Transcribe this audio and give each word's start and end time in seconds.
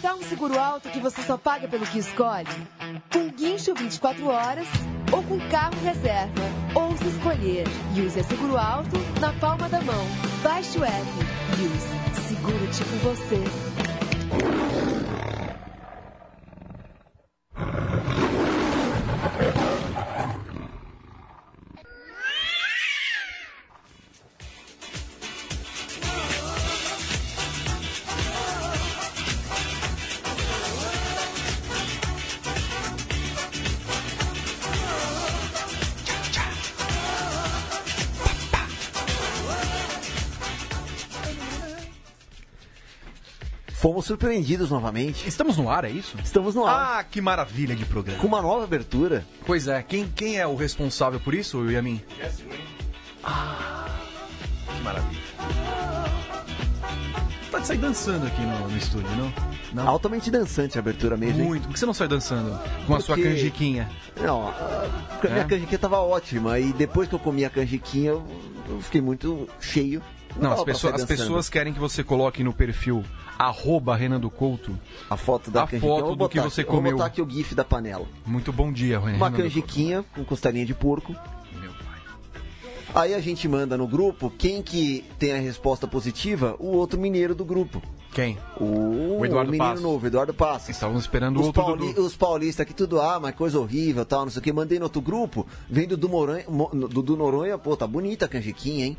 tal 0.00 0.16
um 0.16 0.22
seguro 0.22 0.58
alto 0.58 0.88
que 0.88 0.98
você 0.98 1.22
só 1.22 1.36
paga 1.36 1.68
pelo 1.68 1.86
que 1.86 1.98
escolhe? 1.98 2.48
Com 3.12 3.28
guincho 3.28 3.74
24 3.74 4.26
horas 4.26 4.66
ou 5.12 5.22
com 5.22 5.38
carro 5.50 5.74
reserva? 5.84 6.42
Ou 6.74 6.96
se 6.96 7.06
escolher, 7.06 7.66
use 7.92 8.18
é 8.18 8.22
seguro 8.22 8.56
alto 8.56 8.96
na 9.20 9.32
palma 9.34 9.68
da 9.68 9.80
mão. 9.82 10.06
Baixe 10.42 10.78
o 10.78 10.84
app. 10.84 11.06
Use. 11.52 12.28
Seguro 12.28 12.66
tipo 12.68 12.96
você. 13.02 13.89
Surpreendidos 44.10 44.70
novamente. 44.70 45.28
Estamos 45.28 45.56
no 45.56 45.70
ar, 45.70 45.84
é 45.84 45.90
isso? 45.90 46.16
Estamos 46.24 46.52
no 46.56 46.66
ar. 46.66 46.98
Ah, 46.98 47.04
que 47.04 47.20
maravilha 47.20 47.76
de 47.76 47.84
programa. 47.84 48.18
Com 48.20 48.26
uma 48.26 48.42
nova 48.42 48.64
abertura. 48.64 49.24
Pois 49.46 49.68
é, 49.68 49.80
quem, 49.84 50.08
quem 50.08 50.36
é 50.36 50.44
o 50.44 50.56
responsável 50.56 51.20
por 51.20 51.32
isso, 51.32 51.70
Yamin? 51.70 52.02
Ah, 53.22 53.86
que 54.76 54.82
maravilha. 54.82 55.20
Tá 57.52 57.58
de 57.60 57.66
sair 57.68 57.78
dançando 57.78 58.26
aqui 58.26 58.40
no, 58.42 58.68
no 58.68 58.76
estúdio, 58.76 59.10
não? 59.16 59.32
Não? 59.72 59.88
Altamente 59.88 60.28
dançante 60.30 60.76
a 60.76 60.80
abertura 60.80 61.16
mesmo. 61.16 61.40
hein? 61.42 61.46
Muito. 61.48 61.62
Por 61.68 61.74
que 61.74 61.78
você 61.78 61.86
não 61.86 61.94
sai 61.94 62.08
dançando? 62.08 62.58
Com 62.88 62.94
a 62.96 63.00
sua 63.00 63.14
Porque- 63.14 63.30
canjiquinha. 63.30 63.88
Não, 64.20 64.48
a 64.48 65.28
minha 65.28 65.42
É? 65.42 65.44
canjiquinha 65.44 65.78
tava 65.78 65.98
ótima. 66.00 66.58
E 66.58 66.72
depois 66.72 67.08
que 67.08 67.14
eu 67.14 67.18
comi 67.20 67.44
a 67.44 67.50
canjiquinha, 67.50 68.10
eu 68.10 68.24
fiquei 68.82 69.00
muito 69.00 69.48
cheio. 69.60 70.02
Não, 70.38 70.52
as, 70.52 70.78
sair 70.78 70.94
as 70.94 71.04
pessoas 71.04 71.48
querem 71.48 71.72
que 71.72 71.78
você 71.80 72.04
coloque 72.04 72.42
no 72.44 72.52
perfil 72.52 73.04
arroba 73.38 73.96
Renan 73.96 74.20
do 74.20 74.30
Couto. 74.30 74.78
A 75.08 75.16
foto 75.16 75.50
da 75.50 75.62
a 75.62 75.66
canjiquinha. 75.66 75.92
foto 76.00 76.14
do 76.16 76.28
que 76.28 76.40
você 76.40 76.62
comeu. 76.62 76.82
Vou 76.82 76.92
botar 76.92 77.06
aqui 77.06 77.22
o 77.22 77.28
gif 77.28 77.54
da 77.54 77.64
panela. 77.64 78.06
Muito 78.26 78.52
bom 78.52 78.72
dia, 78.72 79.00
Renan. 79.00 79.16
Uma 79.16 79.30
canjiquinha 79.30 80.04
com 80.14 80.24
costelinha 80.24 80.64
de 80.66 80.74
porco. 80.74 81.12
Meu 81.60 81.70
pai. 81.72 82.00
Aí 82.94 83.14
a 83.14 83.20
gente 83.20 83.48
manda 83.48 83.76
no 83.78 83.86
grupo 83.88 84.30
quem 84.36 84.62
que 84.62 85.04
tem 85.18 85.32
a 85.32 85.38
resposta 85.40 85.86
positiva, 85.86 86.54
o 86.58 86.66
outro 86.76 86.98
mineiro 87.00 87.34
do 87.34 87.44
grupo. 87.44 87.82
Quem? 88.12 88.36
O, 88.60 89.18
O 89.20 89.24
Eduardo 89.24 89.52
menino 89.52 89.68
Passos. 89.70 89.82
novo, 89.84 90.06
Eduardo 90.06 90.34
Passos. 90.34 90.70
Estávamos 90.70 91.02
esperando 91.02 91.36
o 91.36 91.40
Os, 91.40 91.46
outro 91.46 91.62
pauli- 91.62 91.86
Dudu. 91.94 92.04
os 92.04 92.16
paulistas 92.16 92.64
aqui 92.64 92.74
tudo, 92.74 93.00
ah, 93.00 93.20
mas 93.20 93.36
coisa 93.36 93.58
horrível, 93.60 94.04
tal, 94.04 94.24
não 94.24 94.30
sei 94.32 94.40
o 94.40 94.42
que. 94.42 94.52
Mandei 94.52 94.78
no 94.80 94.86
outro 94.86 95.00
grupo, 95.00 95.46
vem 95.68 95.86
do 95.86 96.08
Moranha, 96.08 96.44
Mo- 96.48 96.70
do, 96.74 97.02
do 97.02 97.16
Noronha, 97.16 97.56
pô, 97.56 97.76
tá 97.76 97.86
bonita 97.86 98.24
a 98.24 98.28
canjiquinha, 98.28 98.86
hein? 98.86 98.96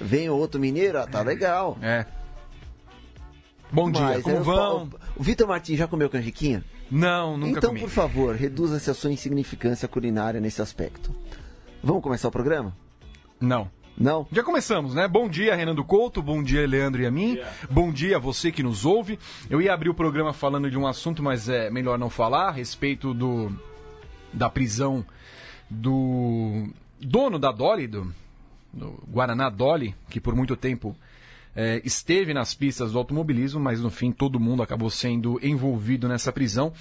Vem 0.00 0.28
o 0.28 0.36
outro 0.36 0.60
mineiro, 0.60 0.98
ah, 0.98 1.06
tá 1.06 1.22
legal. 1.22 1.76
É. 1.82 2.06
Bom 3.70 3.90
dia, 3.90 4.02
Mas 4.02 4.22
como 4.22 4.42
vão? 4.42 4.90
O 5.14 5.22
Vitor 5.22 5.46
Martins 5.46 5.78
já 5.78 5.86
comeu 5.86 6.08
canjiquinha? 6.08 6.64
Não, 6.90 7.36
nunca 7.36 7.58
então, 7.58 7.70
comi. 7.70 7.80
por 7.80 7.90
favor, 7.90 8.34
reduza-se 8.34 8.90
a 8.90 8.94
sua 8.94 9.12
insignificância 9.12 9.86
culinária 9.86 10.40
nesse 10.40 10.62
aspecto. 10.62 11.14
Vamos 11.82 12.02
começar 12.02 12.28
o 12.28 12.32
programa? 12.32 12.74
Não. 13.40 13.70
Não? 13.96 14.26
Já 14.32 14.44
começamos, 14.44 14.94
né? 14.94 15.08
Bom 15.08 15.28
dia, 15.28 15.56
Renan 15.56 15.74
do 15.74 15.84
Couto. 15.84 16.22
Bom 16.22 16.42
dia, 16.42 16.66
Leandro 16.66 17.02
e 17.02 17.06
a 17.06 17.10
mim. 17.10 17.38
Bom 17.68 17.92
dia 17.92 18.16
a 18.16 18.20
você 18.20 18.52
que 18.52 18.62
nos 18.62 18.84
ouve. 18.84 19.18
Eu 19.50 19.60
ia 19.60 19.74
abrir 19.74 19.90
o 19.90 19.94
programa 19.94 20.32
falando 20.32 20.70
de 20.70 20.78
um 20.78 20.86
assunto, 20.86 21.22
mas 21.22 21.48
é 21.48 21.68
melhor 21.68 21.98
não 21.98 22.08
falar, 22.08 22.48
a 22.48 22.52
respeito 22.52 23.12
do 23.12 23.52
da 24.32 24.48
prisão 24.48 25.04
do 25.68 26.68
dono 27.00 27.38
da 27.38 27.50
Dolly, 27.50 27.88
do, 27.88 28.14
do 28.72 29.02
Guaraná 29.08 29.48
Dolly, 29.48 29.94
que 30.08 30.20
por 30.20 30.34
muito 30.34 30.56
tempo 30.56 30.96
é, 31.54 31.80
esteve 31.84 32.32
nas 32.32 32.54
pistas 32.54 32.92
do 32.92 32.98
automobilismo, 32.98 33.60
mas 33.60 33.80
no 33.80 33.90
fim 33.90 34.12
todo 34.12 34.38
mundo 34.38 34.62
acabou 34.62 34.90
sendo 34.90 35.38
envolvido 35.42 36.08
nessa 36.08 36.32
prisão. 36.32 36.72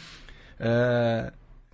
É, 0.59 1.31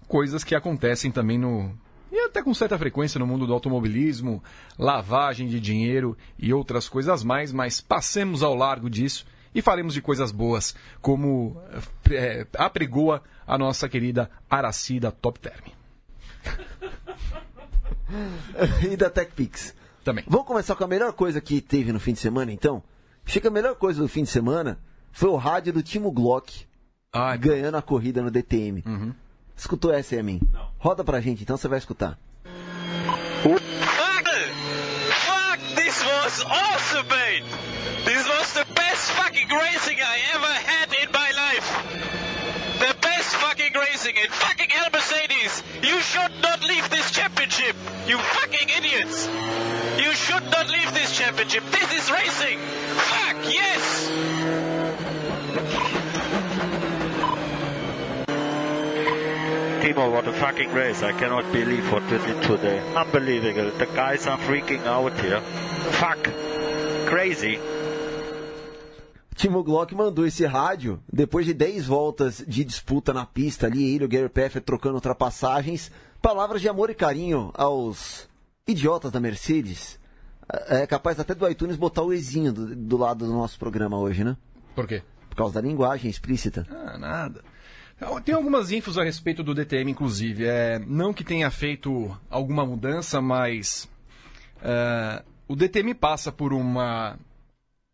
coisas 0.07 0.43
que 0.43 0.55
acontecem 0.55 1.11
também 1.11 1.37
no. 1.37 1.71
E 2.11 2.19
até 2.19 2.43
com 2.43 2.53
certa 2.53 2.77
frequência 2.77 3.19
no 3.19 3.25
mundo 3.25 3.47
do 3.47 3.53
automobilismo, 3.53 4.43
lavagem 4.77 5.47
de 5.47 5.59
dinheiro 5.59 6.15
e 6.37 6.53
outras 6.53 6.87
coisas 6.87 7.23
mais, 7.23 7.51
mas 7.51 7.81
passemos 7.81 8.43
ao 8.43 8.55
largo 8.55 8.89
disso 8.89 9.25
e 9.53 9.61
falemos 9.61 9.93
de 9.93 10.01
coisas 10.01 10.31
boas, 10.31 10.75
como 11.01 11.57
é, 12.09 12.47
apregoa 12.57 13.21
a 13.45 13.57
nossa 13.57 13.89
querida 13.89 14.29
Aracida 14.49 15.11
Top 15.11 15.39
Term. 15.39 15.65
e 18.91 18.95
da 18.95 19.09
TechPix. 19.09 19.75
Também. 20.03 20.23
Vamos 20.27 20.47
começar 20.47 20.75
com 20.75 20.83
a 20.83 20.87
melhor 20.87 21.13
coisa 21.13 21.39
que 21.39 21.61
teve 21.61 21.91
no 21.91 21.99
fim 21.99 22.13
de 22.13 22.19
semana, 22.19 22.51
então? 22.51 22.83
Chega 23.25 23.47
a 23.47 23.51
melhor 23.51 23.75
coisa 23.75 24.01
do 24.01 24.07
fim 24.07 24.23
de 24.23 24.29
semana 24.29 24.79
foi 25.11 25.29
o 25.29 25.35
rádio 25.35 25.71
do 25.71 25.83
Timo 25.83 26.11
Glock 26.11 26.65
Ai, 27.15 27.37
ganhando 27.37 27.77
a 27.77 27.81
corrida 27.81 28.23
no 28.23 28.31
DTM. 28.31 28.83
Uhum. 28.87 29.13
Escutou 29.55 29.93
essa, 29.93 30.15
Yamin? 30.15 30.41
Não. 30.51 30.67
Roda 30.79 31.03
pra 31.03 31.21
gente, 31.21 31.43
então 31.43 31.55
você 31.55 31.67
vai 31.67 31.77
escutar. 31.77 32.17
Fuck! 33.43 33.61
Fuck! 35.27 35.75
This 35.75 36.03
was 36.03 36.43
awesome, 36.43 37.07
mate! 37.09 37.45
This 38.03 38.27
was 38.27 38.53
the 38.53 38.65
best 38.73 39.11
fucking 39.11 39.47
racing 39.47 40.01
I 40.01 40.19
ever 40.33 40.53
had 40.65 40.91
in 40.91 41.11
my 41.11 41.31
life! 41.31 41.69
The 42.79 42.93
best 42.99 43.35
fucking 43.35 43.73
racing 43.77 44.17
and 44.17 44.33
fucking 44.33 44.69
hell 44.71 44.89
Mercedes! 44.91 45.63
You 45.83 46.01
should 46.01 46.31
not 46.41 46.63
leave 46.63 46.89
this 46.89 47.02
championship! 47.53 47.75
You 48.07 48.17
fucking 48.17 48.69
idiots! 48.77 49.27
You 49.97 50.11
should 50.13 50.43
not 50.43 50.69
leave 50.69 50.93
this 50.93 51.15
championship! 51.15 51.63
This 51.71 51.93
is 51.93 52.11
racing! 52.11 52.59
Fuck! 52.59 53.37
Yes! 53.45 54.09
Timo, 59.83 60.11
what 60.11 60.27
a 60.27 60.33
fucking 60.33 60.71
race. 60.71 61.03
I 61.03 61.11
cannot 61.11 61.51
believe 61.51 61.91
what 61.91 62.03
we 62.03 62.17
did 62.17 62.41
today. 62.43 62.79
Unbelievable. 62.95 63.71
The 63.77 63.85
guys 63.87 64.25
are 64.27 64.37
freaking 64.37 64.85
out 64.85 65.13
here. 65.19 65.41
Fuck. 65.91 66.29
Crazy. 67.05 67.59
Timo 69.35 69.63
Glock 69.63 69.93
mandou 69.93 70.25
esse 70.25 70.45
rádio 70.45 71.01
depois 71.11 71.45
de 71.45 71.53
10 71.53 71.85
voltas 71.85 72.43
de 72.47 72.63
disputa 72.63 73.11
na 73.11 73.25
pista 73.25 73.65
ali, 73.65 73.95
ele 73.95 74.03
e 74.03 74.05
o 74.05 74.07
Gary 74.07 74.29
Peffer 74.29 74.61
trocando 74.61 74.95
ultrapassagens. 74.95 75.91
Palavras 76.23 76.61
de 76.61 76.69
amor 76.69 76.89
e 76.89 76.95
carinho 76.95 77.51
aos 77.53 78.29
idiotas 78.65 79.11
da 79.11 79.19
Mercedes. 79.19 79.99
É 80.69 80.87
capaz 80.87 81.19
até 81.19 81.35
do 81.35 81.45
iTunes 81.49 81.75
botar 81.75 82.01
o 82.01 82.13
Ezinho 82.13 82.53
do, 82.53 82.73
do 82.73 82.95
lado 82.95 83.25
do 83.25 83.33
nosso 83.33 83.59
programa 83.59 83.97
hoje, 83.97 84.23
né? 84.23 84.37
Por 84.73 84.87
quê? 84.87 85.03
Por 85.29 85.35
causa 85.35 85.55
da 85.55 85.67
linguagem 85.67 86.09
explícita. 86.09 86.65
Ah, 86.69 86.97
nada. 86.97 87.43
Tem 88.23 88.33
algumas 88.33 88.71
infos 88.71 88.97
a 88.97 89.03
respeito 89.03 89.43
do 89.43 89.53
DTM, 89.53 89.91
inclusive. 89.91 90.45
É, 90.45 90.79
não 90.79 91.13
que 91.13 91.25
tenha 91.25 91.51
feito 91.51 92.17
alguma 92.29 92.65
mudança, 92.65 93.21
mas 93.21 93.89
é, 94.61 95.21
o 95.45 95.57
DTM 95.57 95.93
passa 95.93 96.31
por 96.31 96.53
uma 96.53 97.19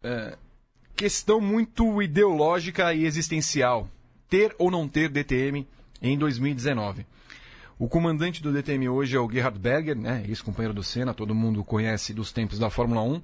é, 0.03 0.37
questão 0.95 1.41
muito 1.41 1.99
ideológica 1.99 2.93
e 2.93 3.05
existencial. 3.05 3.89
Ter 4.29 4.55
ou 4.59 4.69
não 4.69 4.87
ter 4.87 5.09
DTM 5.09 5.67
em 5.99 6.15
2019. 6.15 7.07
O 7.79 7.87
comandante 7.87 8.43
do 8.43 8.51
DTM 8.51 8.89
hoje 8.89 9.15
é 9.15 9.19
o 9.21 9.31
Gerhard 9.31 9.57
Berger, 9.57 9.97
né, 9.97 10.25
ex-companheiro 10.27 10.73
do 10.73 10.83
Senna, 10.83 11.13
todo 11.13 11.33
mundo 11.33 11.63
conhece 11.63 12.13
dos 12.13 12.33
tempos 12.33 12.59
da 12.59 12.69
Fórmula 12.69 13.01
1. 13.01 13.21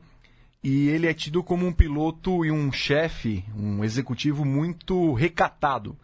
E 0.63 0.87
ele 0.87 1.07
é 1.07 1.13
tido 1.13 1.43
como 1.43 1.67
um 1.67 1.73
piloto 1.73 2.45
e 2.45 2.49
um 2.49 2.71
chefe, 2.71 3.43
um 3.53 3.83
executivo 3.83 4.45
muito 4.45 5.11
recatado. 5.11 5.97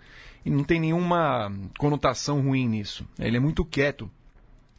E 0.44 0.50
não 0.50 0.65
tem 0.65 0.81
nenhuma 0.81 1.50
conotação 1.77 2.42
ruim 2.42 2.68
nisso. 2.68 3.07
Ele 3.18 3.38
é 3.38 3.39
muito 3.39 3.63
quieto. 3.63 4.12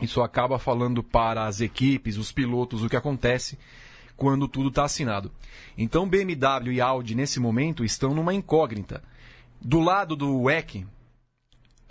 Isso 0.02 0.20
acaba 0.20 0.58
falando 0.58 1.02
para 1.02 1.46
as 1.46 1.62
equipes, 1.62 2.18
os 2.18 2.30
pilotos, 2.30 2.82
o 2.82 2.90
que 2.90 2.96
acontece 2.96 3.58
quando 4.18 4.46
tudo 4.46 4.68
está 4.68 4.84
assinado. 4.84 5.32
Então 5.78 6.06
BMW 6.06 6.72
e 6.72 6.80
Audi, 6.82 7.14
nesse 7.14 7.40
momento, 7.40 7.86
estão 7.86 8.14
numa 8.14 8.34
incógnita. 8.34 9.02
Do 9.58 9.80
lado 9.80 10.14
do 10.14 10.42
WEC, 10.42 10.84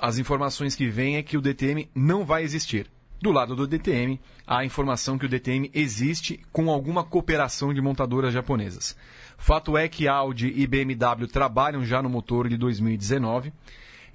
as 0.01 0.17
informações 0.17 0.75
que 0.75 0.87
vêm 0.87 1.17
é 1.17 1.21
que 1.21 1.37
o 1.37 1.41
DTM 1.41 1.87
não 1.93 2.25
vai 2.25 2.41
existir. 2.41 2.89
Do 3.21 3.31
lado 3.31 3.55
do 3.55 3.67
DTM, 3.67 4.19
há 4.47 4.65
informação 4.65 5.15
que 5.15 5.27
o 5.27 5.29
DTM 5.29 5.69
existe 5.75 6.39
com 6.51 6.71
alguma 6.71 7.03
cooperação 7.03 7.71
de 7.71 7.79
montadoras 7.79 8.33
japonesas. 8.33 8.97
Fato 9.37 9.77
é 9.77 9.87
que 9.87 10.07
Audi 10.07 10.51
e 10.55 10.65
BMW 10.65 11.27
trabalham 11.31 11.85
já 11.85 12.01
no 12.01 12.09
motor 12.09 12.49
de 12.49 12.57
2019 12.57 13.53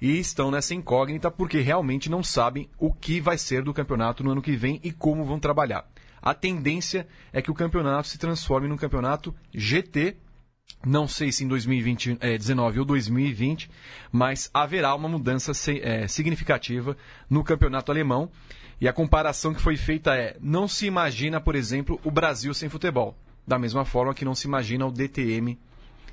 e 0.01 0.19
estão 0.19 0.51
nessa 0.51 0.75
incógnita 0.75 1.31
porque 1.31 1.61
realmente 1.61 2.09
não 2.09 2.21
sabem 2.21 2.69
o 2.77 2.91
que 2.91 3.21
vai 3.21 3.37
ser 3.37 3.63
do 3.63 3.73
campeonato 3.73 4.25
no 4.25 4.31
ano 4.31 4.41
que 4.41 4.57
vem 4.57 4.81
e 4.83 4.91
como 4.91 5.23
vão 5.23 5.39
trabalhar. 5.39 5.89
A 6.21 6.33
tendência 6.33 7.07
é 7.31 7.41
que 7.41 7.49
o 7.49 7.55
campeonato 7.55 8.09
se 8.09 8.17
transforme 8.17 8.67
num 8.67 8.75
campeonato 8.75 9.33
GT 9.53 10.17
Não 10.87 11.05
sei 11.05 11.33
se 11.33 11.43
em 11.43 11.49
2019 11.49 12.79
ou 12.79 12.85
2020, 12.85 13.69
mas 14.09 14.49
haverá 14.53 14.95
uma 14.95 15.09
mudança 15.09 15.51
é, 15.81 16.07
significativa 16.07 16.95
no 17.29 17.43
campeonato 17.43 17.91
alemão. 17.91 18.31
E 18.79 18.87
a 18.87 18.93
comparação 18.93 19.53
que 19.53 19.61
foi 19.61 19.75
feita 19.75 20.15
é: 20.15 20.37
não 20.39 20.65
se 20.65 20.85
imagina, 20.85 21.41
por 21.41 21.55
exemplo, 21.55 21.99
o 22.05 22.09
Brasil 22.09 22.53
sem 22.53 22.69
futebol. 22.69 23.17
Da 23.45 23.59
mesma 23.59 23.83
forma 23.83 24.13
que 24.13 24.23
não 24.23 24.33
se 24.33 24.47
imagina 24.47 24.85
o 24.85 24.91
DTM 24.91 25.59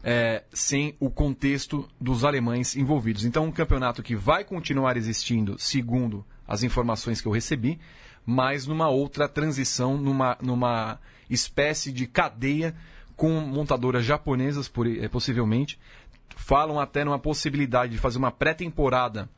é, 0.03 0.43
sem 0.53 0.97
o 0.99 1.09
contexto 1.09 1.89
dos 2.01 2.25
alemães 2.25 2.75
envolvidos. 2.75 3.25
Então, 3.25 3.45
um 3.45 3.53
campeonato 3.53 4.03
que 4.03 4.17
vai 4.17 4.43
continuar 4.43 4.97
existindo, 4.97 5.57
segundo 5.57 6.27
as 6.49 6.65
informações 6.65 7.21
que 7.21 7.29
eu 7.29 7.33
recebi, 7.33 7.79
mas 8.27 8.67
numa 8.67 8.89
outra 8.89 9.29
transição, 9.29 9.97
numa, 9.97 10.37
numa 10.43 10.99
espécie 11.31 11.93
de 11.93 12.09
cadeia 12.09 12.75
com 13.17 13.31
montadoras 13.41 14.05
japonesas, 14.05 14.69
por, 14.69 14.87
é, 14.87 15.09
possivelmente. 15.09 15.79
Falam 16.37 16.81
até 16.81 17.05
numa 17.05 17.19
possibilidade 17.19 17.93
de 17.93 17.99
fazer 17.99 18.19
uma 18.19 18.31
pré-temporada 18.31 19.29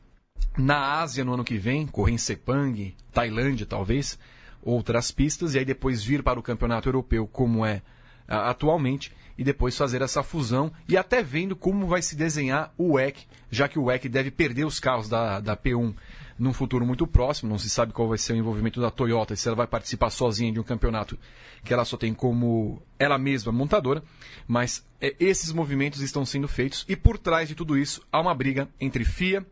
na 0.57 0.99
Ásia 0.99 1.23
no 1.23 1.33
ano 1.33 1.43
que 1.43 1.57
vem, 1.57 1.85
correr 1.85 2.13
em 2.13 2.17
Sepang, 2.17 2.95
Tailândia 3.13 3.65
talvez, 3.65 4.17
outras 4.61 5.11
pistas, 5.11 5.53
e 5.53 5.59
aí 5.59 5.65
depois 5.65 6.03
vir 6.03 6.23
para 6.23 6.39
o 6.39 6.43
campeonato 6.43 6.89
europeu 6.89 7.27
como 7.27 7.65
é 7.65 7.81
atualmente, 8.27 9.13
e 9.37 9.43
depois 9.43 9.77
fazer 9.77 10.01
essa 10.01 10.23
fusão, 10.23 10.71
e 10.89 10.97
até 10.97 11.21
vendo 11.21 11.55
como 11.55 11.87
vai 11.87 12.01
se 12.01 12.15
desenhar 12.15 12.73
o 12.77 12.93
WEC, 12.93 13.25
já 13.49 13.67
que 13.67 13.79
o 13.79 13.85
WEC 13.85 14.09
deve 14.09 14.31
perder 14.31 14.65
os 14.65 14.79
carros 14.79 15.07
da, 15.07 15.39
da 15.39 15.55
P1 15.55 15.93
num 16.37 16.53
futuro 16.53 16.85
muito 16.85 17.07
próximo. 17.07 17.49
Não 17.49 17.57
se 17.57 17.69
sabe 17.69 17.93
qual 17.93 18.07
vai 18.07 18.17
ser 18.17 18.33
o 18.33 18.35
envolvimento 18.35 18.79
da 18.79 18.91
Toyota, 18.91 19.35
se 19.35 19.47
ela 19.47 19.55
vai 19.55 19.67
participar 19.67 20.09
sozinha 20.09 20.51
de 20.51 20.59
um 20.59 20.63
campeonato 20.63 21.17
que 21.63 21.73
ela 21.73 21.85
só 21.85 21.97
tem 21.97 22.13
como 22.13 22.81
ela 22.99 23.17
mesma 23.17 23.51
montadora. 23.51 24.03
Mas 24.47 24.85
é, 25.01 25.15
esses 25.19 25.51
movimentos 25.51 26.01
estão 26.01 26.25
sendo 26.25 26.47
feitos 26.47 26.85
e 26.87 26.95
por 26.95 27.17
trás 27.17 27.47
de 27.47 27.55
tudo 27.55 27.77
isso 27.77 28.01
há 28.11 28.19
uma 28.19 28.33
briga 28.33 28.67
entre 28.79 29.03
FIA 29.03 29.45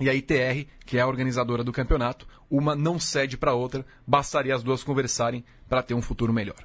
e 0.00 0.08
a 0.08 0.14
ITR, 0.14 0.66
que 0.86 0.98
é 0.98 1.00
a 1.00 1.06
organizadora 1.06 1.62
do 1.62 1.72
campeonato. 1.72 2.26
Uma 2.50 2.74
não 2.74 2.98
cede 2.98 3.36
para 3.36 3.52
a 3.52 3.54
outra, 3.54 3.84
bastaria 4.06 4.54
as 4.54 4.62
duas 4.62 4.82
conversarem 4.82 5.44
para 5.68 5.82
ter 5.82 5.94
um 5.94 6.02
futuro 6.02 6.32
melhor. 6.32 6.62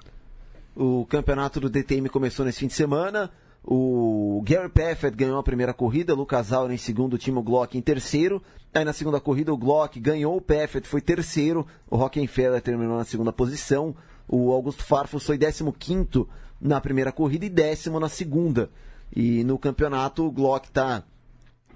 O 0.76 1.06
campeonato 1.06 1.60
do 1.60 1.70
DTM 1.70 2.10
começou 2.10 2.46
nesse 2.46 2.60
fim 2.60 2.68
de 2.68 2.74
semana. 2.74 3.32
O 3.70 4.42
Gary 4.46 4.70
Paffett 4.70 5.14
ganhou 5.14 5.38
a 5.38 5.44
primeira 5.44 5.74
corrida, 5.74 6.14
Lucas 6.14 6.54
Auer 6.54 6.72
em 6.72 6.78
segundo, 6.78 7.16
o 7.16 7.18
Timo 7.18 7.44
Glock 7.44 7.78
em 7.78 7.82
terceiro. 7.82 8.42
Aí 8.74 8.86
na 8.86 8.94
segunda 8.94 9.20
corrida 9.20 9.52
o 9.52 9.58
Glock 9.58 10.00
ganhou, 10.00 10.38
o 10.38 10.42
Paffett 10.42 10.88
foi 10.88 11.02
terceiro, 11.02 11.68
o 11.90 11.98
Rockenfeller 11.98 12.62
terminou 12.62 12.98
na 12.98 13.04
segunda 13.04 13.34
posição, 13.34 13.94
o 14.26 14.54
Augusto 14.54 14.86
Farfus 14.86 15.26
foi 15.26 15.38
décimo 15.38 15.74
quinto 15.74 16.30
na 16.62 16.80
primeira 16.80 17.12
corrida 17.12 17.46
e 17.46 17.50
décimo 17.50 18.00
na 18.00 18.08
segunda. 18.08 18.70
E 19.14 19.44
no 19.44 19.60
campeonato 19.60 20.26
o 20.26 20.32
Glock 20.32 20.68
está 20.68 21.04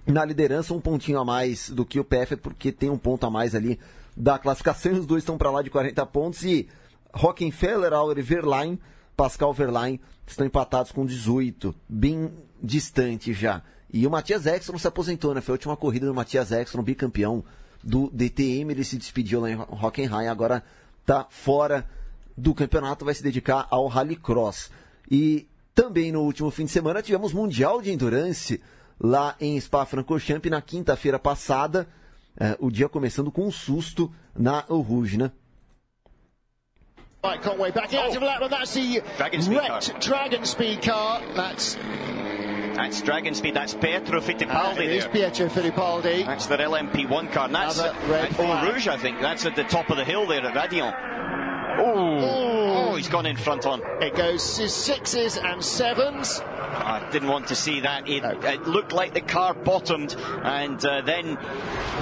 na 0.07 0.23
liderança, 0.23 0.73
um 0.73 0.79
pontinho 0.79 1.19
a 1.19 1.25
mais 1.25 1.69
do 1.69 1.85
que 1.85 1.99
o 1.99 2.05
Paffett, 2.05 2.41
porque 2.41 2.71
tem 2.71 2.89
um 2.89 2.97
ponto 2.97 3.25
a 3.25 3.29
mais 3.29 3.53
ali 3.53 3.77
da 4.15 4.39
classificação, 4.39 4.93
os 4.97 5.05
dois 5.05 5.23
estão 5.23 5.37
para 5.37 5.51
lá 5.51 5.61
de 5.61 5.69
40 5.69 6.05
pontos 6.05 6.45
e 6.45 6.69
Rockenfeller, 7.13 7.91
Auer 7.91 8.17
e 8.17 8.21
Verlaine 8.21 8.79
Pascal 9.21 9.53
Verlaine 9.53 10.01
estão 10.25 10.47
empatados 10.47 10.91
com 10.91 11.05
18, 11.05 11.75
bem 11.87 12.33
distante 12.59 13.33
já. 13.33 13.61
E 13.93 14.07
o 14.07 14.09
Matias 14.09 14.47
Ekstrom 14.47 14.79
se 14.79 14.87
aposentou, 14.87 15.35
né? 15.35 15.41
Foi 15.41 15.53
a 15.53 15.57
última 15.57 15.77
corrida 15.77 16.07
do 16.07 16.13
Matias 16.15 16.51
Ekstrom, 16.51 16.81
bicampeão 16.81 17.43
do 17.83 18.09
DTM. 18.11 18.71
Ele 18.71 18.83
se 18.83 18.97
despediu 18.97 19.39
lá 19.41 19.51
em 19.51 19.55
Hockenheim, 19.55 20.25
agora 20.25 20.63
está 21.01 21.27
fora 21.29 21.87
do 22.35 22.55
campeonato, 22.55 23.05
vai 23.05 23.13
se 23.13 23.21
dedicar 23.21 23.67
ao 23.69 23.85
Rallycross. 23.85 24.71
E 25.07 25.47
também 25.75 26.11
no 26.11 26.21
último 26.21 26.49
fim 26.49 26.65
de 26.65 26.71
semana 26.71 27.03
tivemos 27.03 27.31
Mundial 27.31 27.79
de 27.79 27.91
Endurance 27.91 28.59
lá 28.99 29.35
em 29.39 29.55
Spa-Francorchamps 29.61 30.49
na 30.49 30.63
quinta-feira 30.63 31.19
passada. 31.19 31.87
É, 32.35 32.57
o 32.59 32.71
dia 32.71 32.89
começando 32.89 33.31
com 33.31 33.45
um 33.45 33.51
susto 33.51 34.11
na 34.35 34.61
Rouge, 34.61 35.15
né? 35.15 35.31
Right, 37.23 37.39
Conway 37.39 37.69
back 37.69 37.93
out 37.93 38.17
oh. 38.17 38.41
of 38.41 38.49
that's 38.49 38.73
the 38.73 39.03
Dragon 39.17 39.45
wrecked 39.53 39.67
car. 39.67 39.99
Dragon 39.99 40.43
Speed 40.43 40.81
car. 40.81 41.21
That's 41.35 41.75
that's 42.75 42.99
Dragon 43.01 43.35
Speed. 43.35 43.55
That's 43.55 43.75
Pietro 43.75 44.21
Fittipaldi. 44.21 44.75
That 44.77 44.85
is 44.85 45.05
Pietro 45.05 45.47
Fittipaldi. 45.47 46.25
That's 46.25 46.47
their 46.47 46.57
LMP1 46.57 47.31
car. 47.31 47.45
And 47.45 47.53
that's 47.53 47.79
red 47.79 48.39
Eau 48.39 48.63
Rouge, 48.65 48.87
I 48.87 48.97
think. 48.97 49.21
That's 49.21 49.45
at 49.45 49.55
the 49.55 49.65
top 49.65 49.91
of 49.91 49.97
the 49.97 50.03
hill 50.03 50.25
there 50.25 50.43
at 50.43 50.55
Radion. 50.55 50.91
Oh, 51.77 52.60
oh, 52.91 52.95
he's 52.95 53.07
gone 53.07 53.25
in 53.25 53.37
front 53.37 53.65
on. 53.65 53.81
It 54.01 54.15
goes 54.15 54.43
sixes 54.43 55.37
and 55.37 55.63
sevens. 55.63 56.41
I 56.41 57.07
didn't 57.11 57.29
want 57.29 57.47
to 57.47 57.55
see 57.55 57.79
that. 57.81 58.07
It, 58.07 58.23
it 58.23 58.67
looked 58.67 58.91
like 58.91 59.13
the 59.13 59.21
car 59.21 59.53
bottomed, 59.53 60.15
and 60.43 60.83
uh, 60.85 61.01
then 61.01 61.37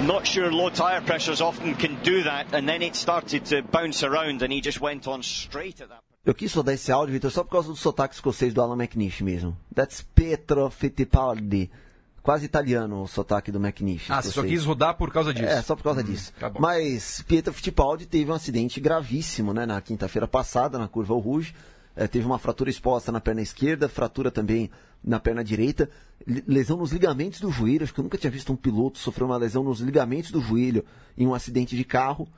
not 0.02 0.26
sure 0.26 0.50
low 0.50 0.70
tyre 0.70 1.00
pressures 1.00 1.40
often 1.40 1.74
can 1.74 2.02
do 2.02 2.24
that, 2.24 2.52
and 2.52 2.68
then 2.68 2.82
it 2.82 2.96
started 2.96 3.44
to 3.46 3.62
bounce 3.62 4.02
around, 4.02 4.42
and 4.42 4.52
he 4.52 4.60
just 4.60 4.80
went 4.80 5.06
on 5.06 5.22
straight 5.22 5.80
at 5.80 5.88
that. 5.88 6.00
Eu 6.22 6.34
quis 6.34 6.52
rodar 6.52 6.74
esse 6.74 6.92
áudio, 6.92 7.14
Vitor, 7.14 7.30
só 7.30 7.42
por 7.42 7.50
causa 7.50 7.68
do 7.68 7.76
sotaque 7.76 8.14
escocês 8.14 8.52
do 8.52 8.60
Alan 8.60 8.76
McNish 8.76 9.22
mesmo. 9.22 9.56
That's 9.74 10.02
Pietro 10.14 10.68
Fittipaldi. 10.68 11.70
Quase 12.22 12.44
italiano 12.44 13.02
o 13.02 13.08
sotaque 13.08 13.50
do 13.50 13.58
McNish. 13.58 14.10
Ah, 14.10 14.20
você 14.20 14.30
só 14.30 14.42
quis 14.42 14.64
rodar 14.64 14.94
por 14.96 15.10
causa 15.10 15.32
disso? 15.32 15.46
É, 15.46 15.62
só 15.62 15.74
por 15.74 15.82
causa 15.82 16.00
hum, 16.00 16.04
disso. 16.04 16.32
Tá 16.38 16.52
Mas 16.58 17.22
Pietro 17.22 17.52
Fittipaldi 17.52 18.06
teve 18.06 18.30
um 18.30 18.34
acidente 18.34 18.78
gravíssimo, 18.78 19.54
né, 19.54 19.64
na 19.64 19.80
quinta-feira 19.80 20.28
passada, 20.28 20.78
na 20.78 20.86
curva 20.86 21.14
Rouge 21.14 21.54
é, 21.96 22.06
teve 22.06 22.24
uma 22.24 22.38
fratura 22.38 22.70
exposta 22.70 23.10
na 23.10 23.20
perna 23.20 23.42
esquerda, 23.42 23.88
fratura 23.88 24.30
também 24.30 24.70
na 25.02 25.18
perna 25.18 25.42
direita, 25.42 25.90
lesão 26.46 26.76
nos 26.76 26.92
ligamentos 26.92 27.40
do 27.40 27.50
joelho. 27.50 27.82
Acho 27.82 27.92
que 27.92 28.00
eu 28.00 28.04
nunca 28.04 28.18
tinha 28.18 28.30
visto 28.30 28.52
um 28.52 28.56
piloto 28.56 28.98
sofrer 28.98 29.24
uma 29.24 29.36
lesão 29.36 29.64
nos 29.64 29.80
ligamentos 29.80 30.30
do 30.30 30.40
joelho 30.40 30.84
em 31.16 31.26
um 31.26 31.34
acidente 31.34 31.76
de 31.76 31.84
carro. 31.84 32.28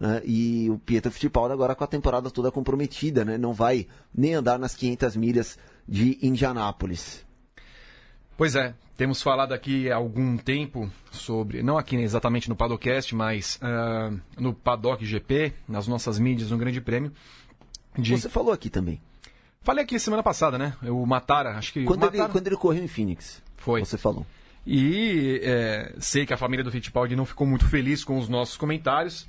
Né? 0.00 0.22
E 0.24 0.70
o 0.70 0.78
Pietro 0.78 1.10
Fittipaldi 1.12 1.52
agora 1.52 1.74
com 1.74 1.84
a 1.84 1.86
temporada 1.86 2.30
toda 2.30 2.50
comprometida, 2.50 3.24
né? 3.24 3.36
não 3.36 3.52
vai 3.52 3.86
nem 4.12 4.34
andar 4.34 4.58
nas 4.58 4.74
500 4.74 5.16
milhas 5.16 5.58
de 5.86 6.18
Indianápolis. 6.22 7.23
Pois 8.36 8.56
é, 8.56 8.74
temos 8.96 9.22
falado 9.22 9.52
aqui 9.52 9.90
há 9.90 9.96
algum 9.96 10.36
tempo 10.36 10.90
sobre, 11.10 11.62
não 11.62 11.78
aqui 11.78 11.96
exatamente 11.96 12.48
no 12.48 12.56
Padocast, 12.56 13.14
mas 13.14 13.58
uh, 13.62 14.20
no 14.38 14.52
Paddock 14.52 15.04
GP, 15.04 15.52
nas 15.68 15.86
nossas 15.86 16.18
mídias 16.18 16.50
no 16.50 16.58
Grande 16.58 16.80
Prêmio, 16.80 17.12
de... 17.96 18.16
Você 18.16 18.28
falou 18.28 18.52
aqui 18.52 18.68
também. 18.68 19.00
Falei 19.62 19.84
aqui 19.84 19.98
semana 19.98 20.22
passada, 20.22 20.58
né? 20.58 20.74
O 20.82 21.06
Matara, 21.06 21.56
acho 21.56 21.72
que. 21.72 21.84
Quando, 21.84 22.00
Matara... 22.00 22.24
Ele, 22.24 22.32
quando 22.32 22.46
ele 22.46 22.56
correu 22.56 22.84
em 22.84 22.88
Phoenix. 22.88 23.42
Foi. 23.56 23.80
Você 23.84 23.96
falou. 23.96 24.26
E 24.66 25.40
é, 25.42 25.94
sei 25.98 26.26
que 26.26 26.34
a 26.34 26.36
família 26.36 26.64
do 26.64 26.70
Fittipaldi 26.70 27.16
não 27.16 27.24
ficou 27.24 27.46
muito 27.46 27.66
feliz 27.66 28.04
com 28.04 28.18
os 28.18 28.28
nossos 28.28 28.56
comentários, 28.56 29.28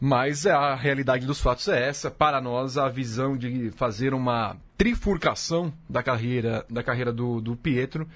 mas 0.00 0.46
a 0.46 0.74
realidade 0.74 1.26
dos 1.26 1.40
fatos 1.40 1.68
é 1.68 1.88
essa. 1.88 2.10
Para 2.10 2.40
nós, 2.40 2.78
a 2.78 2.88
visão 2.88 3.36
de 3.36 3.70
fazer 3.72 4.14
uma 4.14 4.56
trifurcação 4.78 5.72
da 5.88 6.02
carreira, 6.02 6.64
da 6.70 6.82
carreira 6.82 7.12
do, 7.12 7.40
do 7.40 7.56
Pietro 7.56 8.08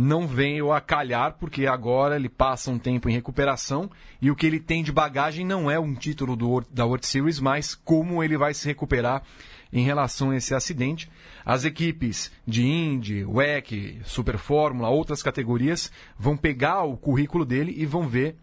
não 0.00 0.28
veio 0.28 0.72
a 0.72 0.80
calhar, 0.80 1.34
porque 1.40 1.66
agora 1.66 2.14
ele 2.14 2.28
passa 2.28 2.70
um 2.70 2.78
tempo 2.78 3.08
em 3.08 3.12
recuperação 3.12 3.90
e 4.22 4.30
o 4.30 4.36
que 4.36 4.46
ele 4.46 4.60
tem 4.60 4.80
de 4.80 4.92
bagagem 4.92 5.44
não 5.44 5.68
é 5.68 5.76
um 5.76 5.92
título 5.92 6.36
do, 6.36 6.64
da 6.70 6.86
World 6.86 7.04
Series, 7.04 7.40
mas 7.40 7.74
como 7.74 8.22
ele 8.22 8.38
vai 8.38 8.54
se 8.54 8.64
recuperar 8.68 9.24
em 9.72 9.82
relação 9.82 10.30
a 10.30 10.36
esse 10.36 10.54
acidente. 10.54 11.10
As 11.44 11.64
equipes 11.64 12.30
de 12.46 12.64
Indy, 12.64 13.24
WEC, 13.24 14.00
Super 14.04 14.38
Fórmula, 14.38 14.88
outras 14.88 15.20
categorias 15.20 15.90
vão 16.16 16.36
pegar 16.36 16.84
o 16.84 16.96
currículo 16.96 17.44
dele 17.44 17.74
e 17.76 17.84
vão 17.84 18.06
ver 18.06 18.36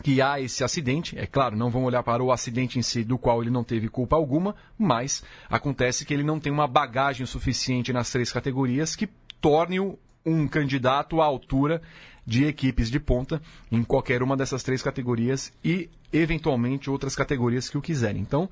que 0.00 0.22
há 0.22 0.40
esse 0.40 0.62
acidente. 0.62 1.18
É 1.18 1.26
claro, 1.26 1.56
não 1.56 1.70
vão 1.70 1.82
olhar 1.82 2.04
para 2.04 2.22
o 2.22 2.30
acidente 2.30 2.78
em 2.78 2.82
si, 2.82 3.02
do 3.02 3.18
qual 3.18 3.42
ele 3.42 3.50
não 3.50 3.64
teve 3.64 3.88
culpa 3.88 4.14
alguma, 4.14 4.54
mas 4.78 5.24
acontece 5.50 6.04
que 6.04 6.14
ele 6.14 6.22
não 6.22 6.38
tem 6.38 6.52
uma 6.52 6.68
bagagem 6.68 7.26
suficiente 7.26 7.92
nas 7.92 8.10
três 8.10 8.30
categorias 8.30 8.94
que 8.94 9.08
torne-o 9.40 9.98
um 10.24 10.46
candidato 10.48 11.20
à 11.20 11.24
altura 11.24 11.82
de 12.26 12.44
equipes 12.44 12.90
de 12.90 12.98
ponta 12.98 13.40
em 13.70 13.82
qualquer 13.82 14.22
uma 14.22 14.36
dessas 14.36 14.62
três 14.62 14.82
categorias 14.82 15.52
e, 15.62 15.90
eventualmente, 16.12 16.88
outras 16.88 17.14
categorias 17.14 17.68
que 17.68 17.76
o 17.76 17.82
quiserem. 17.82 18.22
Então, 18.22 18.48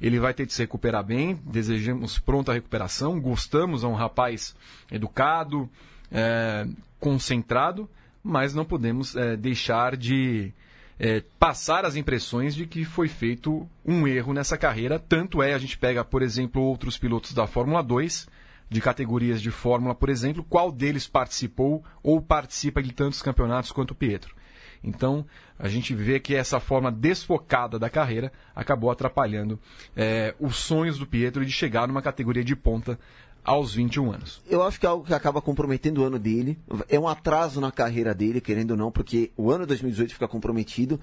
ele 0.00 0.20
vai 0.20 0.32
ter 0.32 0.46
de 0.46 0.52
se 0.52 0.62
recuperar 0.62 1.04
bem, 1.04 1.38
desejamos 1.44 2.18
pronta 2.18 2.52
recuperação, 2.52 3.20
gostamos, 3.20 3.82
é 3.82 3.86
um 3.86 3.94
rapaz 3.94 4.54
educado, 4.90 5.68
é, 6.12 6.66
concentrado, 7.00 7.88
mas 8.22 8.54
não 8.54 8.64
podemos 8.64 9.16
é, 9.16 9.36
deixar 9.36 9.96
de 9.96 10.52
é, 10.98 11.22
passar 11.38 11.84
as 11.84 11.96
impressões 11.96 12.54
de 12.54 12.66
que 12.66 12.84
foi 12.84 13.08
feito 13.08 13.68
um 13.84 14.06
erro 14.06 14.32
nessa 14.32 14.56
carreira. 14.56 14.98
Tanto 14.98 15.42
é, 15.42 15.54
a 15.54 15.58
gente 15.58 15.76
pega, 15.76 16.04
por 16.04 16.22
exemplo, 16.22 16.62
outros 16.62 16.96
pilotos 16.96 17.32
da 17.32 17.46
Fórmula 17.46 17.82
2 17.82 18.28
de 18.70 18.80
categorias 18.80 19.40
de 19.40 19.50
Fórmula, 19.50 19.94
por 19.94 20.08
exemplo, 20.08 20.44
qual 20.44 20.70
deles 20.70 21.06
participou 21.06 21.82
ou 22.02 22.20
participa 22.20 22.82
de 22.82 22.92
tantos 22.92 23.22
campeonatos 23.22 23.72
quanto 23.72 23.92
o 23.92 23.94
Pietro. 23.94 24.36
Então, 24.82 25.26
a 25.58 25.68
gente 25.68 25.94
vê 25.94 26.20
que 26.20 26.34
essa 26.34 26.60
forma 26.60 26.92
desfocada 26.92 27.78
da 27.78 27.90
carreira 27.90 28.32
acabou 28.54 28.90
atrapalhando 28.90 29.58
é, 29.96 30.34
os 30.38 30.56
sonhos 30.56 30.98
do 30.98 31.06
Pietro 31.06 31.44
de 31.44 31.50
chegar 31.50 31.88
numa 31.88 32.02
categoria 32.02 32.44
de 32.44 32.54
ponta 32.54 32.98
aos 33.44 33.74
21 33.74 34.12
anos. 34.12 34.42
Eu 34.46 34.62
acho 34.62 34.78
que 34.78 34.86
é 34.86 34.88
algo 34.88 35.04
que 35.04 35.14
acaba 35.14 35.40
comprometendo 35.40 35.98
o 35.98 36.04
ano 36.04 36.18
dele. 36.18 36.58
É 36.88 36.98
um 36.98 37.08
atraso 37.08 37.60
na 37.60 37.72
carreira 37.72 38.14
dele, 38.14 38.40
querendo 38.40 38.72
ou 38.72 38.76
não, 38.76 38.92
porque 38.92 39.32
o 39.36 39.50
ano 39.50 39.66
2018 39.66 40.12
fica 40.12 40.28
comprometido. 40.28 41.00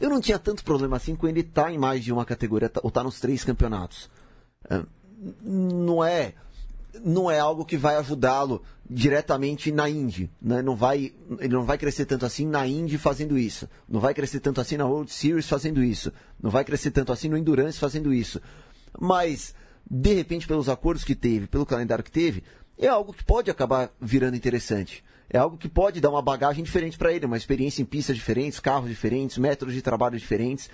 Eu 0.00 0.08
não 0.08 0.20
tinha 0.20 0.38
tanto 0.38 0.64
problema 0.64 0.96
assim 0.96 1.14
com 1.14 1.26
ele 1.28 1.40
estar 1.40 1.64
tá 1.64 1.72
em 1.72 1.78
mais 1.78 2.02
de 2.02 2.12
uma 2.12 2.24
categoria 2.24 2.68
tá, 2.68 2.80
ou 2.82 2.88
estar 2.88 3.00
tá 3.00 3.04
nos 3.04 3.20
três 3.20 3.44
campeonatos. 3.44 4.08
Não 5.42 6.02
é 6.02 6.34
não 7.04 7.30
é 7.30 7.38
algo 7.38 7.64
que 7.64 7.76
vai 7.76 7.96
ajudá-lo 7.96 8.62
diretamente 8.88 9.70
na 9.70 9.88
Indy, 9.88 10.30
né? 10.40 10.62
Não 10.62 10.74
vai, 10.74 11.12
ele 11.38 11.54
não 11.54 11.64
vai 11.64 11.78
crescer 11.78 12.06
tanto 12.06 12.26
assim 12.26 12.46
na 12.46 12.66
Indy 12.66 12.98
fazendo 12.98 13.38
isso, 13.38 13.68
não 13.88 14.00
vai 14.00 14.12
crescer 14.14 14.40
tanto 14.40 14.60
assim 14.60 14.76
na 14.76 14.86
World 14.86 15.12
Series 15.12 15.48
fazendo 15.48 15.82
isso, 15.82 16.12
não 16.42 16.50
vai 16.50 16.64
crescer 16.64 16.90
tanto 16.90 17.12
assim 17.12 17.28
no 17.28 17.36
Endurance 17.36 17.78
fazendo 17.78 18.12
isso. 18.12 18.40
Mas 18.98 19.54
de 19.88 20.14
repente 20.14 20.46
pelos 20.46 20.68
acordos 20.68 21.04
que 21.04 21.14
teve, 21.14 21.46
pelo 21.46 21.66
calendário 21.66 22.04
que 22.04 22.10
teve, 22.10 22.42
é 22.78 22.88
algo 22.88 23.12
que 23.12 23.24
pode 23.24 23.50
acabar 23.50 23.90
virando 24.00 24.36
interessante. 24.36 25.04
É 25.28 25.38
algo 25.38 25.56
que 25.56 25.68
pode 25.68 26.00
dar 26.00 26.10
uma 26.10 26.22
bagagem 26.22 26.64
diferente 26.64 26.98
para 26.98 27.12
ele, 27.12 27.26
uma 27.26 27.36
experiência 27.36 27.82
em 27.82 27.84
pistas 27.84 28.16
diferentes, 28.16 28.58
carros 28.58 28.88
diferentes, 28.88 29.38
métodos 29.38 29.74
de 29.74 29.82
trabalho 29.82 30.18
diferentes. 30.18 30.68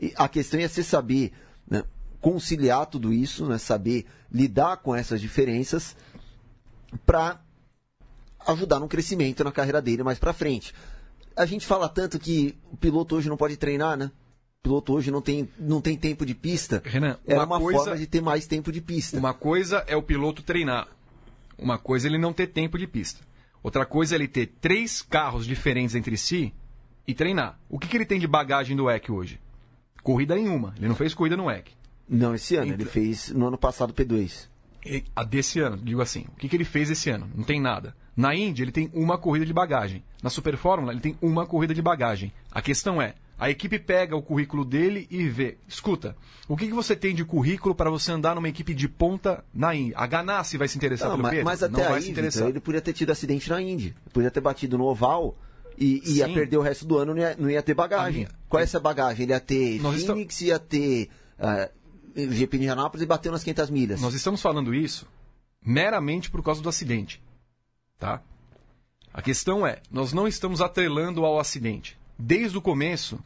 E 0.00 0.14
a 0.16 0.26
questão 0.28 0.58
é 0.58 0.66
ser 0.66 0.84
saber 0.84 1.32
né, 1.68 1.84
conciliar 2.20 2.86
tudo 2.86 3.12
isso, 3.12 3.46
né, 3.46 3.58
saber 3.58 4.06
lidar 4.30 4.78
com 4.78 4.94
essas 4.94 5.20
diferenças 5.20 5.96
para 7.06 7.40
ajudar 8.46 8.80
no 8.80 8.88
crescimento 8.88 9.44
na 9.44 9.52
carreira 9.52 9.80
dele 9.80 10.02
mais 10.02 10.18
para 10.18 10.32
frente. 10.32 10.74
A 11.36 11.46
gente 11.46 11.66
fala 11.66 11.88
tanto 11.88 12.18
que 12.18 12.56
o 12.72 12.76
piloto 12.76 13.16
hoje 13.16 13.28
não 13.28 13.36
pode 13.36 13.56
treinar, 13.56 13.96
né? 13.96 14.10
O 14.60 14.62
piloto 14.62 14.92
hoje 14.92 15.10
não 15.10 15.22
tem, 15.22 15.48
não 15.58 15.80
tem 15.80 15.96
tempo 15.96 16.26
de 16.26 16.34
pista. 16.34 16.82
Renan, 16.84 17.16
é 17.26 17.34
uma, 17.34 17.44
uma 17.44 17.60
forma 17.60 17.96
de 17.96 18.06
ter 18.06 18.20
mais 18.20 18.46
tempo 18.46 18.72
de 18.72 18.80
pista. 18.80 19.16
Uma 19.16 19.32
coisa 19.32 19.84
é 19.86 19.96
o 19.96 20.02
piloto 20.02 20.42
treinar. 20.42 20.88
Uma 21.56 21.78
coisa 21.78 22.06
é 22.06 22.10
ele 22.10 22.18
não 22.18 22.32
ter 22.32 22.48
tempo 22.48 22.76
de 22.76 22.86
pista. 22.86 23.20
Outra 23.62 23.86
coisa 23.86 24.14
é 24.14 24.16
ele 24.16 24.28
ter 24.28 24.46
três 24.60 25.02
carros 25.02 25.46
diferentes 25.46 25.94
entre 25.94 26.16
si 26.16 26.52
e 27.06 27.14
treinar. 27.14 27.58
O 27.68 27.78
que, 27.78 27.86
que 27.86 27.96
ele 27.96 28.06
tem 28.06 28.18
de 28.18 28.26
bagagem 28.26 28.76
do 28.76 28.84
WEC 28.84 29.10
hoje? 29.10 29.40
Corrida 30.02 30.34
nenhuma. 30.34 30.74
Ele 30.76 30.88
não 30.88 30.94
fez 30.94 31.14
corrida 31.14 31.36
no 31.36 31.46
WEC. 31.46 31.72
Não, 32.08 32.34
esse 32.34 32.56
ano. 32.56 32.66
Então, 32.66 32.80
ele 32.80 32.84
fez 32.84 33.30
no 33.30 33.48
ano 33.48 33.58
passado 33.58 33.92
P2. 33.92 34.48
A 35.14 35.24
desse 35.24 35.60
ano, 35.60 35.76
digo 35.76 36.00
assim. 36.00 36.24
O 36.32 36.36
que, 36.36 36.48
que 36.48 36.56
ele 36.56 36.64
fez 36.64 36.90
esse 36.90 37.10
ano? 37.10 37.28
Não 37.34 37.44
tem 37.44 37.60
nada. 37.60 37.94
Na 38.16 38.34
Indy, 38.34 38.62
ele 38.62 38.72
tem 38.72 38.90
uma 38.94 39.18
corrida 39.18 39.44
de 39.44 39.52
bagagem. 39.52 40.02
Na 40.22 40.30
Super 40.30 40.56
Fórmula, 40.56 40.92
ele 40.92 41.00
tem 41.00 41.16
uma 41.20 41.46
corrida 41.46 41.74
de 41.74 41.82
bagagem. 41.82 42.32
A 42.50 42.62
questão 42.62 43.00
é, 43.00 43.14
a 43.38 43.48
equipe 43.48 43.78
pega 43.78 44.16
o 44.16 44.22
currículo 44.22 44.64
dele 44.64 45.06
e 45.10 45.28
vê. 45.28 45.56
Escuta, 45.68 46.16
o 46.48 46.56
que, 46.56 46.66
que 46.66 46.72
você 46.72 46.96
tem 46.96 47.14
de 47.14 47.24
currículo 47.24 47.74
para 47.74 47.88
você 47.88 48.10
andar 48.10 48.34
numa 48.34 48.48
equipe 48.48 48.74
de 48.74 48.88
ponta 48.88 49.44
na 49.54 49.74
Indy? 49.74 49.92
A 49.94 50.06
Ganassi 50.06 50.58
vai 50.58 50.66
se 50.66 50.76
interessar 50.76 51.08
não, 51.08 51.16
pelo 51.16 51.22
mas, 51.22 51.30
Pedro? 51.30 51.44
Mas 51.44 51.62
até 51.62 51.88
não 51.88 51.94
aí, 51.94 52.12
Victor, 52.12 52.48
ele 52.48 52.60
podia 52.60 52.80
ter 52.80 52.92
tido 52.92 53.10
acidente 53.10 53.48
na 53.48 53.62
Indy. 53.62 53.94
Podia 54.12 54.30
ter 54.30 54.40
batido 54.40 54.76
no 54.76 54.84
oval 54.84 55.36
e 55.78 56.16
ia 56.16 56.28
perder 56.28 56.56
o 56.56 56.62
resto 56.62 56.84
do 56.84 56.98
ano, 56.98 57.14
não 57.14 57.20
ia, 57.20 57.36
não 57.38 57.48
ia 57.48 57.62
ter 57.62 57.74
bagagem. 57.74 58.26
Qual 58.48 58.58
é 58.58 58.64
essa 58.64 58.80
bagagem? 58.80 59.22
Ele 59.22 59.32
ia 59.32 59.38
ter 59.38 59.80
Nós 59.80 60.02
Phoenix, 60.02 60.34
estamos... 60.34 60.42
ia 60.42 60.58
ter 60.58 61.08
uh, 61.38 61.77
GP 62.26 62.58
de 62.58 62.64
Indianápolis 62.64 63.02
e 63.02 63.06
bateu 63.06 63.32
nas 63.32 63.44
500 63.44 63.70
milhas. 63.70 64.00
Nós 64.00 64.14
estamos 64.14 64.40
falando 64.42 64.74
isso 64.74 65.06
meramente 65.64 66.30
por 66.30 66.42
causa 66.42 66.62
do 66.62 66.68
acidente. 66.68 67.22
Tá? 67.98 68.22
A 69.12 69.20
questão 69.20 69.66
é, 69.66 69.80
nós 69.90 70.12
não 70.12 70.28
estamos 70.28 70.60
atrelando 70.60 71.24
ao 71.24 71.38
acidente. 71.38 71.98
Desde 72.18 72.56
o 72.56 72.62
começo, 72.62 73.18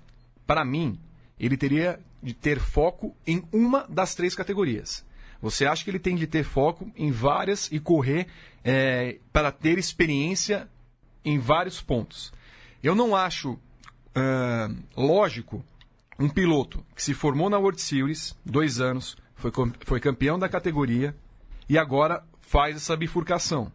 para 0.46 0.64
mim, 0.64 0.98
ele 1.38 1.56
teria 1.56 2.00
de 2.22 2.32
ter 2.32 2.58
foco 2.60 3.14
em 3.26 3.42
uma 3.52 3.86
das 3.88 4.14
três 4.14 4.34
categorias. 4.34 5.04
Você 5.40 5.66
acha 5.66 5.82
que 5.82 5.90
ele 5.90 5.98
tem 5.98 6.14
de 6.14 6.26
ter 6.26 6.44
foco 6.44 6.90
em 6.96 7.10
várias 7.10 7.68
e 7.72 7.80
correr 7.80 8.28
é, 8.64 9.18
para 9.32 9.50
ter 9.50 9.78
experiência 9.78 10.68
em 11.24 11.38
vários 11.38 11.80
pontos. 11.80 12.32
Eu 12.82 12.94
não 12.94 13.14
acho 13.14 13.52
uh, 13.52 14.76
lógico 14.96 15.64
um 16.18 16.28
piloto 16.28 16.84
que 16.94 17.02
se 17.02 17.14
formou 17.14 17.48
na 17.48 17.58
World 17.58 17.80
Series, 17.80 18.36
dois 18.44 18.80
anos, 18.80 19.16
foi, 19.34 19.50
foi 19.80 20.00
campeão 20.00 20.38
da 20.38 20.48
categoria 20.48 21.16
e 21.68 21.78
agora 21.78 22.24
faz 22.40 22.76
essa 22.76 22.96
bifurcação. 22.96 23.72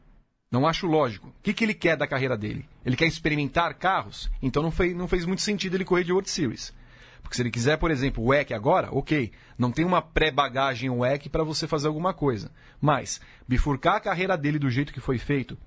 Não 0.50 0.65
acho 0.65 0.88
lógico. 0.88 1.27
O 1.27 1.34
que, 1.44 1.53
que 1.53 1.65
ele 1.65 1.74
quer 1.74 1.98
da 1.98 2.08
carreira 2.08 2.38
dele? 2.38 2.65
Ele 2.86 2.96
quer 2.96 3.06
experimentar 3.06 3.74
carros? 3.74 4.29
Então 4.41 4.63
não 4.63 4.72
fez, 4.72 4.96
não 4.96 5.08
fez 5.08 5.25
muito 5.25 5.41
sentido 5.41 5.75
ele 5.75 5.84
correr 5.84 6.06
de 6.06 6.13
World 6.13 6.29
Series. 6.29 6.74
Porque 7.22 7.36
se 7.36 7.41
ele 7.41 7.51
quiser, 7.51 7.77
por 7.77 7.91
exemplo, 7.91 8.24
o 8.24 8.27
WEC 8.27 8.53
agora, 8.53 8.88
ok, 8.91 9.32
não 9.58 9.70
tem 9.70 9.84
uma 9.84 10.01
pré-bagagem 10.01 10.89
WEC 10.89 11.27
para 11.27 11.44
você 11.44 11.67
fazer 11.67 11.88
alguma 11.88 12.13
coisa. 12.13 12.50
Mas 12.79 13.20
bifurcar 13.46 13.96
a 13.96 14.00
carreira 14.00 14.38
dele 14.38 14.58
do 14.58 14.70
jeito 14.70 14.94
que 14.94 15.01
foi 15.01 15.17
feito, 15.17 15.58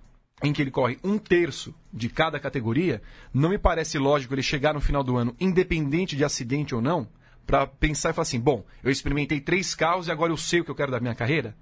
em 0.43 0.53
que 0.53 0.63
ele 0.63 0.71
corre 0.71 0.99
um 1.05 1.19
terço 1.19 1.75
de 1.93 2.09
cada 2.09 2.41
categoria, 2.41 3.03
não 3.33 3.51
me 3.51 3.59
parece 3.59 3.99
lógico 3.99 4.35
ele 4.35 4.43
chegar 4.43 4.75
no 4.75 4.81
final 4.81 5.03
do 5.03 5.17
ano, 5.17 5.35
independente 5.39 6.17
de 6.17 6.25
acidente 6.25 6.75
ou 6.75 6.81
não, 6.81 7.07
para 7.47 7.67
pensar 7.67 8.11
e 8.11 8.13
falar 8.13 8.23
assim: 8.23 8.41
bom, 8.41 8.65
eu 8.83 8.91
experimentei 8.91 9.41
três 9.41 9.75
carros 9.75 10.07
e 10.07 10.11
agora 10.11 10.33
eu 10.33 10.37
sei 10.37 10.61
o 10.61 10.65
que 10.65 10.71
eu 10.71 10.75
quero 10.75 10.93
da 10.93 11.01
minha 11.01 11.15
carreira. 11.15 11.55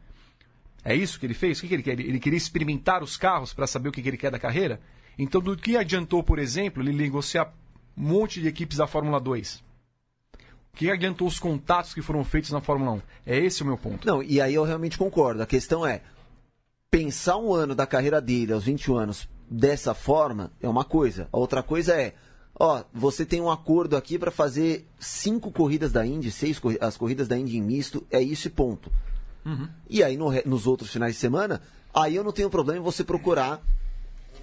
É 0.85 0.95
isso 0.95 1.19
que 1.19 1.27
ele 1.27 1.35
fez? 1.35 1.59
O 1.59 1.67
que, 1.67 1.75
ele 1.75 1.83
quer? 1.83 1.99
Ele 1.99 2.21
queria 2.21 2.37
experimentar 2.37 3.03
os 3.03 3.17
carros 3.17 3.53
para 3.53 3.67
saber 3.67 3.89
o 3.89 3.93
que, 3.93 4.01
ele 4.01 4.17
quer 4.17 4.31
da 4.31 4.39
carreira? 4.39 4.81
Então, 5.19 5.41
do 5.41 5.57
que 5.57 5.77
adiantou, 5.77 6.23
por 6.23 6.39
exemplo, 6.39 6.83
ele 6.83 6.93
negociar 6.93 7.53
um 7.97 8.03
monte 8.03 8.41
de 8.41 8.47
equipes 8.47 8.77
da 8.77 8.87
Fórmula 8.87 9.19
2? 9.19 9.65
O 10.73 10.77
que 10.77 10.91
adiantou 10.91 11.27
os 11.27 11.41
contatos 11.41 11.93
que 11.93 12.01
foram 12.01 12.23
feitos 12.23 12.53
na 12.53 12.61
Fórmula 12.61 12.93
1? 12.93 13.03
É 13.27 13.39
esse 13.39 13.63
o 13.63 13.67
meu 13.67 13.77
ponto. 13.77 14.07
Não, 14.07 14.23
e 14.23 14.41
aí 14.41 14.55
eu 14.55 14.63
realmente 14.63 14.97
concordo. 14.97 15.43
A 15.43 15.47
questão 15.47 15.85
é, 15.85 16.03
pensar 16.91 17.37
um 17.37 17.53
ano 17.53 17.75
da 17.75 17.87
carreira 17.87 18.21
dele, 18.21 18.53
aos 18.53 18.65
21 18.65 18.97
anos, 18.97 19.29
dessa 19.49 19.95
forma, 19.95 20.53
é 20.61 20.69
uma 20.69 20.85
coisa. 20.85 21.29
A 21.33 21.39
outra 21.39 21.63
coisa 21.63 21.95
é, 21.95 22.15
ó, 22.59 22.83
você 22.93 23.25
tem 23.25 23.41
um 23.41 23.51
acordo 23.51 23.97
aqui 23.97 24.19
para 24.19 24.31
fazer 24.31 24.87
cinco 24.99 25.51
corridas 25.51 25.93
da 25.93 26.07
Indy, 26.07 26.31
seis 26.31 26.61
as 26.81 26.97
corridas 26.97 27.29
da 27.29 27.39
Indy 27.39 27.59
em 27.59 27.63
misto, 27.63 28.07
é 28.11 28.21
isso 28.21 28.49
e 28.49 28.51
ponto. 28.51 28.91
Uhum. 29.45 29.69
E 29.89 30.03
aí 30.03 30.17
no, 30.17 30.31
nos 30.45 30.67
outros 30.67 30.91
finais 30.91 31.15
de 31.15 31.21
semana, 31.21 31.61
aí 31.95 32.15
eu 32.15 32.25
não 32.25 32.33
tenho 32.33 32.51
problema 32.51 32.81
em 32.81 32.85
você 32.85 33.05
procurar 33.05 33.63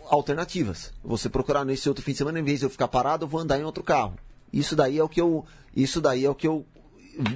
alternativas. 0.09 0.93
Você 1.03 1.29
procurar 1.29 1.65
nesse 1.65 1.89
outro 1.89 2.03
fim 2.03 2.11
de 2.11 2.19
semana, 2.19 2.39
em 2.39 2.43
vez 2.43 2.59
de 2.59 2.65
eu 2.65 2.69
ficar 2.69 2.87
parado, 2.87 3.25
eu 3.25 3.29
vou 3.29 3.41
andar 3.41 3.59
em 3.59 3.63
outro 3.63 3.83
carro. 3.83 4.15
Isso 4.53 4.75
daí 4.75 4.97
é 4.97 5.03
o 5.03 5.09
que 5.09 5.19
eu, 5.19 5.45
isso 5.75 5.99
daí 5.99 6.25
é 6.25 6.29
o 6.29 6.35
que 6.35 6.47
eu 6.47 6.65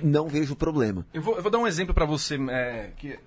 não 0.04 0.28
vejo 0.28 0.56
problema. 0.56 1.06
Eu 1.14 1.22
vou, 1.22 1.36
eu 1.36 1.42
vou 1.42 1.52
dar 1.52 1.58
um 1.58 1.68
exemplo 1.68 1.94
para 1.94 2.06
você 2.06 2.36
é, 2.50 2.92
que, 2.98 3.20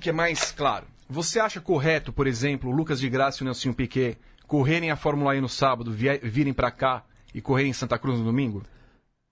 que 0.00 0.10
é 0.10 0.12
mais 0.12 0.50
claro. 0.50 0.86
Você 1.08 1.38
acha 1.38 1.60
correto, 1.60 2.12
por 2.12 2.26
exemplo, 2.26 2.70
Lucas 2.70 2.98
de 2.98 3.08
Graça 3.08 3.38
e 3.38 3.42
o 3.42 3.44
Nelson 3.44 3.72
Piquet 3.72 4.18
correrem 4.46 4.90
a 4.90 4.96
Fórmula 4.96 5.36
E 5.36 5.40
no 5.40 5.48
sábado, 5.48 5.92
virem 5.92 6.52
para 6.52 6.70
cá 6.70 7.04
e 7.32 7.40
correrem 7.40 7.70
em 7.70 7.74
Santa 7.74 7.98
Cruz 7.98 8.18
no 8.18 8.24
domingo? 8.24 8.62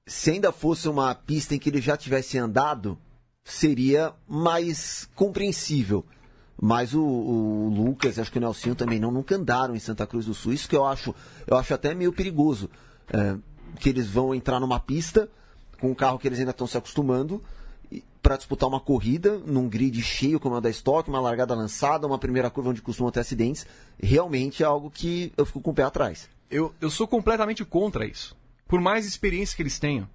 Se 0.07 0.31
ainda 0.31 0.53
fosse 0.53 0.89
uma 0.89 1.15
pista 1.15 1.55
em 1.55 1.59
que 1.59 1.71
ele 1.71 1.81
já 1.81 1.97
tivesse 1.97 2.39
andado, 2.39 2.99
seria 3.43 4.13
mais 4.29 5.09
compreensível. 5.15 6.05
Mas 6.61 6.95
o, 6.95 7.03
o 7.03 7.69
Lucas, 7.75 8.19
acho 8.19 8.31
que 8.31 8.39
o 8.39 8.41
Nelson 8.41 8.75
também 8.75 9.01
não, 9.01 9.11
nunca 9.11 9.35
andaram 9.35 9.75
em 9.75 9.81
Santa 9.81 10.07
Cruz 10.07 10.27
do 10.27 10.35
Sul. 10.35 10.53
Isso 10.53 10.69
que 10.69 10.77
eu 10.77 10.85
acho, 10.85 11.15
eu 11.47 11.57
acho 11.57 11.75
até 11.75 11.95
meio 11.95 12.13
perigoso. 12.13 12.71
É, 13.13 13.37
que 13.81 13.89
eles 13.89 14.09
vão 14.09 14.35
entrar 14.35 14.61
numa 14.61 14.79
pista 14.79 15.29
com 15.81 15.91
um 15.91 15.95
carro 15.95 16.19
que 16.19 16.29
eles 16.29 16.39
ainda 16.39 16.53
estão 16.53 16.67
se 16.67 16.79
acostumando 16.79 17.43
para 18.25 18.39
disputar 18.39 18.69
uma 18.69 18.81
corrida 18.81 19.39
num 19.45 19.69
grid 19.69 20.01
cheio 20.03 20.41
como 20.41 20.57
é 20.57 20.61
da 20.61 20.71
Stock, 20.71 21.09
uma 21.11 21.21
largada 21.21 21.55
lançada, 21.55 22.07
uma 22.07 22.19
primeira 22.19 22.49
curva 22.49 22.71
onde 22.71 22.81
costumam 22.81 23.13
ter 23.13 23.21
acidentes, 23.21 23.67
realmente 24.03 24.63
é 24.63 24.67
algo 24.67 24.91
que 24.91 25.31
eu 25.37 25.45
fico 25.45 25.61
com 25.61 25.73
o 25.73 25.75
pé 25.75 25.83
atrás. 25.83 26.29
Eu, 26.51 26.75
eu 26.81 26.89
sou 26.89 27.07
completamente 27.07 27.65
contra 27.67 28.07
isso. 28.07 28.35
Por 28.67 28.81
mais 28.81 29.07
experiência 29.07 29.55
que 29.55 29.63
eles 29.63 29.79
tenham. 29.79 30.09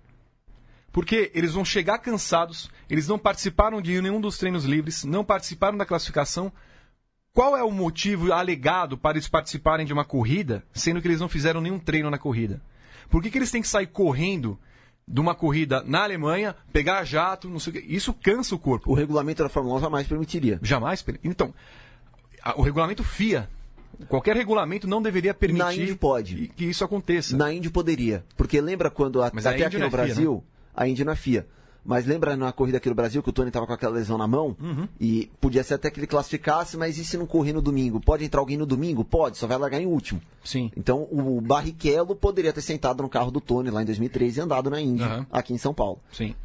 Porque 0.92 1.32
eles 1.36 1.54
vão 1.54 1.64
chegar 1.64 2.00
cansados, 2.00 2.72
eles 2.90 3.08
não 3.08 3.20
participaram 3.20 3.80
de 3.80 4.02
nenhum 4.02 4.20
dos 4.20 4.40
treinos 4.40 4.66
livres, 4.66 5.04
não 5.04 5.24
participaram 5.24 5.78
da 5.78 5.86
classificação. 5.86 6.52
Qual 7.32 7.56
é 7.56 7.64
o 7.64 7.70
motivo 7.70 8.34
alegado 8.34 8.98
para 8.98 9.18
eles 9.18 9.28
participarem 9.28 9.86
de 9.86 9.94
uma 9.94 10.04
corrida, 10.04 10.64
sendo 10.74 11.00
que 11.00 11.08
eles 11.08 11.20
não 11.20 11.30
fizeram 11.30 11.62
nenhum 11.62 11.78
treino 11.78 12.10
na 12.10 12.18
corrida? 12.18 12.60
Por 13.08 13.22
que, 13.22 13.30
que 13.30 13.38
eles 13.38 13.52
têm 13.52 13.62
que 13.62 13.68
sair 13.68 13.88
correndo 13.88 14.60
de 15.10 15.20
uma 15.20 15.34
corrida 15.34 15.84
na 15.86 16.04
Alemanha, 16.04 16.56
pegar 16.72 17.04
jato, 17.04 17.50
não 17.50 17.60
sei 17.60 17.72
o 17.72 17.74
que. 17.74 17.94
Isso 17.94 18.14
cansa 18.14 18.54
o 18.54 18.60
corpo. 18.60 18.92
O 18.92 18.94
regulamento 18.94 19.42
da 19.42 19.50
Fórmula 19.50 19.78
1 19.78 19.82
jamais 19.82 20.08
permitiria. 20.08 20.60
Jamais? 20.62 21.04
Então, 21.24 21.52
o 22.56 22.62
regulamento 22.62 23.04
FIA. 23.04 23.50
Qualquer 24.08 24.36
regulamento 24.36 24.88
não 24.88 25.02
deveria 25.02 25.34
permitir 25.34 25.64
na 25.64 25.74
Indy 25.74 25.96
pode. 25.96 26.52
que 26.56 26.64
isso 26.66 26.86
aconteça. 26.86 27.36
Na 27.36 27.52
Indy 27.52 27.70
poderia. 27.70 28.24
Porque 28.38 28.62
lembra 28.62 28.90
quando, 28.90 29.22
a, 29.22 29.28
até 29.28 29.66
aqui 29.66 29.78
no 29.78 29.86
é 29.86 29.90
Brasil, 29.90 30.36
FIA, 30.36 30.36
né? 30.36 30.42
a 30.76 30.88
Indy 30.88 31.04
na 31.04 31.16
FIA. 31.16 31.48
Mas 31.84 32.06
lembra 32.06 32.36
na 32.36 32.52
corrida 32.52 32.78
aqui 32.78 32.90
no 32.90 32.96
Brasil 32.96 33.24
que 33.24 33.30
o 33.30 33.34
Tony 33.34 33.50
estava 33.50 33.66
com 33.66 33.74
aquela 33.74 33.94
lesão 33.94 34.18
na 34.18 34.28
mão? 34.28 34.56
Uhum. 34.60 34.88
E 35.00 35.32
podia 35.40 35.64
ser 35.64 35.76
até 35.76 35.90
que 35.90 36.00
ele 36.00 36.08
classificasse, 36.08 36.78
mas 36.78 36.98
e 36.98 37.06
se 37.06 37.18
não 37.18 37.26
correr 37.26 37.54
no 37.54 37.62
domingo? 37.62 38.00
Pode 38.00 38.24
entrar 38.24 38.42
alguém 38.42 38.58
no 38.58 38.66
domingo? 38.66 39.04
Pode, 39.04 39.38
só 39.38 39.48
vai 39.48 39.58
largar 39.58 39.82
em 39.82 39.86
último. 39.86 40.22
Sim. 40.44 40.72
Então 40.76 41.08
o 41.10 41.42
Barrichello 41.42 42.16
poderia 42.16 42.54
ter 42.54 42.62
sentado 42.62 43.02
no 43.02 43.10
carro 43.10 43.32
do 43.32 43.42
Tony 43.42 43.70
lá 43.70 43.82
em 43.82 43.86
2013 43.86 44.40
e 44.40 44.44
andado 44.44 44.70
na 44.70 44.80
Índia, 44.80 45.08
uhum. 45.08 45.26
aqui 45.32 45.54
em 45.54 45.58
São 45.58 45.74
Paulo. 45.74 46.00
Sim. 46.12 46.36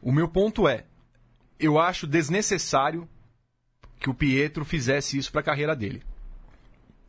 O 0.00 0.12
meu 0.12 0.28
ponto 0.28 0.68
é, 0.68 0.84
eu 1.58 1.78
acho 1.78 2.06
desnecessário 2.06 3.08
que 3.98 4.08
o 4.08 4.14
Pietro 4.14 4.64
fizesse 4.64 5.18
isso 5.18 5.30
para 5.32 5.40
a 5.40 5.44
carreira 5.44 5.74
dele. 5.74 6.02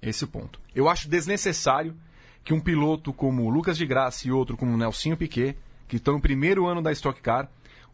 Esse 0.01 0.23
é 0.23 0.27
ponto. 0.27 0.59
Eu 0.73 0.89
acho 0.89 1.09
desnecessário 1.09 1.95
que 2.43 2.53
um 2.53 2.59
piloto 2.59 3.13
como 3.13 3.43
o 3.43 3.49
Lucas 3.49 3.77
de 3.77 3.85
Graça 3.85 4.27
e 4.27 4.31
outro 4.31 4.57
como 4.57 4.73
o 4.73 4.77
Nelsinho 4.77 5.17
Piquet, 5.17 5.55
que 5.88 5.97
estão 5.97 6.15
no 6.15 6.21
primeiro 6.21 6.65
ano 6.65 6.81
da 6.81 6.91
Stock 6.91 7.21
Car, 7.21 7.49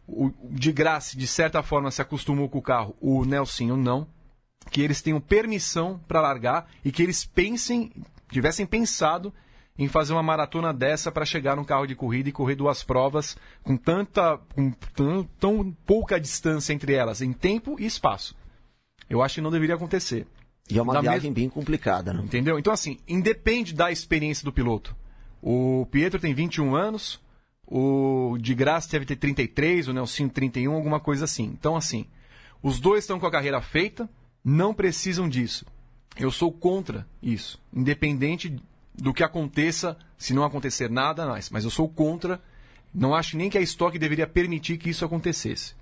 o 0.06 0.30
de 0.50 0.72
Graça, 0.72 1.16
de 1.16 1.26
certa 1.26 1.62
forma, 1.62 1.90
se 1.90 2.00
acostumou 2.02 2.48
com 2.48 2.58
o 2.58 2.62
carro, 2.62 2.96
o 3.00 3.24
Nelsinho 3.24 3.76
não, 3.76 4.06
que 4.70 4.80
eles 4.82 5.02
tenham 5.02 5.20
permissão 5.20 6.00
para 6.08 6.20
largar 6.20 6.68
e 6.84 6.90
que 6.92 7.02
eles 7.02 7.24
pensem, 7.24 7.92
tivessem 8.30 8.66
pensado 8.66 9.32
em 9.78 9.88
fazer 9.88 10.12
uma 10.14 10.22
maratona 10.22 10.72
dessa 10.72 11.12
para 11.12 11.24
chegar 11.26 11.54
num 11.56 11.64
carro 11.64 11.86
de 11.86 11.94
corrida 11.94 12.28
e 12.28 12.32
correr 12.32 12.54
duas 12.54 12.82
provas 12.82 13.36
com 13.62 13.76
tanta 13.76 14.38
com 14.54 14.70
tão, 14.94 15.24
tão 15.38 15.70
pouca 15.84 16.18
distância 16.18 16.72
entre 16.72 16.94
elas 16.94 17.20
em 17.20 17.32
tempo 17.32 17.76
e 17.78 17.84
espaço. 17.84 18.34
Eu 19.08 19.22
acho 19.22 19.36
que 19.36 19.40
não 19.40 19.50
deveria 19.50 19.74
acontecer. 19.74 20.26
E 20.68 20.78
é 20.78 20.82
uma 20.82 20.94
Da 20.94 21.00
viagem 21.02 21.30
mes- 21.30 21.34
bem 21.34 21.48
complicada, 21.48 22.12
né? 22.12 22.22
Entendeu? 22.24 22.58
Então, 22.58 22.72
assim, 22.72 22.98
independe 23.06 23.72
da 23.74 23.92
experiência 23.92 24.44
do 24.44 24.52
piloto. 24.52 24.96
O 25.40 25.86
Pietro 25.92 26.18
tem 26.18 26.34
21 26.34 26.74
anos, 26.74 27.20
o 27.66 28.36
de 28.40 28.54
Graça 28.54 28.90
deve 28.90 29.04
ter 29.04 29.16
33, 29.16 29.88
o 29.88 29.92
Nelsinho 29.92 30.28
31, 30.28 30.72
alguma 30.72 31.00
coisa 31.00 31.24
assim. 31.24 31.44
Então, 31.44 31.76
assim, 31.76 32.06
os 32.62 32.78
dois 32.78 33.04
estão 33.04 33.18
com 33.18 33.26
a 33.26 33.30
carreira 33.30 33.60
feita, 33.60 34.08
não 34.44 34.72
precisam 34.72 35.28
disso. 35.28 35.66
Eu 36.16 36.30
sou 36.30 36.50
contra 36.52 37.06
isso, 37.22 37.60
independente 37.74 38.56
do 38.94 39.12
que 39.12 39.22
aconteça, 39.22 39.98
se 40.16 40.32
não 40.32 40.44
acontecer 40.44 40.88
nada 40.88 41.26
mais. 41.26 41.50
Mas 41.50 41.64
eu 41.64 41.70
sou 41.70 41.88
contra, 41.88 42.40
não 42.94 43.14
acho 43.14 43.36
nem 43.36 43.50
que 43.50 43.58
a 43.58 43.60
Stock 43.60 43.98
deveria 43.98 44.26
permitir 44.26 44.78
que 44.78 44.88
isso 44.88 45.04
acontecesse. 45.04 45.74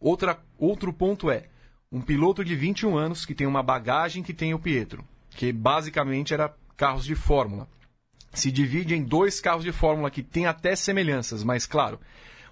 Outra, 0.00 0.38
outro 0.58 0.92
ponto 0.92 1.30
é 1.30 1.48
um 1.90 2.00
piloto 2.00 2.44
de 2.44 2.54
21 2.54 2.96
anos 2.96 3.26
que 3.26 3.34
tem 3.34 3.46
uma 3.46 3.62
bagagem 3.62 4.22
que 4.22 4.32
tem 4.32 4.54
o 4.54 4.58
Pietro, 4.58 5.04
que 5.30 5.52
basicamente 5.52 6.32
era 6.32 6.54
carros 6.76 7.04
de 7.04 7.14
Fórmula. 7.14 7.68
Se 8.32 8.50
divide 8.50 8.94
em 8.94 9.02
dois 9.02 9.40
carros 9.40 9.64
de 9.64 9.72
Fórmula 9.72 10.10
que 10.10 10.22
têm 10.22 10.46
até 10.46 10.76
semelhanças, 10.76 11.42
mas 11.42 11.66
claro, 11.66 11.98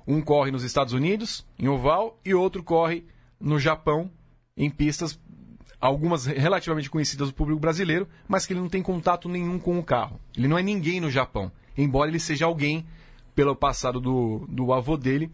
um 0.07 0.21
corre 0.21 0.51
nos 0.51 0.65
Estados 0.65 0.93
Unidos, 0.93 1.47
em 1.59 1.69
oval, 1.69 2.19
e 2.25 2.35
outro 2.35 2.63
corre 2.63 3.05
no 3.41 3.59
Japão, 3.59 4.11
em 4.57 4.71
pistas 4.71 5.19
algumas 5.81 6.27
relativamente 6.27 6.91
conhecidas 6.91 7.29
do 7.29 7.35
público 7.35 7.61
brasileiro, 7.61 8.09
mas 8.27 8.47
que 8.47 8.53
ele 8.53 8.61
não 8.61 8.69
tem 8.69 8.83
contato 8.83 9.29
nenhum 9.29 9.59
com 9.59 9.79
o 9.79 9.85
carro. 9.85 10.19
Ele 10.37 10.49
não 10.49 10.59
é 10.59 10.63
ninguém 10.63 11.01
no 11.01 11.11
Japão, 11.11 11.53
embora 11.77 12.11
ele 12.11 12.19
seja 12.19 12.47
alguém 12.47 12.87
pelo 13.35 13.55
passado 13.55 14.01
do, 14.01 14.47
do 14.49 14.73
avô 14.73 14.97
dele 14.97 15.31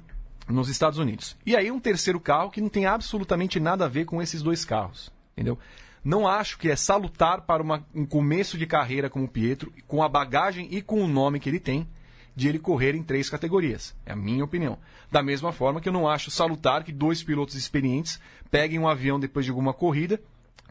nos 0.49 0.69
Estados 0.69 0.99
Unidos. 0.99 1.37
E 1.47 1.55
aí 1.57 1.71
um 1.71 1.79
terceiro 1.79 2.19
carro 2.19 2.51
que 2.51 2.61
não 2.61 2.69
tem 2.69 2.87
absolutamente 2.87 3.61
nada 3.61 3.85
a 3.85 3.89
ver 3.89 4.05
com 4.05 4.21
esses 4.21 4.43
dois 4.43 4.65
carros, 4.65 5.13
entendeu? 5.33 5.59
Não 6.05 6.27
acho 6.27 6.59
que 6.59 6.69
é 6.69 6.77
salutar 6.77 7.43
para 7.43 7.63
uma- 7.63 7.87
um 7.95 8.05
começo 8.05 8.59
de 8.59 8.67
carreira 8.67 9.09
como 9.09 9.25
o 9.27 9.29
Pietro, 9.29 9.73
com 9.87 10.03
a 10.03 10.09
bagagem 10.09 10.69
e 10.71 10.83
com 10.83 11.03
o 11.03 11.07
nome 11.09 11.39
que 11.39 11.49
ele 11.49 11.61
tem, 11.61 11.87
de 12.35 12.49
ele 12.49 12.59
correr 12.59 12.95
em 12.95 13.03
três 13.03 13.31
categorias. 13.31 13.95
É 14.05 14.13
a 14.13 14.17
minha 14.17 14.43
opinião. 14.45 14.79
Da 15.11 15.23
mesma 15.23 15.53
forma 15.53 15.81
que 15.81 15.89
eu 15.89 15.93
não 15.93 16.09
acho 16.09 16.31
salutar 16.31 16.83
que 16.83 16.91
dois 16.93 17.23
pilotos 17.23 17.55
experientes 17.55 18.19
peguem 18.51 18.79
um 18.79 18.89
avião 18.89 19.21
depois 19.21 19.45
de 19.45 19.51
alguma 19.51 19.73
corrida 19.73 20.21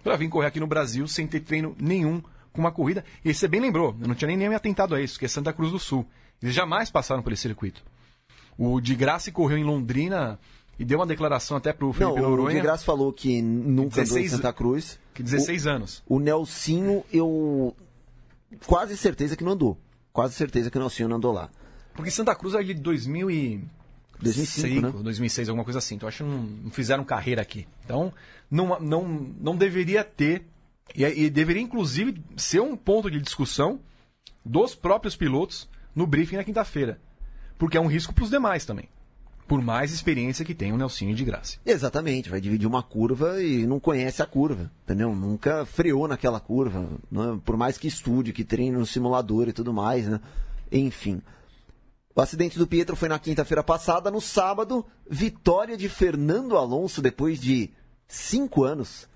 para 0.04 0.18
vir 0.18 0.28
correr 0.28 0.48
aqui 0.48 0.60
no 0.60 0.68
Brasil 0.68 1.08
sem 1.08 1.28
ter 1.28 1.42
treino 1.42 1.76
nenhum 1.80 2.22
com 2.52 2.60
uma 2.60 2.72
corrida. 2.72 3.06
E 3.24 3.34
você 3.34 3.48
bem 3.48 3.62
lembrou, 3.62 3.96
eu 4.02 4.08
não 4.08 4.16
tinha 4.16 4.28
nem, 4.28 4.38
nem 4.38 4.50
me 4.50 4.56
atentado 4.56 4.96
a 4.96 5.02
isso, 5.02 5.18
que 5.18 5.26
é 5.26 5.28
Santa 5.30 5.54
Cruz 5.54 5.72
do 5.72 5.80
Sul. 5.80 6.06
Eles 6.42 6.56
jamais 6.56 6.90
passaram 6.90 7.22
por 7.22 7.32
esse 7.32 7.44
circuito. 7.44 7.84
O 8.58 8.82
de 8.82 8.96
Graça 8.96 9.32
correu 9.32 9.58
em 9.58 9.64
Londrina 9.64 10.40
e 10.80 10.86
deu 10.86 11.00
uma 11.00 11.06
declaração 11.06 11.58
até 11.58 11.72
pro 11.74 11.88
Não, 11.88 11.94
Felipe 11.94 12.13
o 12.13 12.16
de 12.16 12.22
Noronha, 12.22 12.62
Graça 12.62 12.84
falou 12.84 13.13
que 13.13 13.42
nunca 13.42 14.01
andou 14.01 14.18
em 14.18 14.22
16 14.24 14.32
Santa 14.32 14.54
Cruz. 14.54 15.00
que 15.13 15.22
16 15.22 15.68
anos. 15.68 16.04
O 16.08 16.20
Nelsinho, 16.20 17.04
eu 17.12 17.75
quase 18.66 18.98
certeza 18.98 19.36
que 19.36 19.44
não 19.44 19.51
andou. 19.51 19.78
Quase 20.12 20.34
certeza 20.34 20.70
que 20.70 20.78
o 20.78 20.82
Nelsinho 20.82 21.08
não 21.08 21.18
andou 21.18 21.32
lá. 21.32 21.50
Porque 21.94 22.10
Santa 22.10 22.36
Cruz 22.36 22.55
é 22.55 22.64
de 22.64 22.74
2000 22.74 23.31
e... 23.31 23.64
2005, 24.20 24.81
né? 24.81 24.92
2006, 25.03 25.50
alguma 25.50 25.64
coisa 25.64 25.79
assim. 25.79 25.96
Então 25.96 26.07
acho 26.07 26.24
que 26.24 26.29
não, 26.29 26.38
não 26.44 26.72
fizeram 26.72 27.03
carreira 27.03 27.42
aqui. 27.42 27.68
Então 27.84 28.14
não, 28.50 28.79
não, 28.79 29.07
não 29.40 29.55
deveria 29.55 30.03
ter, 30.03 30.46
e, 30.96 31.03
e 31.03 31.29
deveria 31.29 31.62
inclusive 31.62 32.22
ser 32.36 32.62
um 32.62 32.75
ponto 32.75 33.10
de 33.10 33.20
discussão 33.20 33.79
dos 34.46 34.75
próprios 34.75 35.16
pilotos 35.16 35.70
no 35.96 36.05
briefing 36.05 36.36
na 36.36 36.44
quinta-feira. 36.44 37.00
Porque 37.57 37.77
é 37.77 37.81
um 37.81 37.88
risco 37.88 38.14
para 38.14 38.24
os 38.24 38.29
demais 38.29 38.66
também. 38.66 38.90
Por 39.48 39.62
mais 39.62 39.92
experiência 39.92 40.46
que 40.46 40.56
tem 40.56 40.72
o 40.72 40.77
Nelsinho 40.77 41.14
de 41.14 41.25
Graça. 41.25 41.58
Exatamente, 41.66 42.30
vai 42.30 42.40
dividir 42.40 42.68
uma 42.68 42.82
curva 42.82 43.42
e 43.42 43.66
não 43.66 43.80
conhece 43.80 44.22
a 44.22 44.25
curva, 44.25 44.72
entendeu? 44.84 45.14
Nunca 45.14 45.66
freou 45.66 46.08
naquela 46.08 46.40
curva, 46.40 46.88
né? 47.12 47.40
por 47.44 47.58
mais 47.58 47.77
que 47.77 47.88
estude, 47.88 48.32
que 48.32 48.44
treine 48.44 48.77
no 48.77 48.86
simulador 48.86 49.50
e 49.50 49.54
tudo 49.54 49.74
mais, 49.74 50.08
né? 50.08 50.20
Enfim. 50.72 51.22
O 52.16 52.22
acidente 52.22 52.58
do 52.58 52.68
Pietro 52.68 52.96
foi 52.96 53.08
na 53.08 53.20
quinta-feira 53.20 53.64
passada. 53.64 54.12
No 54.12 54.20
sábado, 54.20 54.86
vitória 55.10 55.77
de 55.77 55.88
Fernando 55.88 56.58
Alonso 56.58 57.01
depois 57.01 57.40
de 57.40 57.70
cinco 58.08 58.64
anos. 58.64 59.08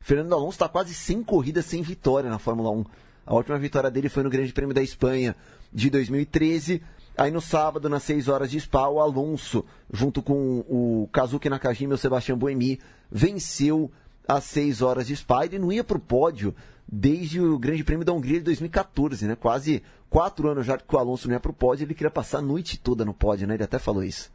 Fernando 0.00 0.34
Alonso 0.34 0.56
está 0.56 0.68
quase 0.68 0.94
100 0.94 1.24
corridas 1.24 1.64
sem 1.64 1.82
vitória 1.82 2.30
na 2.30 2.38
Fórmula 2.38 2.70
1. 2.70 2.84
A 3.26 3.34
última 3.34 3.58
vitória 3.58 3.90
dele 3.90 4.08
foi 4.08 4.22
no 4.22 4.30
Grande 4.30 4.52
Prêmio 4.52 4.74
da 4.74 4.82
Espanha 4.82 5.34
de 5.72 5.88
2013. 5.90 6.82
Aí 7.16 7.30
no 7.30 7.40
sábado, 7.40 7.88
nas 7.88 8.02
6 8.02 8.28
horas 8.28 8.50
de 8.50 8.58
Spa, 8.58 8.88
o 8.88 9.00
Alonso, 9.00 9.64
junto 9.92 10.20
com 10.20 10.64
o 10.68 11.08
Kazuki 11.12 11.48
Nakajima 11.48 11.92
e 11.92 11.94
o 11.94 11.98
Sebastião 11.98 12.36
Buemi, 12.36 12.80
venceu 13.10 13.90
às 14.26 14.44
6 14.44 14.82
horas 14.82 15.06
de 15.06 15.14
Spa. 15.14 15.44
Ele 15.44 15.58
não 15.58 15.70
ia 15.70 15.84
para 15.84 15.96
o 15.96 16.00
pódio 16.00 16.54
desde 16.86 17.40
o 17.40 17.58
Grande 17.58 17.84
Prêmio 17.84 18.04
da 18.04 18.12
Hungria 18.12 18.38
de 18.38 18.44
2014, 18.44 19.26
né? 19.26 19.36
Quase 19.36 19.82
quatro 20.10 20.48
anos 20.48 20.66
já 20.66 20.76
que 20.76 20.94
o 20.94 20.98
Alonso 20.98 21.28
não 21.28 21.34
ia 21.34 21.40
para 21.40 21.50
o 21.50 21.54
pódio. 21.54 21.84
Ele 21.84 21.94
queria 21.94 22.10
passar 22.10 22.38
a 22.38 22.42
noite 22.42 22.78
toda 22.78 23.04
no 23.04 23.14
pódio, 23.14 23.46
né? 23.46 23.54
Ele 23.54 23.64
até 23.64 23.78
falou 23.78 24.02
isso. 24.02 24.32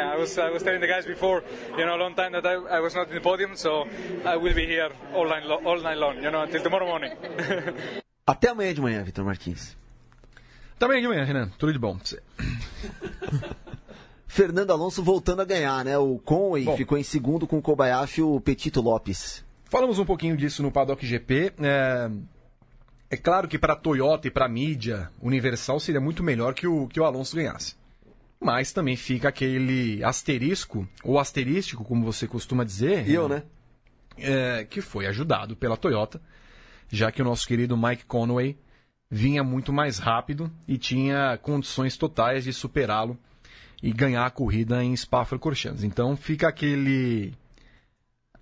I 0.00 0.16
was 0.16 0.38
I 0.38 0.50
was 0.50 0.62
telling 0.62 0.78
the 0.78 0.86
guys 0.86 1.04
before, 1.04 1.42
you 1.76 1.84
know, 1.84 1.94
a 1.94 1.96
long 1.96 2.14
time 2.14 2.30
that 2.30 2.46
I, 2.46 2.76
I 2.76 2.80
was 2.80 2.94
not 2.94 3.10
in 3.10 3.14
the 3.14 3.20
podium, 3.20 3.56
so 3.56 3.84
I 4.24 4.36
will 4.36 4.54
be 4.54 4.64
here 4.64 4.92
all 5.12 5.26
night 5.26 5.44
all 5.44 5.80
night 5.82 5.98
long, 5.98 6.22
you 6.22 6.30
know, 6.30 6.42
until 6.42 6.62
tomorrow 6.62 6.86
morning. 6.86 7.10
Até 8.24 8.50
amanhã 8.50 8.74
de 8.74 8.80
manhã, 8.80 9.02
Vitor 9.02 9.24
Martins. 9.24 9.76
Também 10.78 11.00
de 11.00 11.08
manhã, 11.08 11.24
Renan. 11.24 11.50
Tudo 11.58 11.72
de 11.72 11.78
bom 11.78 11.96
pra 11.96 12.06
você. 12.06 12.22
Fernando 14.26 14.70
Alonso 14.70 15.02
voltando 15.02 15.42
a 15.42 15.44
ganhar, 15.44 15.84
né? 15.84 15.98
O 15.98 16.18
Conway 16.18 16.64
Bom. 16.64 16.76
ficou 16.76 16.98
em 16.98 17.02
segundo 17.02 17.46
com 17.46 17.58
o 17.58 17.62
Kobayashi 17.62 18.20
e 18.20 18.22
o 18.22 18.40
Petito 18.40 18.80
Lopes. 18.80 19.44
Falamos 19.64 19.98
um 19.98 20.04
pouquinho 20.04 20.36
disso 20.36 20.62
no 20.62 20.70
Paddock 20.70 21.04
GP. 21.04 21.54
É, 21.60 22.10
é 23.10 23.16
claro 23.16 23.48
que 23.48 23.58
para 23.58 23.72
a 23.72 23.76
Toyota 23.76 24.28
e 24.28 24.30
para 24.30 24.46
a 24.46 24.48
mídia 24.48 25.10
Universal 25.20 25.80
seria 25.80 26.00
muito 26.00 26.22
melhor 26.22 26.54
que 26.54 26.66
o, 26.66 26.86
que 26.86 27.00
o 27.00 27.04
Alonso 27.04 27.34
ganhasse. 27.34 27.74
Mas 28.40 28.72
também 28.72 28.94
fica 28.94 29.28
aquele 29.28 30.04
asterisco, 30.04 30.86
ou 31.02 31.18
asterístico, 31.18 31.84
como 31.84 32.04
você 32.04 32.28
costuma 32.28 32.62
dizer. 32.62 33.08
E 33.08 33.14
eu, 33.14 33.28
né? 33.28 33.42
é, 34.20 34.64
que 34.64 34.80
foi 34.80 35.06
ajudado 35.06 35.56
pela 35.56 35.76
Toyota, 35.76 36.20
já 36.90 37.10
que 37.12 37.22
o 37.22 37.24
nosso 37.24 37.46
querido 37.46 37.76
Mike 37.76 38.04
Conway 38.04 38.56
vinha 39.10 39.42
muito 39.42 39.72
mais 39.72 39.98
rápido 39.98 40.50
e 40.66 40.76
tinha 40.76 41.38
condições 41.38 41.96
totais 41.96 42.44
de 42.44 42.52
superá-lo 42.52 43.18
e 43.82 43.92
ganhar 43.92 44.26
a 44.26 44.30
corrida 44.30 44.82
em 44.82 44.94
Spa-Francorchamps. 44.94 45.84
Então 45.84 46.16
fica 46.16 46.48
aquele, 46.48 47.32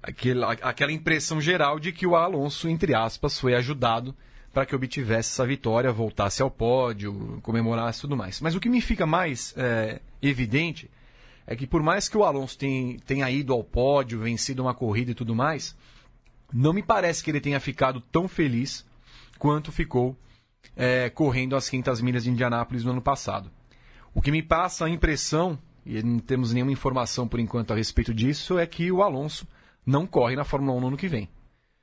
aquele 0.03 0.45
aquela 0.45 0.93
impressão 0.93 1.41
geral 1.41 1.79
de 1.79 1.93
que 1.93 2.07
o 2.07 2.17
Alonso, 2.17 2.69
entre 2.69 2.95
aspas, 2.95 3.39
foi 3.39 3.55
ajudado 3.55 4.15
para 4.53 4.65
que 4.65 4.75
obtivesse 4.75 5.31
essa 5.33 5.47
vitória, 5.47 5.93
voltasse 5.93 6.41
ao 6.41 6.51
pódio, 6.51 7.39
comemorasse 7.43 8.01
tudo 8.01 8.17
mais. 8.17 8.41
Mas 8.41 8.55
o 8.55 8.61
que 8.61 8.71
me 8.71 8.81
fica 8.81 9.05
mais 9.05 9.55
é, 9.57 10.01
evidente 10.23 10.91
é 11.47 11.55
que 11.55 11.67
por 11.67 11.83
mais 11.83 12.09
que 12.09 12.17
o 12.17 12.25
Alonso 12.25 12.59
tenha, 12.59 12.99
tenha 13.07 13.31
ido 13.31 13.53
ao 13.53 13.63
pódio, 13.63 14.21
vencido 14.21 14.63
uma 14.63 14.75
corrida 14.75 15.11
e 15.11 15.15
tudo 15.15 15.35
mais, 15.35 15.77
não 16.53 16.73
me 16.73 16.83
parece 16.83 17.23
que 17.23 17.31
ele 17.31 17.41
tenha 17.41 17.61
ficado 17.61 18.01
tão 18.01 18.27
feliz 18.27 18.85
quanto 19.39 19.71
ficou 19.71 20.17
é, 20.77 21.09
correndo 21.09 21.57
as 21.57 21.69
500 21.69 22.01
milhas 22.03 22.25
de 22.25 22.31
Indianápolis 22.31 22.85
no 22.85 22.91
ano 22.91 23.03
passado. 23.03 23.51
O 24.15 24.21
que 24.21 24.31
me 24.31 24.43
passa 24.43 24.85
a 24.85 24.91
impressão, 24.91 25.59
e 25.85 26.03
não 26.03 26.19
temos 26.19 26.53
nenhuma 26.53 26.73
informação 26.73 27.27
por 27.27 27.41
enquanto 27.41 27.73
a 27.73 27.77
respeito 27.77 28.15
disso, 28.15 28.59
é 28.59 28.67
que 28.67 28.93
o 28.93 29.03
Alonso 29.03 29.49
não 29.85 30.07
corre 30.07 30.37
na 30.37 30.45
Fórmula 30.45 30.77
1 30.77 30.81
no 30.81 30.87
ano 30.89 30.97
que 30.97 31.09
vem. 31.09 31.29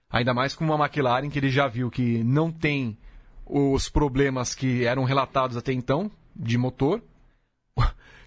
Ainda 0.10 0.34
mais 0.34 0.54
com 0.54 0.64
uma 0.64 0.76
McLaren 0.76 1.30
que 1.30 1.40
ele 1.40 1.50
já 1.50 1.68
viu 1.68 1.90
que 1.90 2.24
não 2.24 2.52
tem 2.52 2.98
os 3.46 3.90
problemas 3.90 4.54
que 4.54 4.86
eram 4.86 5.04
relatados 5.04 5.58
até 5.58 5.74
então 5.74 6.12
de 6.36 6.58
motor. 6.58 7.02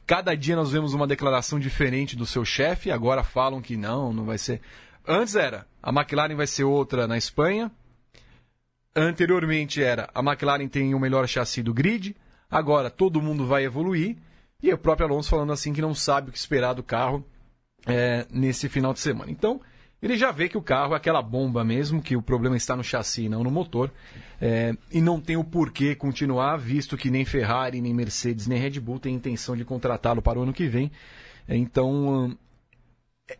Cada 0.07 0.35
dia 0.35 0.57
nós 0.57 0.73
vemos 0.73 0.95
uma 0.95 1.07
declaração 1.07 1.59
diferente 1.59 2.17
do 2.17 2.27
seu 2.27 2.45
chefe, 2.45 2.91
agora 2.91 3.23
falam 3.23 3.61
que 3.61 3.77
não, 3.77 4.13
não 4.13 4.25
vai 4.25 4.39
ser. 4.39 4.61
Antes 5.07 5.37
era, 5.37 5.67
a 5.83 5.91
McLaren 5.91 6.35
vai 6.35 6.47
ser 6.47 6.65
outra 6.65 7.07
na 7.07 7.17
Espanha. 7.17 7.71
Anteriormente 8.99 9.83
era, 9.83 10.09
a 10.15 10.21
McLaren 10.21 10.67
tem 10.69 10.95
o 10.95 10.99
melhor 10.99 11.29
chassi 11.29 11.63
do 11.63 11.75
grid. 11.75 12.17
Agora 12.51 12.89
todo 12.89 13.21
mundo 13.21 13.47
vai 13.47 13.65
evoluir. 13.65 14.17
E 14.63 14.73
o 14.73 14.79
próprio 14.79 15.07
Alonso 15.07 15.29
falando 15.29 15.53
assim 15.53 15.75
que 15.75 15.83
não 15.83 15.95
sabe 15.95 16.31
o 16.31 16.33
que 16.33 16.39
esperar 16.39 16.73
do 16.73 16.83
carro 16.83 17.23
é, 17.87 18.27
nesse 18.31 18.71
final 18.71 18.95
de 18.95 19.01
semana. 19.01 19.31
Então, 19.31 19.61
ele 20.01 20.17
já 20.17 20.33
vê 20.33 20.49
que 20.49 20.57
o 20.57 20.63
carro 20.63 20.95
é 20.95 20.97
aquela 20.97 21.21
bomba 21.21 21.63
mesmo, 21.63 22.01
que 22.01 22.17
o 22.17 22.23
problema 22.23 22.57
está 22.57 22.75
no 22.75 22.83
chassi 22.83 23.29
não 23.29 23.43
no 23.43 23.51
motor, 23.51 23.93
é, 24.41 24.75
e 24.91 25.01
não 25.01 25.21
tem 25.21 25.37
o 25.37 25.45
porquê 25.45 25.95
continuar, 25.95 26.57
visto 26.57 26.97
que 26.97 27.11
nem 27.11 27.25
Ferrari, 27.25 27.81
nem 27.81 27.93
Mercedes, 27.93 28.47
nem 28.47 28.59
Red 28.59 28.81
Bull 28.81 28.99
tem 28.99 29.15
intenção 29.15 29.55
de 29.55 29.65
contratá-lo 29.65 30.23
para 30.23 30.39
o 30.39 30.43
ano 30.43 30.53
que 30.53 30.67
vem. 30.67 30.91
Então, 31.49 32.37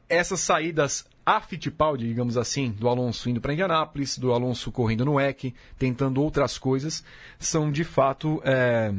essas 0.09 0.41
saídas 0.41 1.07
a 1.27 1.41
Fittipaldi, 1.41 2.07
digamos 2.07 2.37
assim, 2.37 2.71
do 2.71 2.89
Alonso 2.89 3.29
indo 3.29 3.41
para 3.41 3.53
Indianápolis, 3.53 4.17
do 4.17 4.33
Alonso 4.33 4.71
correndo 4.71 5.05
no 5.05 5.21
EC, 5.21 5.53
tentando 5.77 6.23
outras 6.23 6.57
coisas, 6.57 7.03
são 7.37 7.73
de 7.73 7.83
fato 7.83 8.41
é, 8.45 8.95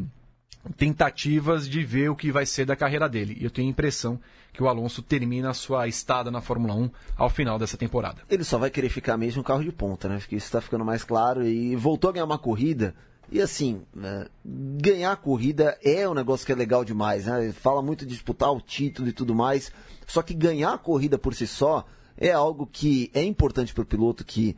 tentativas 0.76 1.70
de 1.70 1.86
ver 1.86 2.10
o 2.10 2.16
que 2.18 2.30
vai 2.30 2.46
ser 2.46 2.66
da 2.66 2.76
carreira 2.76 3.08
dele. 3.08 3.38
E 3.40 3.46
eu 3.46 3.50
tenho 3.50 3.70
a 3.70 3.72
impressão 3.72 4.20
que 4.52 4.62
o 4.62 4.68
Alonso 4.68 5.02
termina 5.02 5.52
a 5.52 5.54
sua 5.54 5.88
estada 5.88 6.30
na 6.30 6.42
Fórmula 6.42 6.76
1 6.76 6.90
ao 7.16 7.30
final 7.30 7.58
dessa 7.58 7.78
temporada. 7.78 8.22
Ele 8.30 8.44
só 8.44 8.58
vai 8.58 8.70
querer 8.70 8.90
ficar 8.90 9.16
mesmo 9.16 9.40
um 9.40 9.44
carro 9.44 9.64
de 9.64 9.72
ponta, 9.72 10.10
né? 10.10 10.20
Que 10.28 10.36
isso 10.36 10.48
está 10.48 10.60
ficando 10.60 10.84
mais 10.84 11.06
claro. 11.06 11.48
E 11.48 11.76
voltou 11.78 12.10
a 12.10 12.14
ganhar 12.14 12.26
uma 12.26 12.40
corrida. 12.40 12.94
E 13.32 13.40
assim, 13.40 13.84
né, 13.94 14.26
ganhar 14.44 15.16
corrida 15.18 15.78
é 15.84 16.08
um 16.10 16.14
negócio 16.14 16.46
que 16.46 16.52
é 16.52 16.56
legal 16.56 16.84
demais, 16.84 17.26
né? 17.26 17.54
Fala 17.54 17.82
muito 17.82 18.06
de 18.06 18.12
disputar 18.14 18.52
o 18.52 18.60
título 18.60 19.08
e 19.08 19.14
tudo 19.14 19.36
mais. 19.36 19.72
Só 20.06 20.22
que 20.22 20.34
ganhar 20.34 20.74
a 20.74 20.78
corrida 20.78 21.18
por 21.18 21.36
si 21.36 21.46
só 21.46 21.86
é 22.18 22.32
algo 22.32 22.68
que 22.68 23.12
é 23.14 23.24
importante 23.24 23.74
para 23.74 23.84
o 23.84 23.86
piloto, 23.86 24.26
que 24.26 24.56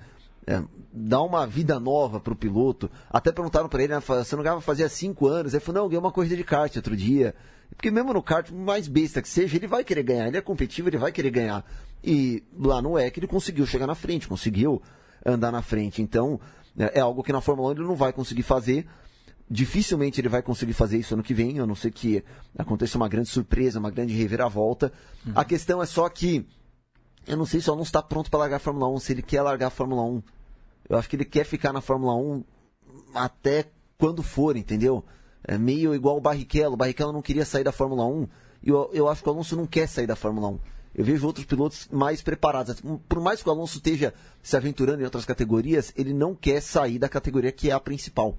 é, 0.47 0.63
dá 0.91 1.21
uma 1.21 1.45
vida 1.45 1.79
nova 1.79 2.19
para 2.19 2.33
o 2.33 2.35
piloto. 2.35 2.89
Até 3.09 3.31
perguntaram 3.31 3.69
para 3.69 3.83
ele, 3.83 3.93
né, 3.93 3.99
você 3.99 4.35
não 4.35 4.43
ganhava 4.43 4.61
fazia 4.61 4.89
cinco 4.89 5.27
anos? 5.27 5.53
Ele 5.53 5.59
falou, 5.59 5.81
não, 5.81 5.85
eu 5.85 5.89
ganhei 5.89 5.99
uma 5.99 6.11
corrida 6.11 6.35
de 6.35 6.43
kart 6.43 6.75
outro 6.75 6.95
dia. 6.95 7.35
Porque 7.75 7.91
mesmo 7.91 8.13
no 8.13 8.23
kart, 8.23 8.49
mais 8.51 8.87
besta 8.87 9.21
que 9.21 9.29
seja, 9.29 9.55
ele 9.55 9.67
vai 9.67 9.83
querer 9.83 10.03
ganhar. 10.03 10.27
Ele 10.27 10.37
é 10.37 10.41
competitivo, 10.41 10.89
ele 10.89 10.97
vai 10.97 11.11
querer 11.11 11.29
ganhar. 11.29 11.63
E 12.03 12.43
lá 12.57 12.81
no 12.81 12.97
EC 12.97 13.17
ele 13.17 13.27
conseguiu 13.27 13.65
chegar 13.65 13.85
na 13.85 13.95
frente, 13.95 14.27
conseguiu 14.27 14.81
andar 15.25 15.51
na 15.51 15.61
frente. 15.61 16.01
Então, 16.01 16.39
é, 16.77 16.99
é 16.99 17.01
algo 17.01 17.21
que 17.21 17.31
na 17.31 17.41
Fórmula 17.41 17.69
1 17.69 17.71
ele 17.73 17.81
não 17.81 17.95
vai 17.95 18.11
conseguir 18.11 18.43
fazer. 18.43 18.87
Dificilmente 19.49 20.21
ele 20.21 20.29
vai 20.29 20.41
conseguir 20.41 20.73
fazer 20.73 20.97
isso 20.97 21.13
ano 21.13 21.23
que 21.23 21.33
vem, 21.33 21.59
a 21.59 21.65
não 21.65 21.75
ser 21.75 21.91
que 21.91 22.23
aconteça 22.57 22.97
uma 22.97 23.09
grande 23.09 23.29
surpresa, 23.29 23.79
uma 23.79 23.91
grande 23.91 24.13
reviravolta. 24.13 24.91
Uhum. 25.25 25.33
A 25.35 25.43
questão 25.43 25.81
é 25.81 25.85
só 25.85 26.07
que 26.07 26.45
eu 27.29 27.37
não 27.37 27.45
sei 27.45 27.61
se 27.61 27.69
o 27.69 27.73
Alonso 27.73 27.89
está 27.89 28.01
pronto 28.01 28.29
para 28.29 28.39
largar 28.39 28.55
a 28.57 28.59
Fórmula 28.59 28.89
1, 28.89 28.99
se 28.99 29.13
ele 29.13 29.21
quer 29.21 29.43
largar 29.43 29.67
a 29.67 29.69
Fórmula 29.69 30.01
1. 30.01 30.23
Eu 30.89 30.97
acho 30.97 31.07
que 31.07 31.15
ele 31.15 31.25
quer 31.25 31.45
ficar 31.45 31.71
na 31.71 31.79
Fórmula 31.79 32.15
1 32.15 32.43
até 33.13 33.65
quando 33.99 34.23
for, 34.23 34.57
entendeu? 34.57 35.05
É 35.43 35.57
meio 35.57 35.93
igual 35.93 36.17
o 36.17 36.21
Barrichello. 36.21 36.73
O 36.73 36.77
Barrichello 36.77 37.13
não 37.13 37.21
queria 37.21 37.45
sair 37.45 37.63
da 37.63 37.71
Fórmula 37.71 38.05
1 38.05 38.27
e 38.63 38.69
eu, 38.69 38.89
eu 38.93 39.07
acho 39.07 39.21
que 39.21 39.29
o 39.29 39.31
Alonso 39.31 39.55
não 39.55 39.67
quer 39.67 39.87
sair 39.87 40.07
da 40.07 40.15
Fórmula 40.15 40.47
1. 40.49 40.59
Eu 40.95 41.05
vejo 41.05 41.27
outros 41.27 41.45
pilotos 41.45 41.87
mais 41.91 42.21
preparados. 42.23 42.81
Por 43.07 43.21
mais 43.21 43.43
que 43.43 43.47
o 43.47 43.51
Alonso 43.51 43.77
esteja 43.77 44.11
se 44.41 44.57
aventurando 44.57 45.01
em 45.01 45.05
outras 45.05 45.23
categorias, 45.23 45.93
ele 45.95 46.13
não 46.13 46.33
quer 46.33 46.61
sair 46.61 46.97
da 46.97 47.07
categoria 47.07 47.51
que 47.51 47.69
é 47.69 47.73
a 47.73 47.79
principal. 47.79 48.35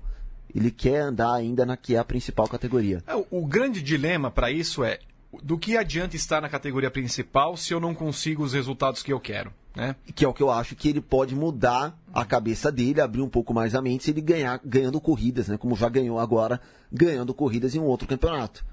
Ele 0.52 0.72
quer 0.72 1.00
andar 1.00 1.32
ainda 1.32 1.64
na 1.64 1.76
que 1.76 1.94
é 1.94 1.98
a 1.98 2.04
principal 2.04 2.48
categoria. 2.48 3.04
É, 3.06 3.14
o 3.30 3.46
grande 3.46 3.80
dilema 3.80 4.32
para 4.32 4.50
isso 4.50 4.82
é 4.82 4.98
do 5.42 5.58
que 5.58 5.76
adianta 5.76 6.16
estar 6.16 6.40
na 6.40 6.48
categoria 6.48 6.90
principal 6.90 7.56
se 7.56 7.72
eu 7.72 7.80
não 7.80 7.94
consigo 7.94 8.42
os 8.42 8.52
resultados 8.52 9.02
que 9.02 9.12
eu 9.12 9.20
quero? 9.20 9.52
Né? 9.74 9.94
Que 10.14 10.24
é 10.24 10.28
o 10.28 10.34
que 10.34 10.42
eu 10.42 10.50
acho 10.50 10.74
que 10.74 10.88
ele 10.88 11.00
pode 11.00 11.34
mudar 11.34 11.96
a 12.12 12.24
cabeça 12.24 12.72
dele, 12.72 13.00
abrir 13.00 13.22
um 13.22 13.28
pouco 13.28 13.54
mais 13.54 13.74
a 13.74 13.80
mente 13.80 14.04
se 14.04 14.10
ele 14.10 14.20
ganhar 14.20 14.60
ganhando 14.64 15.00
corridas, 15.00 15.46
né? 15.46 15.56
Como 15.56 15.76
já 15.76 15.88
ganhou 15.88 16.18
agora, 16.18 16.60
ganhando 16.90 17.32
corridas 17.32 17.74
em 17.74 17.78
um 17.78 17.84
outro 17.84 18.08
campeonato. 18.08 18.64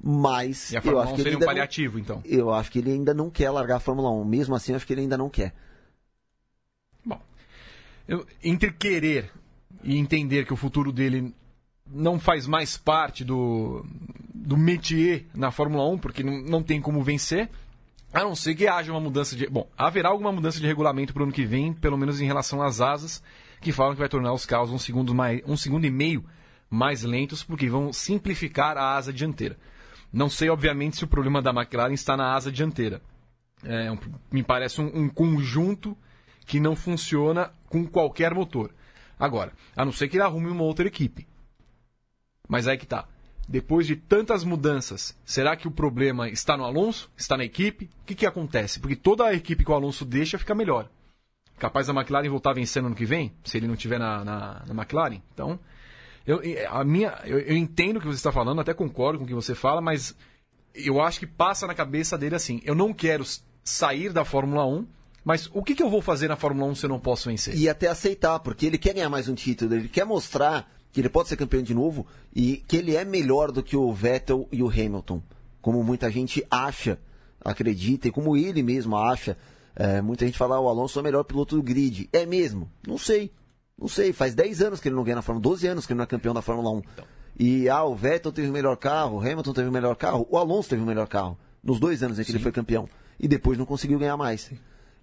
Mas 0.00 0.70
e 0.70 0.76
a 0.76 0.82
Fórmula 0.82 1.04
eu 1.04 1.06
acho 1.06 1.14
que 1.14 1.20
ele 1.22 1.30
seria 1.30 1.44
um 1.44 1.48
paliativo, 1.48 1.94
não, 1.94 2.00
então. 2.02 2.22
Eu 2.24 2.52
acho 2.52 2.70
que 2.70 2.78
ele 2.78 2.92
ainda 2.92 3.12
não 3.12 3.30
quer 3.30 3.50
largar 3.50 3.76
a 3.76 3.80
Fórmula 3.80 4.10
1. 4.10 4.24
Mesmo 4.24 4.54
assim, 4.54 4.72
eu 4.72 4.76
acho 4.76 4.86
que 4.86 4.92
ele 4.92 5.00
ainda 5.00 5.16
não 5.16 5.30
quer. 5.30 5.54
Bom, 7.04 7.20
eu, 8.06 8.26
entre 8.42 8.70
querer 8.70 9.30
e 9.82 9.96
entender 9.96 10.44
que 10.46 10.52
o 10.52 10.56
futuro 10.56 10.92
dele 10.92 11.34
não 11.94 12.18
faz 12.18 12.46
mais 12.46 12.76
parte 12.76 13.24
do, 13.24 13.86
do 14.34 14.56
métier 14.56 15.26
na 15.34 15.50
Fórmula 15.50 15.88
1, 15.88 15.98
porque 15.98 16.22
não, 16.22 16.42
não 16.42 16.62
tem 16.62 16.80
como 16.80 17.02
vencer, 17.02 17.48
a 18.12 18.20
não 18.20 18.34
ser 18.34 18.54
que 18.54 18.66
haja 18.66 18.92
uma 18.92 19.00
mudança 19.00 19.34
de. 19.36 19.46
Bom, 19.46 19.68
haverá 19.76 20.08
alguma 20.08 20.32
mudança 20.32 20.60
de 20.60 20.66
regulamento 20.66 21.12
para 21.12 21.20
o 21.20 21.24
ano 21.24 21.32
que 21.32 21.44
vem, 21.44 21.72
pelo 21.72 21.96
menos 21.96 22.20
em 22.20 22.26
relação 22.26 22.62
às 22.62 22.80
asas, 22.80 23.22
que 23.60 23.72
falam 23.72 23.94
que 23.94 24.00
vai 24.00 24.08
tornar 24.08 24.32
os 24.32 24.44
carros 24.44 24.70
um 24.70 24.78
segundo, 24.78 25.14
mais, 25.14 25.40
um 25.46 25.56
segundo 25.56 25.86
e 25.86 25.90
meio 25.90 26.24
mais 26.68 27.02
lentos, 27.02 27.42
porque 27.44 27.68
vão 27.68 27.92
simplificar 27.92 28.76
a 28.76 28.96
asa 28.96 29.12
dianteira. 29.12 29.56
Não 30.12 30.28
sei, 30.28 30.48
obviamente, 30.48 30.96
se 30.96 31.04
o 31.04 31.08
problema 31.08 31.40
da 31.40 31.50
McLaren 31.50 31.92
está 31.92 32.16
na 32.16 32.34
asa 32.34 32.50
dianteira. 32.52 33.00
É, 33.64 33.90
um, 33.90 33.98
me 34.30 34.42
parece 34.42 34.80
um, 34.80 34.90
um 34.94 35.08
conjunto 35.08 35.96
que 36.46 36.60
não 36.60 36.76
funciona 36.76 37.50
com 37.68 37.86
qualquer 37.86 38.34
motor. 38.34 38.70
Agora, 39.18 39.52
a 39.74 39.84
não 39.84 39.92
ser 39.92 40.08
que 40.08 40.16
ele 40.16 40.24
arrume 40.24 40.48
uma 40.48 40.62
outra 40.62 40.86
equipe. 40.86 41.26
Mas 42.48 42.66
aí 42.66 42.76
que 42.76 42.86
tá. 42.86 43.06
Depois 43.48 43.86
de 43.86 43.96
tantas 43.96 44.42
mudanças, 44.42 45.16
será 45.24 45.54
que 45.54 45.68
o 45.68 45.70
problema 45.70 46.28
está 46.28 46.56
no 46.56 46.64
Alonso? 46.64 47.10
Está 47.16 47.36
na 47.36 47.44
equipe? 47.44 47.90
O 48.02 48.04
que, 48.06 48.14
que 48.14 48.26
acontece? 48.26 48.80
Porque 48.80 48.96
toda 48.96 49.26
a 49.26 49.34
equipe 49.34 49.64
que 49.64 49.70
o 49.70 49.74
Alonso 49.74 50.04
deixa 50.04 50.38
fica 50.38 50.54
melhor. 50.54 50.88
Capaz 51.58 51.86
da 51.86 51.92
McLaren 51.92 52.28
voltar 52.28 52.54
vencendo 52.54 52.86
ano 52.86 52.94
que 52.94 53.04
vem, 53.04 53.32
se 53.44 53.58
ele 53.58 53.66
não 53.66 53.74
estiver 53.74 53.98
na, 53.98 54.24
na, 54.24 54.64
na, 54.66 54.74
McLaren. 54.74 55.20
Então, 55.32 55.58
eu, 56.26 56.40
a 56.70 56.82
minha, 56.84 57.20
eu, 57.24 57.38
eu 57.38 57.56
entendo 57.56 57.98
o 57.98 58.00
que 58.00 58.06
você 58.06 58.16
está 58.16 58.32
falando, 58.32 58.60
até 58.60 58.72
concordo 58.72 59.18
com 59.18 59.24
o 59.24 59.28
que 59.28 59.34
você 59.34 59.54
fala, 59.54 59.80
mas 59.80 60.16
eu 60.74 61.00
acho 61.00 61.20
que 61.20 61.26
passa 61.26 61.66
na 61.66 61.74
cabeça 61.74 62.18
dele 62.18 62.34
assim: 62.34 62.60
eu 62.64 62.74
não 62.74 62.92
quero 62.92 63.24
sair 63.62 64.12
da 64.12 64.24
Fórmula 64.24 64.66
1, 64.66 64.86
mas 65.24 65.48
o 65.52 65.62
que, 65.62 65.74
que 65.74 65.82
eu 65.82 65.90
vou 65.90 66.02
fazer 66.02 66.28
na 66.28 66.36
Fórmula 66.36 66.70
1 66.72 66.74
se 66.74 66.86
eu 66.86 66.90
não 66.90 66.98
posso 66.98 67.28
vencer? 67.28 67.56
E 67.56 67.68
até 67.68 67.86
aceitar, 67.88 68.40
porque 68.40 68.66
ele 68.66 68.78
quer 68.78 68.94
ganhar 68.94 69.08
mais 69.08 69.28
um 69.28 69.34
título, 69.34 69.74
ele 69.74 69.88
quer 69.88 70.04
mostrar 70.04 70.70
que 70.94 71.00
ele 71.00 71.08
pode 71.08 71.28
ser 71.28 71.36
campeão 71.36 71.60
de 71.60 71.74
novo 71.74 72.06
e 72.32 72.58
que 72.68 72.76
ele 72.76 72.94
é 72.94 73.04
melhor 73.04 73.50
do 73.50 73.64
que 73.64 73.76
o 73.76 73.92
Vettel 73.92 74.48
e 74.52 74.62
o 74.62 74.68
Hamilton, 74.68 75.20
como 75.60 75.82
muita 75.82 76.08
gente 76.08 76.46
acha, 76.48 77.00
acredita 77.44 78.06
e 78.06 78.12
como 78.12 78.36
ele 78.36 78.62
mesmo 78.62 78.96
acha. 78.96 79.36
É, 79.74 80.00
muita 80.00 80.24
gente 80.24 80.38
fala, 80.38 80.54
ah, 80.54 80.60
o 80.60 80.68
Alonso 80.68 80.96
é 80.96 81.02
o 81.02 81.04
melhor 81.04 81.24
piloto 81.24 81.56
do 81.56 81.62
grid. 81.64 82.08
É 82.12 82.24
mesmo? 82.24 82.70
Não 82.86 82.96
sei. 82.96 83.32
Não 83.76 83.88
sei. 83.88 84.12
Faz 84.12 84.36
10 84.36 84.62
anos 84.62 84.80
que 84.80 84.86
ele 84.86 84.94
não 84.94 85.02
ganha 85.02 85.16
na 85.16 85.22
Fórmula 85.22 85.42
12 85.42 85.66
anos 85.66 85.84
que 85.84 85.92
ele 85.92 85.98
não 85.98 86.04
é 86.04 86.06
campeão 86.06 86.32
da 86.32 86.40
Fórmula 86.40 86.70
1. 86.70 86.78
Então. 86.78 87.04
E 87.36 87.68
ah, 87.68 87.82
o 87.82 87.96
Vettel 87.96 88.30
teve 88.30 88.48
o 88.48 88.52
melhor 88.52 88.76
carro, 88.76 89.16
o 89.16 89.20
Hamilton 89.20 89.52
teve 89.52 89.68
o 89.68 89.72
melhor 89.72 89.96
carro, 89.96 90.24
o 90.30 90.38
Alonso 90.38 90.68
teve 90.68 90.80
o 90.80 90.86
melhor 90.86 91.08
carro. 91.08 91.36
Nos 91.60 91.80
dois 91.80 92.04
anos 92.04 92.20
em 92.20 92.22
que 92.22 92.30
Sim. 92.30 92.36
ele 92.36 92.42
foi 92.44 92.52
campeão. 92.52 92.88
E 93.18 93.26
depois 93.26 93.58
não 93.58 93.66
conseguiu 93.66 93.98
ganhar 93.98 94.16
mais. 94.16 94.48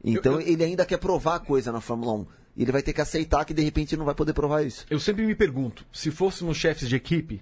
Então 0.02 0.36
eu, 0.36 0.40
eu... 0.40 0.48
ele 0.48 0.64
ainda 0.64 0.86
quer 0.86 1.00
provar 1.00 1.42
coisa 1.42 1.70
na 1.70 1.82
Fórmula 1.82 2.14
1. 2.14 2.26
E 2.56 2.64
ele 2.64 2.72
vai 2.72 2.82
ter 2.82 2.94
que 2.94 3.02
aceitar 3.02 3.46
que 3.46 3.54
de 3.54 3.62
repente 3.62 3.96
não 3.96 4.06
vai 4.06 4.16
poder 4.16 4.34
provar 4.34 4.64
isso. 4.64 4.86
Eu 4.90 5.00
sempre 5.00 5.26
me 5.26 5.36
pergunto, 5.36 5.86
se 5.92 6.12
fôssemos 6.12 6.58
chefes 6.58 6.90
de 6.90 6.96
equipe, 6.96 7.42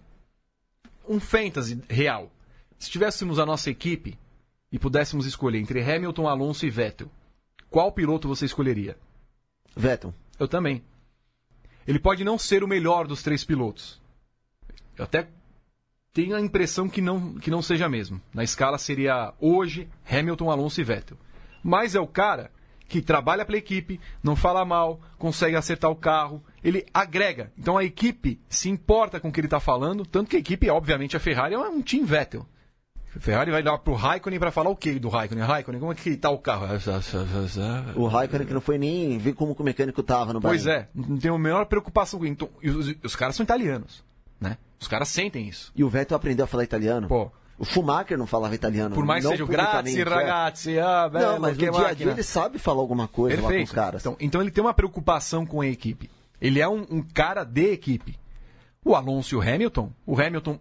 um 1.08 1.20
fantasy 1.20 1.82
real, 1.90 2.32
se 2.78 2.90
tivéssemos 2.90 3.40
a 3.40 3.46
nossa 3.46 3.70
equipe 3.70 4.18
e 4.72 4.78
pudéssemos 4.78 5.26
escolher 5.26 5.60
entre 5.60 5.82
Hamilton, 5.82 6.28
Alonso 6.28 6.66
e 6.66 6.70
Vettel, 6.70 7.10
qual 7.70 7.92
piloto 7.92 8.28
você 8.28 8.46
escolheria? 8.46 8.98
Vettel. 9.76 10.14
Eu 10.40 10.48
também. 10.48 10.84
Ele 11.88 12.00
pode 12.00 12.24
não 12.24 12.38
ser 12.38 12.64
o 12.64 12.68
melhor 12.68 13.08
dos 13.08 13.24
três 13.24 13.44
pilotos. 13.44 14.00
Eu 14.98 15.06
até 15.06 15.28
tenho 16.14 16.36
a 16.36 16.42
impressão 16.42 16.90
que 16.90 17.02
não, 17.02 17.36
que 17.36 17.52
não 17.52 17.62
seja 17.62 17.88
mesmo. 17.88 18.22
Na 18.34 18.44
escala 18.44 18.78
seria 18.78 19.34
hoje 19.40 19.88
Hamilton, 20.10 20.52
Alonso 20.52 20.82
e 20.82 20.84
Vettel. 20.84 21.18
Mas 21.64 21.96
é 21.96 22.00
o 22.00 22.08
cara 22.08 22.52
que 22.90 23.02
trabalha 23.02 23.46
pela 23.46 23.58
equipe, 23.58 24.02
não 24.22 24.36
fala 24.36 24.66
mal, 24.66 25.00
consegue 25.18 25.56
acertar 25.56 25.92
o 25.92 25.96
carro, 25.96 26.44
ele 26.64 26.86
agrega. 26.94 27.54
Então 27.58 27.78
a 27.78 27.84
equipe 27.84 28.42
se 28.50 28.68
importa 28.68 29.20
com 29.20 29.30
o 29.30 29.32
que 29.32 29.40
ele 29.40 29.48
está 29.48 29.60
falando, 29.60 30.06
tanto 30.06 30.30
que 30.30 30.36
a 30.36 30.40
equipe, 30.40 30.70
obviamente, 30.70 31.16
a 31.16 31.20
Ferrari 31.20 31.54
é 31.54 31.60
um 31.60 31.82
Team 31.82 32.04
Vettel. 32.04 32.46
A 33.16 33.20
Ferrari 33.20 33.52
vai 33.52 33.64
dar 33.64 33.78
pro 33.78 33.94
Raikkonen 33.94 34.40
para 34.40 34.52
falar 34.52 34.70
o 34.70 34.76
que 34.76 35.00
do 35.00 35.10
Raikkonen? 35.10 35.44
Raikkonen, 35.44 35.80
como 35.80 35.92
é 35.92 35.96
que 35.96 36.18
tá 36.18 36.30
o 36.30 36.38
carro? 36.38 36.68
O 37.96 38.08
Raikkonen 38.08 38.48
que 38.48 38.54
não 38.54 38.62
foi 38.62 38.78
nem 38.78 39.18
ver 39.18 39.34
como 39.34 39.56
o 39.58 39.64
mecânico 39.64 40.04
tava 40.04 40.34
no 40.34 40.42
Pois 40.42 40.66
é, 40.68 40.90
não 40.94 41.18
tem 41.18 41.32
a 41.32 41.38
menor 41.38 41.66
preocupação 41.66 42.20
com 42.20 42.26
isso. 42.26 42.34
Então, 42.34 42.50
os, 42.64 42.96
os 43.04 43.16
caras 43.16 43.36
são 43.36 43.44
italianos, 43.44 44.04
né? 44.40 44.58
Os 44.80 44.88
caras 44.88 45.10
sentem 45.10 45.48
isso. 45.48 45.72
E 45.76 45.84
o 45.84 45.90
Vettel 45.90 46.18
aprendeu 46.18 46.46
a 46.46 46.48
falar 46.48 46.64
italiano? 46.64 47.08
Pô, 47.08 47.32
o 47.60 47.66
Schumacher 47.66 48.18
não 48.18 48.26
falava 48.26 48.56
italiano. 48.56 48.96
Por 48.96 49.06
mais 49.06 49.24
que 49.24 49.32
seja 49.32 49.44
o 49.44 49.48
grazie, 49.48 50.02
ragazzi, 50.04 50.80
ah, 50.80 51.10
bello, 51.10 51.34
Não, 51.34 51.40
mas 51.40 51.58
no 51.58 51.72
dia 51.72 51.88
a 51.88 51.94
dia 51.94 52.12
ele 52.12 52.24
sabe 52.24 52.58
falar 52.58 52.80
alguma 52.80 53.08
coisa 53.08 53.36
Perfeito. 53.36 53.54
lá 53.54 53.60
com 53.60 53.64
os 53.66 53.72
caras. 53.72 54.02
Então, 54.02 54.18
então 54.20 54.42
ele 54.42 54.50
tem 54.50 54.64
uma 54.64 54.74
preocupação 54.74 55.46
com 55.46 55.60
a 55.60 55.68
equipe. 55.68 56.10
Ele 56.40 56.62
é 56.62 56.68
um, 56.68 56.88
um 56.90 57.02
cara 57.02 57.44
de 57.44 57.72
equipe. 57.72 58.18
O 58.84 58.96
Alonso 58.96 59.36
e 59.36 59.38
o 59.38 59.42
Hamilton, 59.42 59.92
o 60.08 60.20
Hamilton 60.20 60.58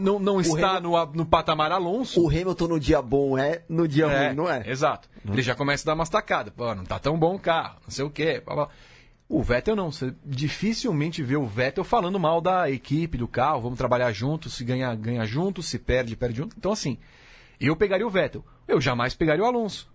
não, 0.00 0.18
não 0.20 0.40
está 0.40 0.78
no, 0.78 1.04
no 1.06 1.26
patamar 1.26 1.72
Alonso. 1.72 2.22
O 2.22 2.28
Hamilton 2.28 2.68
no 2.68 2.78
dia 2.78 3.02
bom 3.02 3.36
é, 3.36 3.62
no 3.68 3.88
dia 3.88 4.06
é, 4.06 4.26
ruim 4.26 4.36
não 4.36 4.48
é. 4.48 4.62
Exato. 4.70 5.08
Ele 5.28 5.42
já 5.42 5.56
começa 5.56 5.82
a 5.84 5.86
dar 5.86 5.94
umas 5.94 6.08
tacadas. 6.08 6.52
Pô, 6.54 6.72
não 6.74 6.84
tá 6.84 6.98
tão 6.98 7.18
bom 7.18 7.34
o 7.34 7.38
carro, 7.38 7.76
não 7.82 7.90
sei 7.90 8.04
o 8.04 8.10
quê. 8.10 8.40
Blá, 8.44 8.54
blá. 8.54 8.68
O 9.32 9.44
Vettel 9.44 9.76
não, 9.76 9.92
você 9.92 10.12
dificilmente 10.26 11.22
vê 11.22 11.36
o 11.36 11.46
Vettel 11.46 11.84
falando 11.84 12.18
mal 12.18 12.40
da 12.40 12.68
equipe, 12.68 13.16
do 13.16 13.28
carro, 13.28 13.60
vamos 13.60 13.78
trabalhar 13.78 14.10
juntos, 14.10 14.54
se 14.54 14.64
ganha, 14.64 14.92
ganha 14.96 15.24
junto, 15.24 15.62
se 15.62 15.78
perde, 15.78 16.16
perde 16.16 16.38
junto. 16.38 16.56
Então, 16.58 16.72
assim, 16.72 16.98
eu 17.60 17.76
pegaria 17.76 18.04
o 18.04 18.10
Vettel. 18.10 18.44
Eu 18.66 18.80
jamais 18.80 19.14
pegaria 19.14 19.44
o 19.44 19.46
Alonso. 19.46 19.88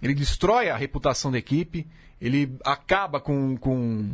Ele 0.00 0.14
destrói 0.14 0.68
a 0.68 0.76
reputação 0.76 1.32
da 1.32 1.38
equipe, 1.38 1.84
ele 2.20 2.56
acaba 2.64 3.18
com, 3.18 3.56
com, 3.56 4.10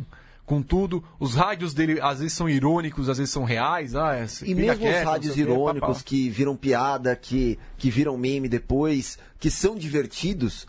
com 0.47 0.63
tudo. 0.63 1.05
Os 1.19 1.35
rádios 1.35 1.75
dele 1.75 2.01
às 2.01 2.21
vezes 2.21 2.33
são 2.33 2.49
irônicos, 2.49 3.11
às 3.11 3.19
vezes 3.19 3.31
são 3.31 3.45
reais. 3.45 3.95
Ah, 3.95 4.17
é, 4.17 4.27
E 4.47 4.55
mesmo 4.55 4.87
quieto, 4.87 5.01
os 5.01 5.05
rádios 5.05 5.37
irônicos 5.37 6.01
que 6.01 6.31
viram 6.31 6.57
piada, 6.57 7.15
que, 7.15 7.59
que 7.77 7.91
viram 7.91 8.17
meme 8.17 8.49
depois, 8.49 9.19
que 9.39 9.51
são 9.51 9.77
divertidos, 9.77 10.67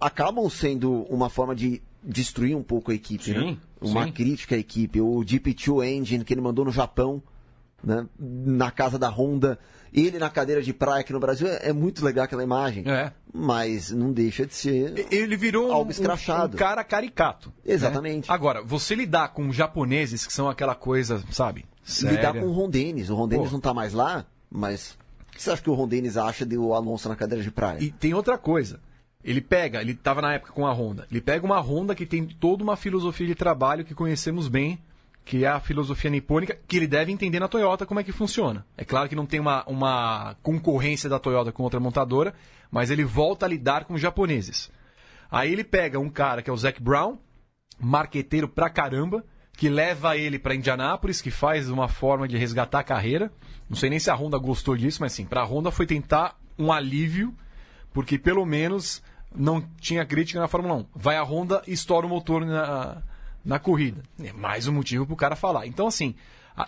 acabam 0.00 0.48
sendo 0.48 1.02
uma 1.10 1.28
forma 1.28 1.56
de 1.56 1.82
destruir 2.02 2.56
um 2.56 2.62
pouco 2.62 2.90
a 2.90 2.94
equipe, 2.94 3.24
Sim, 3.24 3.32
né? 3.34 3.56
Uma 3.80 4.04
sim. 4.04 4.12
crítica 4.12 4.54
à 4.54 4.58
equipe. 4.58 5.00
O 5.00 5.20
GP2 5.20 5.86
Engine 5.86 6.24
que 6.24 6.34
ele 6.34 6.40
mandou 6.40 6.64
no 6.64 6.70
Japão, 6.72 7.22
né? 7.82 8.06
na 8.18 8.70
casa 8.70 8.98
da 8.98 9.08
Honda. 9.08 9.58
Ele 9.92 10.18
na 10.20 10.30
cadeira 10.30 10.62
de 10.62 10.72
praia 10.72 11.00
aqui 11.00 11.12
no 11.12 11.18
Brasil, 11.18 11.48
é, 11.48 11.70
é 11.70 11.72
muito 11.72 12.04
legal 12.04 12.24
aquela 12.24 12.44
imagem. 12.44 12.84
É. 12.86 13.12
Mas 13.34 13.90
não 13.90 14.12
deixa 14.12 14.46
de 14.46 14.54
ser... 14.54 15.08
Ele 15.10 15.36
virou 15.36 15.68
um, 15.68 15.72
Algo 15.72 15.88
um- 15.88 15.90
escrachado. 15.90 16.54
um 16.56 16.58
cara 16.58 16.84
caricato. 16.84 17.48
né? 17.48 17.74
Exatamente. 17.74 18.30
Agora, 18.30 18.62
você 18.62 18.94
lidar 18.94 19.28
com 19.32 19.52
japoneses 19.52 20.24
que 20.26 20.32
são 20.32 20.48
aquela 20.48 20.74
coisa, 20.76 21.22
sabe? 21.32 21.64
lidar 22.02 22.12
séria. 22.32 22.40
com 22.40 22.46
o 22.46 22.52
Ron 22.52 22.70
Dennis. 22.70 23.10
O 23.10 23.16
Ron 23.16 23.26
Dennis 23.26 23.48
Pô. 23.48 23.52
não 23.54 23.60
tá 23.60 23.74
mais 23.74 23.92
lá, 23.92 24.24
mas... 24.48 24.96
O 25.28 25.32
que 25.32 25.42
você 25.42 25.50
acha 25.50 25.62
que 25.62 25.70
o 25.70 25.74
Ron 25.74 25.88
Dennis 25.88 26.16
acha 26.16 26.44
do 26.46 26.72
Alonso 26.74 27.08
na 27.08 27.16
cadeira 27.16 27.42
de 27.42 27.50
praia? 27.50 27.78
E 27.82 27.90
tem 27.90 28.14
outra 28.14 28.36
coisa. 28.38 28.78
Ele 29.22 29.40
pega, 29.40 29.80
ele 29.80 29.92
estava 29.92 30.22
na 30.22 30.34
época 30.34 30.52
com 30.52 30.66
a 30.66 30.72
Honda. 30.72 31.06
Ele 31.10 31.20
pega 31.20 31.44
uma 31.44 31.60
Honda 31.60 31.94
que 31.94 32.06
tem 32.06 32.26
toda 32.26 32.62
uma 32.62 32.76
filosofia 32.76 33.26
de 33.26 33.34
trabalho 33.34 33.84
que 33.84 33.94
conhecemos 33.94 34.48
bem, 34.48 34.78
que 35.24 35.44
é 35.44 35.48
a 35.48 35.60
filosofia 35.60 36.10
nipônica, 36.10 36.58
que 36.66 36.76
ele 36.76 36.86
deve 36.86 37.12
entender 37.12 37.38
na 37.38 37.48
Toyota 37.48 37.84
como 37.84 38.00
é 38.00 38.04
que 38.04 38.12
funciona. 38.12 38.64
É 38.76 38.84
claro 38.84 39.08
que 39.08 39.14
não 39.14 39.26
tem 39.26 39.38
uma, 39.38 39.62
uma 39.66 40.36
concorrência 40.42 41.08
da 41.08 41.18
Toyota 41.18 41.52
com 41.52 41.62
outra 41.62 41.78
montadora, 41.78 42.34
mas 42.70 42.90
ele 42.90 43.04
volta 43.04 43.44
a 43.44 43.48
lidar 43.48 43.84
com 43.84 43.94
os 43.94 44.00
japoneses. 44.00 44.70
Aí 45.30 45.52
ele 45.52 45.64
pega 45.64 46.00
um 46.00 46.10
cara 46.10 46.42
que 46.42 46.50
é 46.50 46.52
o 46.52 46.56
Zac 46.56 46.82
Brown, 46.82 47.18
marqueteiro 47.78 48.48
pra 48.48 48.70
caramba, 48.70 49.24
que 49.52 49.68
leva 49.68 50.16
ele 50.16 50.38
pra 50.38 50.54
Indianápolis, 50.54 51.20
que 51.20 51.30
faz 51.30 51.68
uma 51.68 51.86
forma 51.86 52.26
de 52.26 52.38
resgatar 52.38 52.80
a 52.80 52.84
carreira. 52.84 53.30
Não 53.68 53.76
sei 53.76 53.90
nem 53.90 53.98
se 53.98 54.10
a 54.10 54.14
Honda 54.14 54.38
gostou 54.38 54.76
disso, 54.76 55.02
mas 55.02 55.12
sim, 55.12 55.26
pra 55.26 55.44
Honda 55.44 55.70
foi 55.70 55.86
tentar 55.86 56.36
um 56.58 56.72
alívio, 56.72 57.34
porque 57.92 58.18
pelo 58.18 58.44
menos 58.46 59.02
não 59.34 59.62
tinha 59.80 60.04
crítica 60.04 60.40
na 60.40 60.48
Fórmula 60.48 60.74
1. 60.74 60.86
Vai 60.94 61.16
a 61.16 61.22
Honda 61.22 61.62
e 61.66 61.72
estoura 61.72 62.06
o 62.06 62.08
motor 62.08 62.44
na, 62.44 63.02
na 63.44 63.58
corrida. 63.58 64.02
É 64.22 64.32
mais 64.32 64.66
um 64.66 64.72
motivo 64.72 65.06
pro 65.06 65.16
cara 65.16 65.36
falar. 65.36 65.66
Então, 65.66 65.86
assim, 65.86 66.14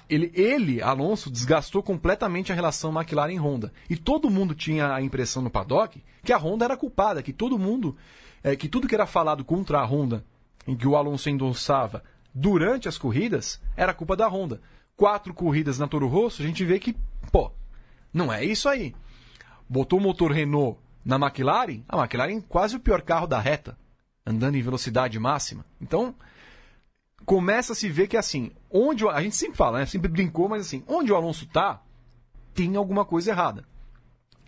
ele, 0.09 0.31
ele, 0.35 0.83
Alonso, 0.83 1.31
desgastou 1.31 1.83
completamente 1.83 2.53
a 2.53 2.55
relação 2.55 2.93
McLaren-Honda. 2.93 3.73
E 3.89 3.97
todo 3.97 4.31
mundo 4.31 4.55
tinha 4.55 4.95
a 4.95 5.03
impressão 5.03 5.43
no 5.43 5.51
paddock 5.51 6.03
que 6.23 6.33
a 6.33 6.39
Honda 6.39 6.65
era 6.65 6.77
culpada, 6.77 7.23
que 7.23 7.33
todo 7.33 7.59
mundo, 7.59 7.97
é, 8.43 8.55
que 8.55 8.69
tudo 8.69 8.87
que 8.87 8.95
era 8.95 9.07
falado 9.07 9.45
contra 9.45 9.81
a 9.81 9.85
Honda, 9.85 10.25
em 10.67 10.77
que 10.77 10.87
o 10.87 10.97
Alonso 10.97 11.29
endossava 11.29 12.03
durante 12.35 12.89
as 12.89 12.97
corridas, 12.97 13.61
era 13.77 13.93
culpa 13.93 14.17
da 14.17 14.29
Honda. 14.29 14.61
Quatro 14.97 15.35
corridas 15.35 15.79
na 15.79 15.89
Toro 15.89 16.07
Rosso, 16.07 16.43
a 16.43 16.47
gente 16.47 16.65
vê 16.65 16.79
que, 16.79 16.95
pô, 17.31 17.51
não 18.13 18.33
é 18.33 18.45
isso 18.45 18.69
aí. 18.69 18.95
Botou 19.69 19.99
o 19.99 20.03
motor 20.03 20.31
Renault 20.31 20.79
na 21.05 21.17
McLaren, 21.17 21.83
a 21.89 21.99
McLaren 21.99 22.41
quase 22.41 22.77
o 22.77 22.81
pior 22.81 23.03
carro 23.03 23.27
da 23.27 23.41
reta, 23.41 23.77
andando 24.25 24.57
em 24.57 24.63
velocidade 24.63 25.19
máxima. 25.19 25.65
Então, 25.81 26.15
começa 27.25 27.73
a 27.73 27.77
se 27.77 27.89
ver 27.89 28.09
que 28.09 28.17
assim, 28.17 28.53
onde 28.71 29.07
a 29.09 29.21
gente 29.21 29.37
sempre 29.37 29.57
fala, 29.57 29.81
né? 29.81 29.87
Sempre 29.87 30.09
brincou, 30.09 30.49
mas 30.49 30.67
assim, 30.67 30.83
onde 30.87 31.13
o 31.13 31.17
Alonso 31.17 31.47
tá, 31.47 31.83
tem 32.55 32.77
alguma 32.77 33.05
coisa 33.05 33.31
errada. 33.31 33.65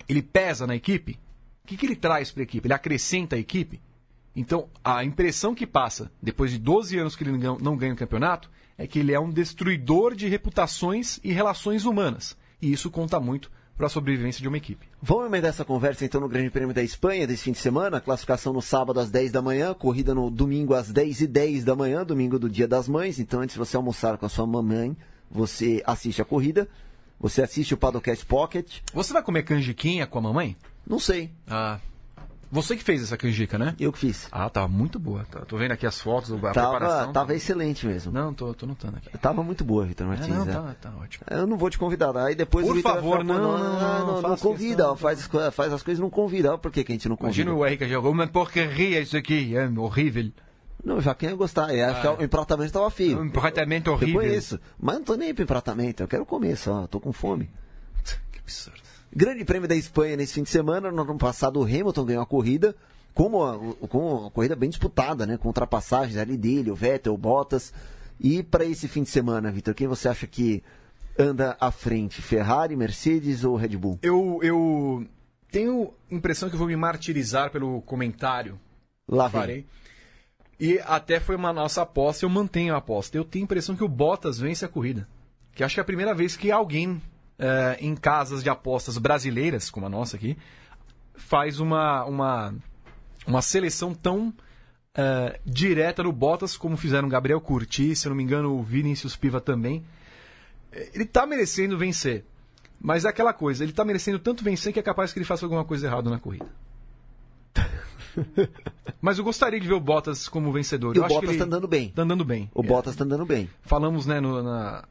Ele 0.08 0.22
pesa 0.22 0.66
na 0.66 0.76
equipe. 0.76 1.18
O 1.64 1.66
que, 1.66 1.76
que 1.76 1.86
ele 1.86 1.96
traz 1.96 2.30
para 2.30 2.42
a 2.42 2.44
equipe? 2.44 2.66
Ele 2.66 2.74
acrescenta 2.74 3.36
a 3.36 3.38
equipe? 3.38 3.80
Então, 4.36 4.68
a 4.84 5.04
impressão 5.04 5.54
que 5.54 5.66
passa, 5.66 6.10
depois 6.20 6.50
de 6.50 6.58
12 6.58 6.98
anos 6.98 7.16
que 7.16 7.24
ele 7.24 7.38
não 7.38 7.76
ganha 7.76 7.94
o 7.94 7.96
campeonato, 7.96 8.50
é 8.76 8.86
que 8.86 8.98
ele 8.98 9.12
é 9.12 9.20
um 9.20 9.30
destruidor 9.30 10.14
de 10.14 10.28
reputações 10.28 11.20
e 11.22 11.32
relações 11.32 11.84
humanas. 11.84 12.36
E 12.60 12.72
isso 12.72 12.90
conta 12.90 13.20
muito 13.20 13.50
para 13.76 13.86
a 13.86 13.90
sobrevivência 13.90 14.40
de 14.40 14.48
uma 14.48 14.56
equipe. 14.56 14.88
Vamos 15.02 15.26
emendar 15.26 15.50
essa 15.50 15.64
conversa 15.64 16.04
então 16.04 16.20
no 16.20 16.28
Grande 16.28 16.50
Prêmio 16.50 16.74
da 16.74 16.82
Espanha 16.82 17.26
desse 17.26 17.44
fim 17.44 17.52
de 17.52 17.58
semana. 17.58 18.00
Classificação 18.00 18.52
no 18.52 18.62
sábado 18.62 19.00
às 19.00 19.10
10 19.10 19.32
da 19.32 19.42
manhã, 19.42 19.74
corrida 19.74 20.14
no 20.14 20.30
domingo 20.30 20.74
às 20.74 20.92
10 20.92 21.22
e 21.22 21.26
10 21.26 21.64
da 21.64 21.74
manhã, 21.74 22.04
domingo 22.04 22.38
do 22.38 22.48
Dia 22.48 22.68
das 22.68 22.88
Mães. 22.88 23.18
Então, 23.18 23.40
antes 23.40 23.54
de 23.54 23.58
você 23.58 23.76
almoçar 23.76 24.16
com 24.16 24.26
a 24.26 24.28
sua 24.28 24.46
mamãe, 24.46 24.96
você 25.30 25.82
assiste 25.84 26.22
a 26.22 26.24
corrida, 26.24 26.68
você 27.18 27.42
assiste 27.42 27.74
o 27.74 27.76
Padocast 27.76 28.24
Pocket. 28.26 28.78
Você 28.92 29.12
vai 29.12 29.22
comer 29.22 29.42
canjiquinha 29.42 30.06
com 30.06 30.18
a 30.18 30.22
mamãe? 30.22 30.56
Não 30.86 30.98
sei, 30.98 31.30
Ah. 31.48 31.80
Você 32.54 32.76
que 32.76 32.84
fez 32.84 33.02
essa 33.02 33.16
canjica, 33.16 33.58
né? 33.58 33.74
eu 33.80 33.92
que 33.92 33.98
fiz. 33.98 34.28
Ah, 34.30 34.48
tava 34.48 34.68
muito 34.68 34.98
boa. 34.98 35.24
Tá- 35.28 35.40
Tô 35.40 35.56
vendo 35.56 35.72
aqui 35.72 35.84
as 35.86 36.00
fotos, 36.00 36.32
a 36.32 36.36
Tava, 36.52 36.52
preparação. 36.78 37.12
tava 37.12 37.34
excelente 37.34 37.84
mesmo. 37.86 38.12
Não, 38.12 38.32
tô, 38.32 38.54
tô 38.54 38.64
notando 38.64 38.96
aqui. 38.96 39.18
Tava 39.18 39.42
muito 39.42 39.64
boa, 39.64 39.84
Vitor 39.84 40.06
É, 40.06 40.08
Martins. 40.08 40.28
não, 40.28 40.48
é. 40.48 40.52
tá, 40.52 40.74
tá 40.80 40.92
ótimo. 41.00 41.24
Eu 41.30 41.46
não 41.46 41.56
vou 41.56 41.68
te 41.68 41.76
convidar. 41.78 42.16
Aí 42.16 42.34
depois 42.36 42.64
Por 42.66 42.80
favor, 42.80 43.18
pô, 43.18 43.24
não, 43.24 43.38
não, 43.42 43.58
não, 43.58 44.22
não, 44.22 44.36
convida. 44.36 44.94
Faz, 44.96 45.28
faz 45.52 45.72
as 45.72 45.82
coisas 45.82 46.00
não 46.00 46.08
convida. 46.08 46.56
Por 46.56 46.70
que, 46.70 46.84
que 46.84 46.92
a 46.92 46.94
gente 46.94 47.08
não 47.08 47.16
convida? 47.16 47.42
Imagina 47.42 47.52
o 47.52 47.88
jogou 47.88 48.12
uma 48.12 48.26
porcaria 48.28 49.00
isso 49.00 49.16
aqui, 49.16 49.56
é 49.56 49.68
horrível. 49.68 50.30
Não, 50.84 51.00
já 51.00 51.14
quem 51.14 51.30
ia 51.30 51.34
gostar. 51.34 51.74
É, 51.74 51.82
acho 51.82 52.00
que 52.02 52.22
o 52.22 52.24
empratamento 52.24 52.72
tava 52.72 52.90
feio. 52.90 53.18
Um 53.18 53.24
empratamento 53.24 53.90
Eu 53.90 53.94
horrível. 53.94 54.20
conheço. 54.20 54.60
Mas 54.78 54.96
não 54.96 55.02
tô 55.02 55.14
nem 55.16 55.34
pro 55.34 55.42
empratamento. 55.42 56.02
Eu 56.02 56.08
quero 56.08 56.26
comer 56.26 56.56
só. 56.56 56.86
Tô 56.86 57.00
com 57.00 57.12
fome. 57.12 57.50
Que 58.30 58.38
absurdo. 58.38 58.80
Grande 59.14 59.44
Prêmio 59.44 59.68
da 59.68 59.76
Espanha 59.76 60.16
nesse 60.16 60.34
fim 60.34 60.42
de 60.42 60.50
semana. 60.50 60.90
No 60.90 61.02
ano 61.02 61.18
passado 61.18 61.60
o 61.60 61.64
Hamilton 61.64 62.04
ganhou 62.04 62.22
a 62.22 62.26
corrida. 62.26 62.74
Com 63.12 63.26
uma, 63.28 63.74
com 63.86 63.98
uma 63.98 64.30
corrida 64.30 64.56
bem 64.56 64.68
disputada, 64.68 65.24
né? 65.24 65.36
Com 65.36 65.48
ultrapassagens 65.48 66.16
ali 66.16 66.36
dele, 66.36 66.72
o 66.72 66.74
Vettel, 66.74 67.14
o 67.14 67.18
Bottas. 67.18 67.72
E 68.18 68.42
para 68.42 68.64
esse 68.64 68.88
fim 68.88 69.04
de 69.04 69.10
semana, 69.10 69.52
Vitor, 69.52 69.72
quem 69.72 69.86
você 69.86 70.08
acha 70.08 70.26
que 70.26 70.64
anda 71.16 71.56
à 71.60 71.70
frente? 71.70 72.20
Ferrari, 72.20 72.74
Mercedes 72.74 73.44
ou 73.44 73.54
Red 73.54 73.76
Bull? 73.76 74.00
Eu, 74.02 74.40
eu 74.42 75.06
tenho 75.50 75.94
impressão 76.10 76.50
que 76.50 76.56
vou 76.56 76.66
me 76.66 76.74
martirizar 76.74 77.52
pelo 77.52 77.80
comentário 77.82 78.58
Lá 79.08 79.28
farei. 79.28 79.66
E 80.58 80.78
até 80.84 81.20
foi 81.20 81.36
uma 81.36 81.52
nossa 81.52 81.82
aposta, 81.82 82.24
eu 82.24 82.28
mantenho 82.28 82.74
a 82.74 82.78
aposta. 82.78 83.16
Eu 83.16 83.24
tenho 83.24 83.44
a 83.44 83.46
impressão 83.46 83.76
que 83.76 83.84
o 83.84 83.88
Bottas 83.88 84.38
vence 84.38 84.64
a 84.64 84.68
corrida. 84.68 85.06
Que 85.52 85.62
acho 85.62 85.74
que 85.74 85.80
é 85.80 85.82
a 85.82 85.86
primeira 85.86 86.14
vez 86.14 86.36
que 86.36 86.50
alguém 86.50 87.00
eh, 87.38 87.76
em 87.80 87.94
casas 87.94 88.42
de 88.42 88.50
apostas 88.50 88.98
brasileiras, 88.98 89.70
como 89.70 89.86
a 89.86 89.88
nossa 89.88 90.16
aqui, 90.16 90.36
faz 91.14 91.60
uma, 91.60 92.04
uma, 92.04 92.54
uma 93.26 93.42
seleção 93.42 93.94
tão 93.94 94.32
eh, 94.96 95.40
direta 95.44 96.02
no 96.02 96.12
Bottas 96.12 96.56
como 96.56 96.76
fizeram 96.76 97.08
Gabriel 97.08 97.40
Curti, 97.40 97.94
se 97.96 98.08
não 98.08 98.14
me 98.16 98.22
engano 98.22 98.54
o 98.54 98.62
Vinícius 98.62 99.16
Piva 99.16 99.40
também. 99.40 99.84
Eh, 100.72 100.90
Ele 100.94 101.04
tá 101.04 101.26
merecendo 101.26 101.76
vencer. 101.76 102.24
Mas 102.80 103.04
é 103.04 103.08
aquela 103.08 103.32
coisa, 103.32 103.64
ele 103.64 103.72
tá 103.72 103.82
merecendo 103.82 104.18
tanto 104.18 104.44
vencer 104.44 104.70
que 104.70 104.78
é 104.78 104.82
capaz 104.82 105.10
que 105.10 105.18
ele 105.18 105.24
faça 105.24 105.46
alguma 105.46 105.64
coisa 105.64 105.86
errada 105.86 106.10
na 106.10 106.18
corrida. 106.18 106.46
Mas 109.00 109.18
eu 109.18 109.24
gostaria 109.24 109.58
de 109.58 109.66
ver 109.66 109.74
o 109.74 109.80
Bottas 109.80 110.28
como 110.28 110.52
vencedor. 110.52 110.94
E 110.94 110.98
eu 110.98 111.02
o 111.02 111.06
acho 111.06 111.14
Bottas 111.14 111.30
que 111.30 111.34
ele 111.36 111.38
tá 111.38 111.46
andando 111.46 111.66
bem. 111.66 111.88
tá 111.88 112.02
andando 112.02 112.24
bem. 112.24 112.50
O 112.54 112.62
É. 112.62 112.66
Bottas 112.66 112.94
tá 112.94 113.04
andando 113.04 113.24
bem. 113.24 113.48
Falamos 113.62 114.06
né, 114.06 114.20
no, 114.20 114.42
na, 114.42 114.84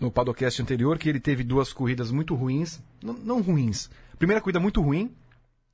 no 0.00 0.10
Padocast 0.10 0.60
anterior 0.62 0.98
que 0.98 1.08
ele 1.08 1.20
teve 1.20 1.44
duas 1.44 1.72
corridas 1.72 2.10
muito 2.10 2.34
ruins. 2.34 2.80
Não, 3.02 3.12
não 3.14 3.40
ruins. 3.42 3.90
Primeira 4.18 4.40
corrida 4.40 4.58
muito 4.60 4.80
ruim. 4.80 5.10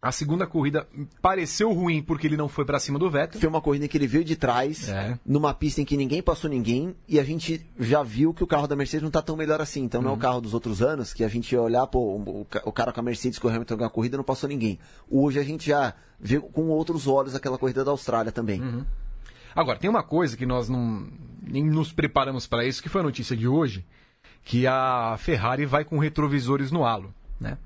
A 0.03 0.13
segunda 0.13 0.47
corrida 0.47 0.87
pareceu 1.23 1.73
ruim 1.73 2.03
porque 2.03 2.27
ele 2.27 2.37
não 2.37 2.49
foi 2.49 2.65
pra 2.65 2.79
cima 2.79 2.99
do 2.99 3.11
Vettel. 3.11 3.41
Foi 3.41 3.49
uma 3.49 3.61
corrida 3.63 3.89
que 3.89 3.97
ele 3.97 4.07
veio 4.07 4.23
de 4.25 4.37
trás, 4.37 4.89
É. 4.89 5.19
numa 5.25 5.53
pista 5.55 5.81
em 5.81 5.85
que 5.85 5.97
ninguém 5.97 6.23
passou 6.23 6.49
ninguém, 6.51 6.95
e 7.09 7.19
a 7.19 7.25
gente 7.25 7.65
já 7.81 8.03
viu 8.05 8.33
que 8.35 8.45
o 8.45 8.47
carro 8.47 8.69
da 8.69 8.77
Mercedes 8.77 9.03
não 9.03 9.11
tá 9.11 9.23
tão 9.23 9.37
melhor 9.37 9.61
assim. 9.61 9.83
Então 9.83 10.01
não 10.03 10.11
é 10.11 10.13
Uhum. 10.13 10.19
o 10.19 10.21
carro 10.21 10.41
dos 10.41 10.55
outros 10.55 10.81
anos, 10.83 11.13
que 11.15 11.25
a 11.25 11.29
gente 11.29 11.51
ia 11.53 11.61
olhar, 11.63 11.87
pô, 11.87 11.99
o, 11.99 12.47
o 12.65 12.73
cara 12.73 12.93
com 12.93 13.01
a 13.01 13.03
Mercedes 13.03 13.39
que 13.39 13.47
o 13.47 13.49
Hamilton 13.49 13.77
ganhou 13.77 13.89
a 13.89 13.91
corrida 13.91 14.17
não 14.17 14.23
passou 14.25 14.49
ninguém. 14.49 14.79
Hoje 15.11 15.41
a 15.41 15.43
gente 15.43 15.67
já 15.67 15.95
vê 16.21 16.39
com 16.39 16.69
outros 16.69 17.09
olhos 17.09 17.35
aquela 17.35 17.59
corrida 17.59 17.85
da 17.85 17.91
Austrália 17.91 18.31
também. 18.31 18.61
Uhum. 18.61 18.85
Agora, 19.57 19.79
tem 19.79 19.89
uma 19.91 20.03
coisa 20.03 20.37
que 20.37 20.45
nós 20.47 20.69
não 20.69 21.09
nem 21.43 21.65
nos 21.65 21.91
preparamos 21.91 22.47
para 22.47 22.65
isso, 22.67 22.83
que 22.83 22.89
foi 22.91 23.01
a 23.01 23.05
notícia 23.05 23.35
de 23.37 23.49
hoje, 23.49 23.85
que 24.47 24.65
a 24.65 25.17
Ferrari 25.19 25.67
vai 25.67 25.85
com 25.85 25.99
retrovisores 25.99 26.71
no 26.71 26.85
halo, 26.85 27.13
né? 27.39 27.59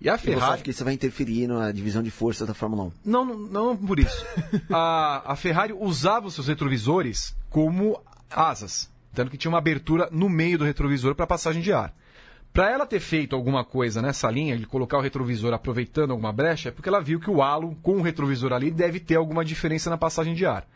E 0.00 0.10
a 0.10 0.14
E 0.14 0.18
você 0.18 0.24
Ferrari 0.24 0.54
acha 0.54 0.62
que 0.64 0.70
isso 0.70 0.84
vai 0.84 0.92
interferir 0.92 1.46
na 1.46 1.70
divisão 1.70 2.02
de 2.02 2.10
forças 2.10 2.46
da 2.46 2.54
Fórmula 2.54 2.84
1? 2.84 2.92
Não, 3.04 3.24
não, 3.24 3.38
não 3.38 3.76
por 3.76 4.00
isso. 4.00 4.26
A, 4.68 5.32
a 5.32 5.36
Ferrari 5.36 5.72
usava 5.72 6.26
os 6.26 6.34
seus 6.34 6.48
retrovisores 6.48 7.36
como 7.48 8.00
asas, 8.28 8.90
tanto 9.14 9.30
que 9.30 9.38
tinha 9.38 9.48
uma 9.48 9.58
abertura 9.58 10.08
no 10.10 10.28
meio 10.28 10.58
do 10.58 10.64
retrovisor 10.64 11.14
para 11.14 11.26
passagem 11.26 11.62
de 11.62 11.72
ar. 11.72 11.94
Para 12.52 12.68
ela 12.68 12.84
ter 12.84 12.98
feito 12.98 13.36
alguma 13.36 13.64
coisa 13.64 14.02
nessa 14.02 14.28
linha, 14.28 14.58
de 14.58 14.66
colocar 14.66 14.98
o 14.98 15.02
retrovisor 15.02 15.54
aproveitando 15.54 16.10
alguma 16.10 16.32
brecha, 16.32 16.70
é 16.70 16.72
porque 16.72 16.88
ela 16.88 17.00
viu 17.00 17.20
que 17.20 17.30
o 17.30 17.40
halo 17.40 17.76
com 17.80 17.98
o 17.98 18.02
retrovisor 18.02 18.52
ali 18.52 18.72
deve 18.72 18.98
ter 18.98 19.14
alguma 19.14 19.44
diferença 19.44 19.88
na 19.88 19.96
passagem 19.96 20.34
de 20.34 20.44
ar. 20.44 20.66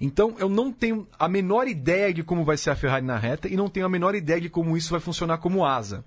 Então 0.00 0.34
eu 0.38 0.48
não 0.48 0.72
tenho 0.72 1.06
a 1.18 1.28
menor 1.28 1.68
ideia 1.68 2.12
de 2.12 2.22
como 2.22 2.44
vai 2.44 2.56
ser 2.56 2.70
a 2.70 2.76
Ferrari 2.76 3.04
na 3.04 3.16
reta 3.16 3.48
e 3.48 3.56
não 3.56 3.68
tenho 3.68 3.86
a 3.86 3.88
menor 3.88 4.14
ideia 4.14 4.40
de 4.40 4.48
como 4.50 4.76
isso 4.76 4.90
vai 4.90 5.00
funcionar 5.00 5.38
como 5.38 5.64
asa. 5.64 6.04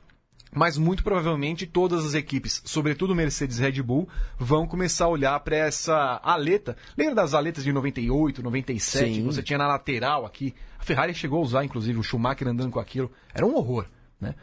mas 0.52 0.78
muito 0.78 1.04
provavelmente 1.04 1.68
todas 1.68 2.06
as 2.06 2.14
equipes, 2.14 2.62
sobretudo 2.66 3.14
Mercedes 3.14 3.60
e 3.60 3.62
Red 3.62 3.82
Bull, 3.82 4.08
vão 4.40 4.66
começar 4.66 5.06
a 5.06 5.10
olhar 5.10 5.40
para 5.42 5.56
essa 5.58 6.20
aleta. 6.24 6.76
Lembra 6.98 7.16
das 7.16 7.34
aletas 7.34 7.64
de 7.64 7.72
98, 7.72 8.42
97, 8.42 9.06
Sim. 9.06 9.14
que 9.14 9.22
você 9.22 9.44
tinha 9.44 9.58
na 9.60 9.68
lateral 9.68 10.26
aqui? 10.26 10.56
A 10.80 10.84
Ferrari 10.84 11.14
chegou 11.14 11.40
a 11.40 11.44
usar, 11.44 11.66
inclusive, 11.66 12.00
o 12.00 12.04
Schumacher 12.04 12.48
andando 12.48 12.72
com 12.72 12.80
aquilo. 12.80 13.12
Era 13.34 13.46
um 13.46 13.56
horror, 13.56 13.86
né? 14.20 14.36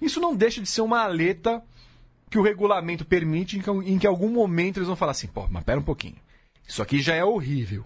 Isso 0.00 0.20
não 0.20 0.36
deixa 0.36 0.60
de 0.60 0.68
ser 0.68 0.82
uma 0.82 1.02
aleta 1.02 1.62
que 2.30 2.38
o 2.38 2.42
regulamento 2.42 3.04
permite 3.04 3.56
em 3.58 3.62
que, 3.62 3.70
em 3.70 3.98
que 3.98 4.06
algum 4.06 4.28
momento 4.28 4.76
eles 4.76 4.88
vão 4.88 4.96
falar 4.96 5.12
assim, 5.12 5.26
pô, 5.26 5.48
mas 5.50 5.64
pera 5.64 5.80
um 5.80 5.84
pouquinho. 5.84 6.16
Isso 6.68 6.82
aqui 6.82 7.00
já 7.00 7.14
é 7.14 7.24
horrível. 7.24 7.84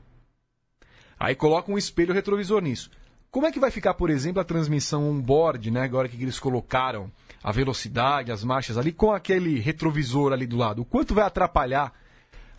Aí 1.21 1.35
coloca 1.35 1.71
um 1.71 1.77
espelho 1.77 2.15
retrovisor 2.15 2.63
nisso. 2.63 2.91
Como 3.31 3.47
é 3.47 3.53
que 3.53 3.61
vai 3.61 3.71
ficar, 3.71 3.93
por 3.95 4.09
exemplo, 4.11 4.41
a 4.41 4.45
transmissão 4.45 5.09
on-board, 5.09 5.71
né? 5.71 5.83
Agora 5.83 6.09
que 6.09 6.21
eles 6.21 6.41
colocaram 6.41 7.13
a 7.45 7.53
velocidade, 7.53 8.33
as 8.33 8.43
marchas 8.43 8.77
ali, 8.79 8.91
com 8.91 9.13
aquele 9.13 9.61
retrovisor 9.61 10.33
ali 10.33 10.47
do 10.47 10.57
lado. 10.57 10.83
O 10.83 10.85
quanto 10.85 11.15
vai 11.15 11.25
atrapalhar 11.25 11.93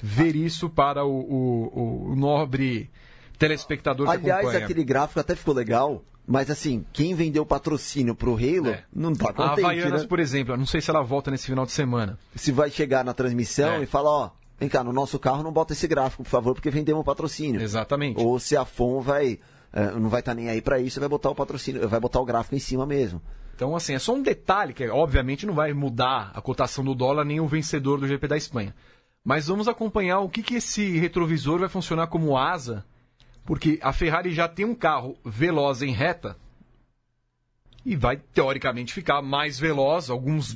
ver 0.01 0.35
isso 0.35 0.69
para 0.69 1.03
o, 1.03 1.09
o- 1.11 2.11
o 2.11 2.15
nobre 2.15 2.89
telespectador 3.37 4.07
que 4.07 4.13
Aliás, 4.13 4.41
acompanha? 4.41 4.63
aquele 4.65 4.83
gráfico 4.83 5.19
até 5.19 5.35
ficou 5.35 5.53
legal, 5.53 6.03
mas 6.27 6.49
assim, 6.49 6.85
quem 6.93 7.13
vendeu 7.15 7.45
patrocínio 7.45 8.15
pro 8.15 8.35
Halo 8.35 8.69
É. 8.69 8.83
não 8.95 9.13
tá 9.13 9.29
A 9.29 9.33
contente, 9.33 9.65
Havaianas, 9.65 10.01
né? 10.03 10.07
por 10.07 10.19
exemplo, 10.19 10.55
não 10.55 10.65
sei 10.65 10.79
se 10.81 10.89
ela 10.89 11.01
volta 11.03 11.29
nesse 11.31 11.47
final 11.47 11.65
de 11.65 11.71
semana. 11.71 12.17
Se 12.35 12.51
vai 12.51 12.69
chegar 12.71 13.03
na 13.03 13.13
transmissão 13.13 13.73
É. 13.73 13.83
e 13.83 13.85
falar, 13.85 14.09
ó, 14.09 14.29
vem 14.61 14.69
cá, 14.69 14.83
no 14.83 14.93
nosso 14.93 15.17
carro 15.17 15.41
não 15.41 15.51
bota 15.51 15.73
esse 15.73 15.87
gráfico, 15.87 16.23
por 16.23 16.29
favor, 16.29 16.53
porque 16.53 16.69
vendemos 16.69 17.03
patrocínio. 17.03 17.59
Exatamente. 17.59 18.21
Ou 18.21 18.39
se 18.39 18.55
a 18.55 18.63
FOM 18.63 19.01
vai, 19.01 19.39
eh, 19.73 19.91
não 19.93 20.07
vai 20.07 20.19
estar 20.19 20.35
nem 20.35 20.49
aí 20.49 20.61
pra 20.61 20.79
isso, 20.79 20.99
vai 20.99 21.09
botar 21.09 21.31
o 21.31 21.35
patrocínio, 21.35 21.89
vai 21.89 21.99
botar 21.99 22.19
o 22.19 22.25
gráfico 22.25 22.55
em 22.55 22.59
cima 22.59 22.85
mesmo. 22.85 23.19
Então, 23.55 23.75
assim, 23.75 23.95
é 23.95 23.99
só 23.99 24.13
um 24.13 24.21
detalhe 24.21 24.71
que, 24.71 24.87
obviamente, 24.87 25.47
não 25.47 25.55
vai 25.55 25.73
mudar 25.73 26.31
a 26.35 26.41
cotação 26.41 26.83
do 26.83 26.93
dólar 26.93 27.25
nem 27.25 27.39
o 27.39 27.47
vencedor 27.47 27.99
do 27.99 28.07
GP 28.07 28.27
da 28.27 28.37
Espanha. 28.37 28.75
Mas 29.23 29.47
vamos 29.47 29.67
acompanhar 29.67 30.19
o 30.19 30.29
que, 30.29 30.43
que 30.43 30.55
esse 30.55 30.99
retrovisor 30.99 31.59
vai 31.59 31.69
funcionar 31.69 32.05
como 32.05 32.37
asa, 32.37 32.85
porque 33.43 33.79
a 33.81 33.91
Ferrari 33.91 34.31
já 34.31 34.47
tem 34.47 34.65
um 34.65 34.75
carro 34.75 35.17
veloz 35.25 35.81
em 35.81 35.91
reta 35.91 36.37
e 37.83 37.95
vai, 37.95 38.17
teoricamente, 38.17 38.93
ficar 38.93 39.23
mais 39.23 39.59
veloz, 39.59 40.11
alguns 40.11 40.55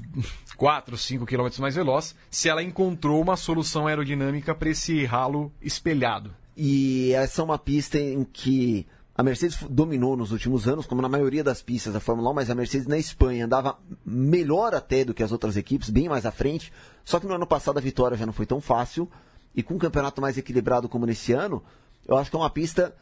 4, 0.55 0.97
5 0.97 1.25
km 1.25 1.47
mais 1.59 1.75
veloz, 1.75 2.15
se 2.29 2.49
ela 2.49 2.63
encontrou 2.63 3.21
uma 3.21 3.35
solução 3.35 3.87
aerodinâmica 3.87 4.55
para 4.55 4.69
esse 4.69 5.05
ralo 5.05 5.51
espelhado. 5.61 6.33
E 6.57 7.11
essa 7.13 7.41
é 7.41 7.45
uma 7.45 7.59
pista 7.59 7.99
em 7.99 8.23
que 8.23 8.87
a 9.17 9.23
Mercedes 9.23 9.57
dominou 9.69 10.17
nos 10.17 10.31
últimos 10.31 10.67
anos, 10.67 10.85
como 10.85 11.01
na 11.01 11.07
maioria 11.07 11.43
das 11.43 11.61
pistas 11.61 11.93
da 11.93 11.99
Fórmula 11.99 12.31
1, 12.31 12.33
mas 12.33 12.49
a 12.49 12.55
Mercedes 12.55 12.87
na 12.87 12.97
Espanha 12.97 13.45
andava 13.45 13.77
melhor 14.05 14.75
até 14.75 15.05
do 15.05 15.13
que 15.13 15.23
as 15.23 15.31
outras 15.31 15.55
equipes, 15.55 15.89
bem 15.89 16.09
mais 16.09 16.25
à 16.25 16.31
frente. 16.31 16.71
Só 17.03 17.19
que 17.19 17.25
no 17.25 17.33
ano 17.33 17.47
passado 17.47 17.77
a 17.77 17.81
vitória 17.81 18.17
já 18.17 18.25
não 18.25 18.33
foi 18.33 18.45
tão 18.45 18.59
fácil. 18.59 19.09
E 19.55 19.63
com 19.63 19.75
um 19.75 19.79
campeonato 19.79 20.21
mais 20.21 20.37
equilibrado 20.37 20.89
como 20.89 21.05
nesse 21.05 21.31
ano, 21.31 21.63
eu 22.05 22.17
acho 22.17 22.29
que 22.29 22.35
é 22.35 22.39
uma 22.39 22.49
pista 22.49 22.93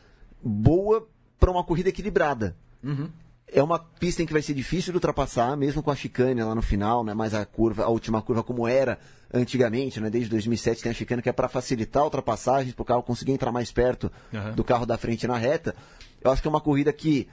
boa 0.43 1.07
para 1.39 1.49
uma 1.49 1.63
corrida 1.63 1.89
equilibrada. 1.89 2.55
É 3.47 3.61
uma 3.61 3.77
pista 3.77 4.23
em 4.23 4.25
que 4.25 4.33
vai 4.33 4.41
ser 4.41 4.53
difícil 4.53 4.91
de 4.91 4.97
ultrapassar, 4.97 5.55
mesmo 5.55 5.83
com 5.83 5.91
a 5.91 5.95
chicane 5.95 6.41
lá 6.43 6.55
no 6.55 6.61
final, 6.61 7.03
né? 7.03 7.13
Mas 7.13 7.33
a 7.33 7.45
curva, 7.45 7.83
a 7.83 7.89
última 7.89 8.21
curva 8.21 8.41
como 8.41 8.67
era 8.67 8.97
antigamente, 9.33 9.99
né? 9.99 10.09
Desde 10.09 10.29
2007 10.29 10.81
tem 10.81 10.91
a 10.91 10.95
chicane 10.95 11.21
que 11.21 11.29
é 11.29 11.33
para 11.33 11.47
facilitar 11.47 12.03
ultrapassagens, 12.03 12.73
para 12.73 12.81
o 12.81 12.85
carro 12.85 13.03
conseguir 13.03 13.31
entrar 13.31 13.51
mais 13.51 13.71
perto 13.71 14.11
Aham. 14.33 14.53
do 14.53 14.63
carro 14.63 14.85
da 14.85 14.97
frente 14.97 15.27
na 15.27 15.37
reta. 15.37 15.75
Eu 16.21 16.31
acho 16.31 16.41
que 16.41 16.47
é 16.47 16.49
uma 16.49 16.61
corrida 16.61 16.91
que 16.91 17.27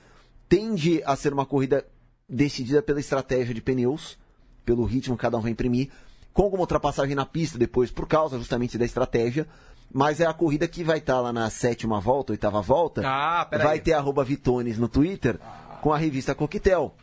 tende 0.48 1.02
a 1.06 1.14
ser 1.16 1.32
uma 1.32 1.46
corrida 1.46 1.86
decidida 2.28 2.82
pela 2.82 3.00
estratégia 3.00 3.54
de 3.54 3.60
pneus, 3.60 4.18
pelo 4.64 4.84
ritmo 4.84 5.16
que 5.16 5.22
cada 5.22 5.38
um 5.38 5.40
vai 5.40 5.52
imprimir, 5.52 5.90
com 6.32 6.42
alguma 6.42 6.62
ultrapassagem 6.62 7.14
na 7.14 7.24
pista 7.26 7.58
depois, 7.58 7.90
por 7.90 8.06
causa 8.06 8.38
justamente 8.38 8.76
da 8.76 8.84
estratégia. 8.84 9.46
Mas 9.92 10.20
é 10.20 10.26
a 10.26 10.32
corrida 10.32 10.68
que 10.68 10.84
vai 10.84 10.98
estar 10.98 11.20
lá 11.20 11.32
na 11.32 11.50
sétima 11.50 11.98
volta, 11.98 12.32
oitava 12.32 12.62
volta. 12.62 13.02
Ah, 13.04 13.48
vai 13.50 13.80
ter 13.80 13.92
arroba 13.92 14.22
Vitones 14.22 14.78
no 14.78 14.86
Twitter 14.88 15.38
com 15.80 15.92
a 15.92 15.98
revista 15.98 16.34
Coquetel. 16.34 16.94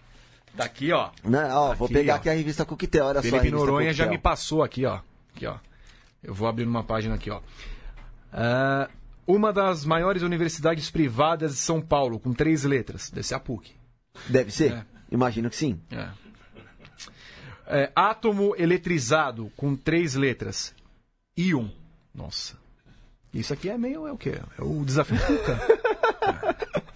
Tá 0.56 0.66
aqui, 0.66 0.92
ó. 0.92 1.12
Né? 1.24 1.54
Ó, 1.54 1.74
vou 1.76 1.86
Aqui, 1.86 1.94
pegar 1.94 2.14
ó. 2.14 2.18
aqui 2.18 2.30
a 2.30 2.34
revista 2.34 2.66
Coquetel, 2.66 3.06
olha 3.06 3.22
só. 3.22 3.28
a 3.28 3.32
Felipe 3.32 3.52
Noronha 3.52 3.94
já 3.94 4.06
Coquetel. 4.06 4.12
me 4.12 4.18
passou 4.18 4.64
aqui, 4.64 4.86
ó. 4.86 5.00
Aqui, 5.36 5.46
ó. 5.46 5.58
Eu 6.24 6.34
vou 6.34 6.48
abrir 6.48 6.66
uma 6.66 6.84
página 6.84 7.16
aqui, 7.16 7.30
ó. 7.30 7.42
Ah, 8.34 8.90
uma 9.26 9.54
das 9.54 9.86
maiores 9.86 10.24
universidades 10.24 10.90
privadas 10.90 11.52
de 11.52 11.58
São 11.60 11.80
Paulo, 11.82 12.20
com 12.20 12.34
três 12.34 12.64
letras. 12.64 13.10
Deve 13.12 13.28
ser 13.28 13.36
a 13.36 13.40
PUC. 13.40 13.72
Deve 14.28 14.52
ser? 14.52 14.72
É. 14.74 14.86
Imagino 15.12 15.50
que 15.50 15.56
sim. 15.56 15.80
É. 15.92 16.08
É, 17.70 17.92
átomo 17.96 18.56
eletrizado, 18.58 19.52
com 19.58 19.76
três 19.76 20.16
letras. 20.16 20.74
Íon. 21.38 21.68
Nossa. 22.16 22.56
Isso 23.34 23.54
aqui 23.54 23.70
é 23.70 23.78
meio. 23.78 24.08
É 24.08 24.12
o 24.12 24.18
quê? 24.18 24.40
É 24.58 24.64
o 24.64 24.84
desafio 24.86 25.18
Cuca. 25.20 25.60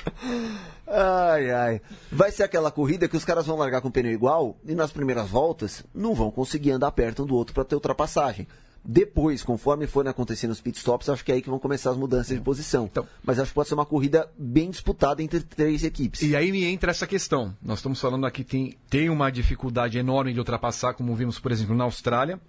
Ai, 0.94 1.50
ai. 1.52 1.82
Vai 2.12 2.32
ser 2.32 2.44
aquela 2.44 2.70
corrida 2.70 3.08
que 3.08 3.16
os 3.16 3.24
caras 3.26 3.46
vão 3.46 3.58
largar 3.58 3.82
com 3.82 3.88
o 3.88 3.92
pneu 3.92 4.12
igual 4.12 4.58
e 4.68 4.76
nas 4.76 4.92
primeiras 4.92 5.30
voltas 5.30 5.84
não 5.94 6.14
vão 6.14 6.30
conseguir 6.30 6.72
andar 6.72 6.92
perto 6.92 7.24
um 7.24 7.26
do 7.26 7.36
outro 7.36 7.54
para 7.54 7.64
ter 7.64 7.76
ultrapassagem. 7.76 8.48
Depois, 8.84 9.44
conforme 9.44 9.86
forem 9.86 10.10
acontecendo 10.10 10.50
os 10.50 10.60
pitstops, 10.60 11.08
acho 11.08 11.24
que 11.24 11.32
é 11.32 11.36
aí 11.36 11.42
que 11.42 11.50
vão 11.52 11.60
começar 11.60 11.92
as 11.92 11.98
mudanças 11.98 12.36
de 12.36 12.44
posição. 12.44 12.86
Então- 12.86 13.08
Mas 13.24 13.38
acho 13.40 13.52
que 13.52 13.56
pode 13.56 13.70
ser 13.70 13.76
uma 13.76 13.86
corrida 13.86 14.28
bem 14.38 14.72
disputada 14.72 15.22
entre 15.22 15.40
três 15.42 15.84
equipes. 15.84 16.22
E 16.24 16.36
aí 16.36 16.52
me 16.52 16.66
entra 16.66 16.90
essa 16.90 17.06
questão. 17.06 17.56
Nós 17.62 17.78
estamos 17.78 18.02
falando 18.02 18.26
aqui 18.26 18.44
tem 18.44 18.76
tem 18.90 19.08
uma 19.10 19.32
dificuldade 19.32 19.98
enorme 20.00 20.34
de 20.34 20.40
ultrapassar, 20.40 20.96
como 20.96 21.16
vimos, 21.16 21.40
por 21.40 21.52
exemplo, 21.52 21.76
na 21.76 21.84
Austrália 21.84 22.40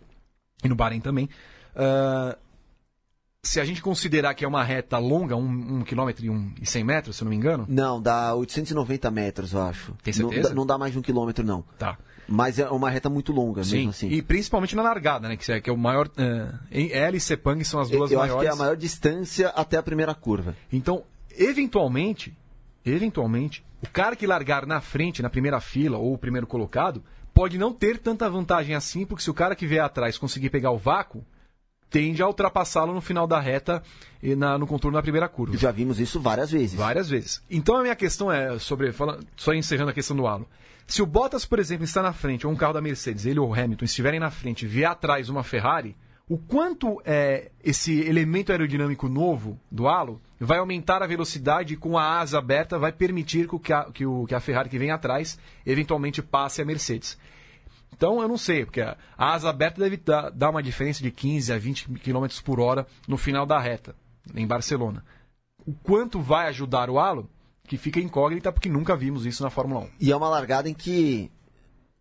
e 0.65 0.69
no 0.71 0.75
Bahrein 0.75 1.01
também. 1.01 1.29
Ah, 1.77 2.37
se 3.45 3.59
a 3.59 3.65
gente 3.65 3.83
considerar 3.83 4.35
que 4.35 4.45
é 4.45 4.49
uma 4.49 4.63
reta 4.63 4.99
longa, 4.99 5.35
um, 5.35 5.79
um 5.79 5.83
quilômetro 5.83 6.25
e, 6.25 6.31
um, 6.31 6.53
e 6.61 6.65
100 6.65 6.85
metros, 6.85 7.17
se 7.17 7.23
eu 7.23 7.25
não 7.25 7.31
me 7.31 7.37
engano, 7.37 7.67
Não, 7.69 8.01
dá 8.01 8.33
890 8.37 9.11
metros, 9.11 9.53
eu 9.53 9.61
acho. 9.63 9.93
Tem 10.03 10.15
Não 10.17 10.29
certeza? 10.31 10.49
dá- 10.51 10.55
Não, 10.55 10.65
dá 10.65 10.79
mais 10.79 10.93
de 10.93 10.99
um 10.99 11.03
quilômetro, 11.03 11.45
não. 11.45 11.63
tá. 11.77 11.99
Mas 12.29 12.61
é 12.61 12.69
uma 12.71 12.89
reta 12.89 13.11
muito 13.11 13.33
longa, 13.33 13.65
Sim, 13.65 13.75
mesmo 13.79 13.91
assim. 13.91 14.09
e 14.09 14.23
principalmente 14.23 14.77
na 14.77 14.83
largada, 14.83 15.29
né? 15.29 15.37
Que 15.37 15.51
é, 15.51 15.61
que 15.61 15.69
é 15.69 15.73
o 15.73 15.77
maior. 15.77 16.07
Uh, 16.07 16.57
ela 16.93 17.17
e 17.17 17.21
Sepang 17.21 17.63
são 17.65 17.81
as 17.81 17.91
Eu, 17.91 17.99
duas 17.99 18.13
eu 18.13 18.21
acho 18.21 18.29
que 18.29 18.35
maiores. 18.37 18.51
é 18.51 18.53
a 18.53 18.57
maior 18.57 18.77
distância 18.77 19.49
até 19.49 19.77
a 19.77 19.83
primeira 19.83 20.15
curva. 20.15 20.55
Então, 20.73 21.03
eventualmente, 21.37 22.33
eventualmente, 22.87 23.65
o 23.83 23.89
cara 23.89 24.15
que 24.15 24.25
largar 24.27 24.65
na 24.67 24.81
frente, 24.81 25.21
na 25.21 25.29
primeira 25.29 25.61
fila, 25.61 25.99
ou 25.99 26.15
o 26.15 26.19
primeiro 26.19 26.47
colocado, 26.47 27.03
pode 27.35 27.59
não 27.59 27.73
ter 27.73 27.99
tanta 27.99 28.31
vantagem 28.31 28.77
assim, 28.77 29.05
porque 29.05 29.25
se 29.25 29.31
o 29.31 29.35
cara 29.35 29.57
que 29.57 29.67
vier 29.67 29.83
atrás 29.85 30.17
conseguir 30.17 30.49
pegar 30.49 30.71
o 30.71 30.79
vácuo, 30.79 31.25
tende 31.93 32.23
a 32.23 32.27
ultrapassá-lo 32.27 32.93
no 32.95 33.01
final 33.01 33.27
da 33.27 33.39
reta 33.39 33.83
e 34.23 34.35
na- 34.35 34.57
no 34.59 34.67
contorno 34.67 34.97
da 34.97 35.03
primeira 35.03 35.29
curva. 35.29 35.57
Já 35.57 35.71
vimos 35.71 36.01
isso 36.01 36.19
várias 36.19 36.51
vezes. 36.51 36.75
Várias 36.75 37.09
vezes. 37.09 37.43
Então 37.51 37.77
a 37.77 37.83
minha 37.83 37.95
questão 37.95 38.33
é 38.33 38.59
sobre. 38.59 38.91
fala- 38.93 39.21
só 39.37 39.53
encerrando 39.53 39.91
a 39.91 39.95
questão 39.95 40.17
do 40.17 40.27
halo. 40.27 40.49
Se 40.87 41.01
o 41.03 41.07
Bottas, 41.07 41.45
por 41.45 41.59
exemplo, 41.59 41.85
está 41.85 42.03
na 42.03 42.13
frente, 42.13 42.47
ou 42.47 42.53
um 42.53 42.57
carro 42.57 42.73
da 42.73 42.81
Mercedes, 42.81 43.25
ele 43.27 43.39
ou 43.39 43.49
o 43.51 43.55
Hamilton 43.55 43.85
estiverem 43.85 44.19
na 44.19 44.31
frente 44.31 44.65
e 44.65 44.69
vier 44.69 44.91
atrás 44.91 45.29
uma 45.29 45.45
Ferrari, 45.45 45.95
o 46.29 46.37
quanto 46.39 47.01
é, 47.05 47.51
esse 47.63 48.01
elemento 48.01 48.51
aerodinâmico 48.53 49.09
novo 49.09 49.59
do 49.71 49.87
halo 49.87 50.21
vai 50.41 50.59
aumentar 50.59 51.03
a 51.03 51.07
velocidade 51.07 51.77
com 51.77 51.97
a 51.99 52.19
asa 52.19 52.39
aberta 52.39 52.79
vai 52.79 52.91
permitir 52.93 53.47
que, 53.49 53.55
o, 53.55 53.59
que, 53.61 53.73
a, 53.73 53.85
que, 53.93 54.05
o, 54.07 54.25
que 54.27 54.35
a 54.35 54.41
Ferrari 54.41 54.69
que 54.69 54.79
vem 54.79 54.91
atrás 54.91 55.39
eventualmente 55.65 56.21
passe 56.23 56.61
a 56.61 56.65
Mercedes. 56.65 57.17
Então 57.95 58.21
eu 58.21 58.29
não 58.29 58.39
sei, 58.39 58.65
porque 58.65 58.81
a 58.81 58.97
asa 59.17 59.51
aberta 59.51 59.81
deve 59.81 59.97
dar, 59.97 60.51
uma 60.51 60.63
diferença 60.63 61.03
de 61.03 61.11
15 61.11 61.53
a 61.53 61.59
20 61.59 61.89
km 62.01 62.27
por 62.45 62.59
hora 62.59 62.87
no 63.07 63.17
final 63.17 63.47
da 63.47 63.59
reta, 63.59 63.95
em 64.35 64.47
Barcelona. 64.47 65.05
O 65.65 65.73
quanto 65.73 66.21
vai 66.21 66.49
ajudar 66.49 66.91
o 66.91 66.99
halo, 66.99 67.31
que 67.67 67.77
fica 67.77 68.01
incógnita, 68.01 68.51
porque 68.51 68.69
nunca 68.69 68.97
vimos 68.97 69.25
isso 69.25 69.43
na 69.43 69.51
Fórmula 69.51 69.83
1. 69.83 69.89
E 70.01 70.13
é 70.13 70.17
uma 70.17 70.29
largada 70.29 70.69
em 70.69 70.75
que. 70.75 71.31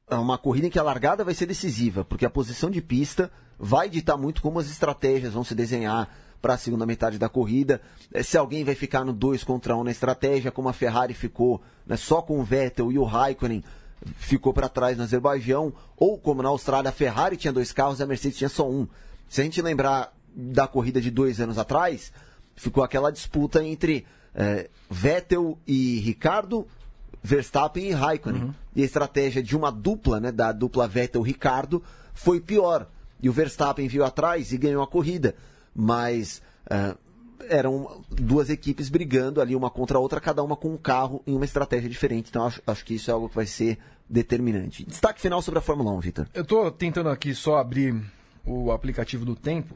É 0.09 0.15
uma 0.15 0.37
corrida 0.37 0.67
em 0.67 0.69
que 0.69 0.79
a 0.79 0.83
largada 0.83 1.23
vai 1.23 1.33
ser 1.33 1.45
decisiva, 1.45 2.03
porque 2.03 2.25
a 2.25 2.29
posição 2.29 2.69
de 2.69 2.81
pista 2.81 3.31
vai 3.57 3.87
ditar 3.87 4.17
muito 4.17 4.41
como 4.41 4.59
as 4.59 4.69
estratégias 4.69 5.33
vão 5.33 5.43
se 5.43 5.55
desenhar 5.55 6.09
para 6.41 6.55
a 6.55 6.57
segunda 6.57 6.85
metade 6.85 7.17
da 7.17 7.29
corrida. 7.29 7.79
Eh, 8.11 8.23
Se 8.23 8.37
alguém 8.37 8.65
vai 8.65 8.75
ficar 8.75 9.05
no 9.05 9.13
2 9.13 9.43
contra 9.43 9.75
1 9.75 9.79
um 9.79 9.83
na 9.83 9.91
estratégia, 9.91 10.51
como 10.51 10.67
a 10.67 10.73
Ferrari 10.73 11.13
ficou 11.13 11.61
né, 11.85 11.95
só 11.95 12.21
com 12.21 12.39
o 12.39 12.43
Vettel 12.43 12.91
e 12.91 12.97
o 12.97 13.03
Raikkonen 13.03 13.63
ficou 14.17 14.53
para 14.53 14.69
trás 14.69 14.97
no 14.97 15.03
Azerbaijão, 15.03 15.73
ou 15.97 16.17
como 16.17 16.41
na 16.41 16.49
Austrália, 16.49 16.89
a 16.89 16.93
Ferrari 16.93 17.37
tinha 17.37 17.53
dois 17.53 17.71
carros 17.71 17.99
e 17.99 18.03
a 18.03 18.07
Mercedes 18.07 18.37
tinha 18.37 18.49
só 18.49 18.69
um. 18.69 18.87
Se 19.29 19.41
a 19.41 19.43
gente 19.43 19.61
lembrar 19.61 20.13
da 20.33 20.67
corrida 20.67 20.99
de 20.99 21.11
dois 21.11 21.39
anos 21.39 21.57
atrás, 21.57 22.11
ficou 22.55 22.83
aquela 22.83 23.11
disputa 23.11 23.63
entre 23.63 24.05
eh, 24.33 24.69
Vettel 24.89 25.57
e 25.67 25.99
Ricardo, 25.99 26.67
Verstappen 27.23 27.89
e 27.89 27.91
Raikkonen. 27.91 28.55
E 28.75 28.81
a 28.81 28.85
estratégia 28.85 29.43
de 29.43 29.55
uma 29.55 29.71
dupla, 29.71 30.19
né, 30.19 30.31
da 30.31 30.51
dupla 30.51 30.87
Vettel-Ricardo, 30.87 31.83
foi 32.13 32.39
pior. 32.39 32.87
E 33.21 33.29
o 33.29 33.33
Verstappen 33.33 33.87
viu 33.87 34.03
atrás 34.03 34.51
e 34.51 34.57
ganhou 34.57 34.81
a 34.81 34.87
corrida. 34.87 35.35
Mas 35.75 36.41
eh, 36.69 36.95
eram 37.49 38.03
duas 38.09 38.49
equipes 38.49 38.89
brigando 38.89 39.41
ali 39.41 39.55
uma 39.55 39.69
contra 39.69 39.97
a 39.97 40.01
outra, 40.01 40.19
cada 40.19 40.43
uma 40.43 40.55
com 40.55 40.69
um 40.69 40.77
carro 40.77 41.21
em 41.25 41.35
uma 41.35 41.45
estratégia 41.45 41.89
diferente. 41.89 42.29
Então 42.29 42.45
acho, 42.45 42.61
acho 42.65 42.85
que 42.85 42.95
isso 42.95 43.09
é 43.09 43.13
algo 43.13 43.29
que 43.29 43.35
vai 43.35 43.45
ser 43.45 43.77
determinante. 44.09 44.85
Destaque 44.85 45.21
final 45.21 45.41
sobre 45.41 45.59
a 45.59 45.61
Fórmula 45.61 45.91
1, 45.91 45.99
Vitor. 45.99 46.27
Eu 46.33 46.43
estou 46.43 46.69
tentando 46.71 47.09
aqui 47.09 47.33
só 47.33 47.57
abrir 47.57 47.95
o 48.45 48.71
aplicativo 48.71 49.23
do 49.23 49.35
tempo, 49.35 49.75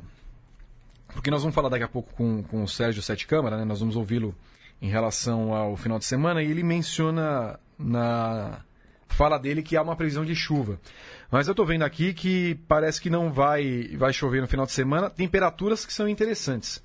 porque 1.13 1.31
nós 1.31 1.41
vamos 1.41 1.55
falar 1.55 1.69
daqui 1.69 1.83
a 1.83 1.87
pouco 1.87 2.13
com, 2.13 2.43
com 2.43 2.63
o 2.63 2.67
Sérgio 2.67 3.01
Sete 3.01 3.25
Câmara, 3.27 3.57
né? 3.57 3.63
nós 3.63 3.79
vamos 3.79 3.95
ouvi-lo 3.95 4.35
em 4.81 4.89
relação 4.89 5.53
ao 5.53 5.77
final 5.77 5.97
de 5.97 6.05
semana, 6.05 6.43
e 6.43 6.51
ele 6.51 6.63
menciona 6.63 7.59
na 7.79 8.59
fala 9.07 9.37
dele 9.37 9.63
que 9.63 9.77
há 9.77 9.81
uma 9.81 9.95
previsão 9.95 10.25
de 10.25 10.35
chuva. 10.35 10.79
Mas 11.31 11.47
eu 11.47 11.51
estou 11.51 11.65
vendo 11.65 11.83
aqui 11.83 12.13
que 12.13 12.55
parece 12.67 12.99
que 13.01 13.09
não 13.09 13.31
vai, 13.31 13.89
vai 13.97 14.11
chover 14.11 14.41
no 14.41 14.47
final 14.47 14.65
de 14.65 14.73
semana, 14.73 15.09
temperaturas 15.09 15.85
que 15.85 15.93
são 15.93 16.07
interessantes. 16.07 16.83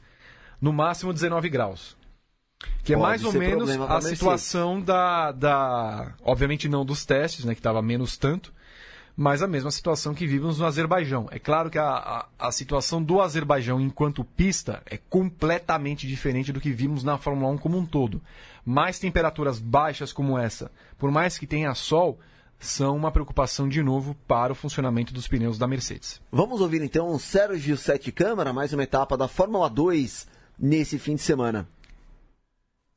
No 0.61 0.73
máximo 0.73 1.13
19 1.13 1.49
graus. 1.49 1.97
Que 2.85 2.93
é 2.93 2.97
Pode 2.97 3.09
mais 3.09 3.25
ou 3.25 3.33
menos 3.33 3.71
a 3.71 4.01
situação 4.01 4.81
da, 4.81 5.33
da. 5.33 6.15
Obviamente 6.23 6.69
não 6.69 6.85
dos 6.85 7.07
testes, 7.07 7.45
né? 7.45 7.55
Que 7.55 7.61
estava 7.61 7.81
menos 7.81 8.19
tanto, 8.19 8.53
mas 9.17 9.43
a 9.43 9.47
mesma 9.47 9.71
situação 9.71 10.15
que 10.15 10.27
vivemos 10.27 10.59
no 10.59 10.67
Azerbaijão. 10.67 11.27
É 11.31 11.39
claro 11.39 11.71
que 11.71 11.79
a, 11.79 11.89
a, 11.89 12.27
a 12.39 12.53
situação 12.53 13.03
do 13.03 13.21
Azerbaijão 13.21 13.81
enquanto 13.81 14.25
pista 14.25 14.83
é 14.87 14.99
completamente 14.99 16.07
diferente 16.07 16.53
do 16.53 16.61
que 16.61 16.71
vimos 16.71 17.03
na 17.03 17.17
Fórmula 17.17 17.51
1 17.53 17.59
como 17.59 17.79
um 17.79 17.87
todo. 17.87 18.21
Mais 18.65 18.99
temperaturas 18.99 19.59
baixas 19.59 20.13
como 20.13 20.39
essa, 20.39 20.71
por 20.99 21.11
mais 21.11 21.39
que 21.39 21.47
tenha 21.47 21.75
sol, 21.75 22.19
são 22.59 22.95
uma 22.95 23.11
preocupação 23.11 23.67
de 23.67 23.83
novo 23.83 24.15
para 24.29 24.53
o 24.53 24.57
funcionamento 24.57 25.15
dos 25.15 25.27
pneus 25.27 25.57
da 25.57 25.67
Mercedes. 25.67 26.21
Vamos 26.31 26.61
ouvir 26.61 26.83
então 26.83 27.09
o 27.09 27.19
Sérgio 27.19 27.75
Sete 27.79 28.13
Câmara, 28.13 28.53
mais 28.53 28.75
uma 28.75 28.83
etapa 28.83 29.17
da 29.17 29.27
Fórmula 29.27 29.71
2 29.71 30.29
nesse 30.61 30.99
fim 30.99 31.15
de 31.15 31.23
semana. 31.23 31.67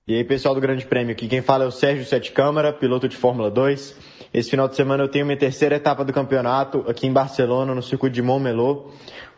E 0.06 0.16
aí, 0.16 0.24
pessoal 0.26 0.54
do 0.54 0.60
Grande 0.60 0.86
Prêmio, 0.86 1.14
aqui 1.14 1.30
quem 1.30 1.42
fala 1.42 1.64
é 1.64 1.68
o 1.68 1.72
Sérgio 1.72 2.06
Sete 2.06 2.34
Câmara, 2.34 2.74
piloto 2.74 3.08
de 3.08 3.16
Fórmula 3.16 3.50
2. 3.50 3.96
Esse 4.34 4.50
final 4.50 4.68
de 4.68 4.76
semana 4.76 5.04
eu 5.04 5.08
tenho 5.08 5.26
minha 5.26 5.38
terceira 5.38 5.78
etapa 5.78 6.04
do 6.04 6.12
campeonato 6.12 6.84
aqui 6.90 7.08
em 7.08 7.14
Barcelona, 7.14 7.74
no 7.74 7.82
circuito 7.82 8.14
de 8.14 8.22
Montmeló. 8.22 8.88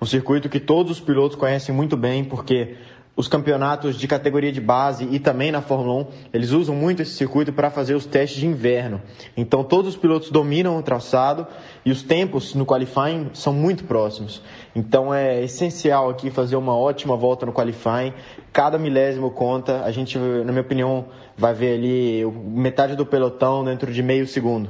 Um 0.01 0.05
circuito 0.07 0.49
que 0.49 0.59
todos 0.59 0.93
os 0.93 0.99
pilotos 0.99 1.37
conhecem 1.37 1.75
muito 1.75 1.95
bem, 1.95 2.23
porque 2.23 2.77
os 3.15 3.27
campeonatos 3.27 3.97
de 3.97 4.07
categoria 4.07 4.51
de 4.51 4.59
base 4.59 5.07
e 5.09 5.19
também 5.19 5.51
na 5.51 5.61
Fórmula 5.61 6.01
1, 6.01 6.07
eles 6.33 6.51
usam 6.51 6.75
muito 6.75 7.01
esse 7.01 7.11
circuito 7.11 7.53
para 7.53 7.69
fazer 7.69 7.95
os 7.95 8.05
testes 8.05 8.39
de 8.39 8.45
inverno. 8.45 9.01
Então 9.37 9.63
todos 9.63 9.93
os 9.93 9.97
pilotos 9.97 10.29
dominam 10.29 10.77
o 10.77 10.83
traçado 10.83 11.47
e 11.85 11.91
os 11.91 12.03
tempos 12.03 12.53
no 12.53 12.65
qualifying 12.65 13.29
são 13.33 13.53
muito 13.53 13.85
próximos. 13.85 14.41
Então 14.75 15.13
é 15.13 15.41
essencial 15.41 16.09
aqui 16.09 16.29
fazer 16.29 16.57
uma 16.57 16.75
ótima 16.75 17.15
volta 17.15 17.45
no 17.45 17.53
qualifying. 17.53 18.13
Cada 18.51 18.77
milésimo 18.77 19.31
conta. 19.31 19.83
A 19.83 19.91
gente, 19.91 20.17
na 20.17 20.51
minha 20.51 20.61
opinião, 20.61 21.05
vai 21.37 21.53
ver 21.53 21.75
ali 21.75 22.25
metade 22.25 22.95
do 22.95 23.05
pelotão 23.05 23.63
dentro 23.63 23.91
de 23.93 24.03
meio 24.03 24.27
segundo. 24.27 24.69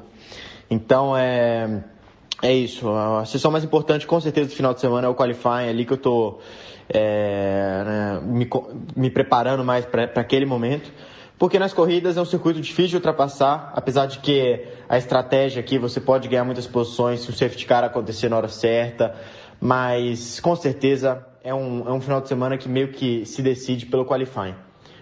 Então 0.70 1.18
é 1.18 1.84
é 2.44 2.54
isso. 2.54 2.88
A 2.90 3.26
sessão 3.26 3.50
mais 3.50 3.64
importante, 3.64 4.06
com 4.06 4.20
certeza, 4.20 4.50
do 4.50 4.56
final 4.56 4.74
de 4.74 4.80
semana 4.80 5.08
é 5.08 5.10
o 5.10 5.16
qualifying. 5.16 5.66
É 5.66 5.70
ali 5.70 5.86
que 5.86 5.94
eu 5.94 5.98
tô 5.98 6.40
é, 6.88 7.84
né, 7.86 8.22
me, 8.24 8.48
me 8.96 9.10
preparando 9.10 9.64
mais 9.64 9.86
para 9.86 10.04
aquele 10.16 10.46
momento. 10.46 10.92
Porque 11.38 11.60
nas 11.60 11.74
corridas 11.74 12.16
é 12.16 12.22
um 12.22 12.26
circuito 12.26 12.62
difícil 12.62 12.92
de 12.92 12.96
ultrapassar, 12.96 13.74
apesar 13.76 14.06
de 14.06 14.20
que 14.20 14.66
a 14.88 14.98
estratégia 14.98 15.60
aqui 15.60 15.78
você 15.78 16.00
pode 16.00 16.30
ganhar 16.30 16.46
muitas 16.46 16.66
posições 16.66 17.22
se 17.22 17.30
o 17.30 17.34
safety 17.34 17.66
car 17.66 17.84
acontecer 17.84 18.30
na 18.30 18.38
hora 18.38 18.48
certa, 18.48 19.14
mas 19.60 20.40
com 20.40 20.56
certeza 20.56 21.26
é 21.44 21.54
um, 21.54 21.88
é 21.88 21.92
um 21.92 22.02
final 22.02 22.22
de 22.22 22.28
semana 22.28 22.58
que 22.58 22.68
meio 22.68 22.92
que 22.92 23.26
se 23.26 23.42
decide 23.42 23.86
pelo 23.86 24.06
qualifying. 24.06 24.56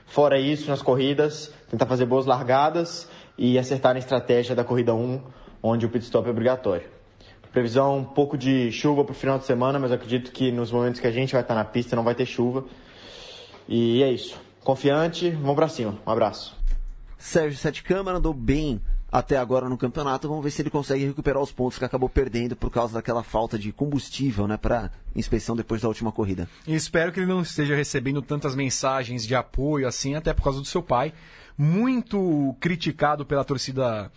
Fora 0.06 0.40
isso, 0.40 0.70
nas 0.70 0.82
corridas, 0.82 1.54
tentar 1.70 1.86
fazer 1.86 2.06
boas 2.06 2.26
largadas 2.26 3.10
e 3.38 3.58
acertar 3.58 3.94
na 3.94 4.00
estratégia 4.00 4.56
da 4.56 4.64
corrida 4.64 4.94
1, 4.94 5.22
onde 5.62 5.86
o 5.86 5.90
pit 5.90 6.04
stop 6.06 6.28
é 6.28 6.32
obrigatório. 6.32 6.94
Previsão 7.54 8.00
um 8.00 8.04
pouco 8.04 8.36
de 8.36 8.72
chuva 8.72 9.04
para 9.04 9.12
o 9.12 9.16
final 9.16 9.38
de 9.38 9.46
semana, 9.46 9.78
mas 9.78 9.92
acredito 9.92 10.32
que 10.32 10.52
nos 10.52 10.72
momentos 10.72 11.00
que 11.00 11.06
a 11.06 11.12
gente 11.12 11.34
vai 11.34 11.44
estar 11.44 11.54
na 11.54 11.64
pista 11.64 11.96
não 11.96 12.04
vai 12.04 12.16
ter 12.16 12.26
chuva. 12.26 12.66
E 13.70 14.02
é 14.02 14.12
isso. 14.12 14.36
Confiante, 14.64 15.30
vamos 15.30 15.56
para 15.56 15.68
cima. 15.68 16.00
Um 16.06 16.12
abraço. 16.12 16.58
Sérgio 17.16 17.58
Sete 17.58 17.84
Câmara 17.84 18.18
andou 18.18 18.34
bem 18.34 18.82
até 19.14 19.38
agora 19.38 19.70
no 19.70 19.78
campeonato. 19.78 20.28
Vamos 20.28 20.44
ver 20.44 20.50
se 20.50 20.64
ele 20.64 20.72
consegue 20.72 21.06
recuperar 21.06 21.40
os 21.40 21.52
pontos 21.52 21.78
que 21.78 21.86
acabou 21.86 22.10
perdendo 22.10 22.56
por 22.56 22.72
causa 22.72 22.96
daquela 22.96 23.22
falta 23.22 23.60
de 23.60 23.72
combustível 23.72 24.48
né, 24.48 24.58
para 24.58 24.90
inspeção 25.16 25.56
depois 25.56 25.84
da 25.84 25.88
última 25.88 26.12
corrida. 26.12 26.50
E 26.66 26.74
espero 26.74 27.12
que 27.12 27.20
ele 27.20 27.28
não 27.28 27.44
esteja 27.44 27.76
recebendo 27.76 28.24
tantas 28.24 28.56
mensagens 28.56 29.24
de 29.24 29.36
apoio 29.36 29.88
assim, 29.88 30.16
até 30.16 30.34
por 30.34 30.42
causa 30.42 30.60
do 30.60 30.66
seu 30.66 30.82
pai, 30.82 31.14
muito 31.56 32.56
criticado 32.60 33.24
pela 33.24 33.44
torcida 33.44 34.12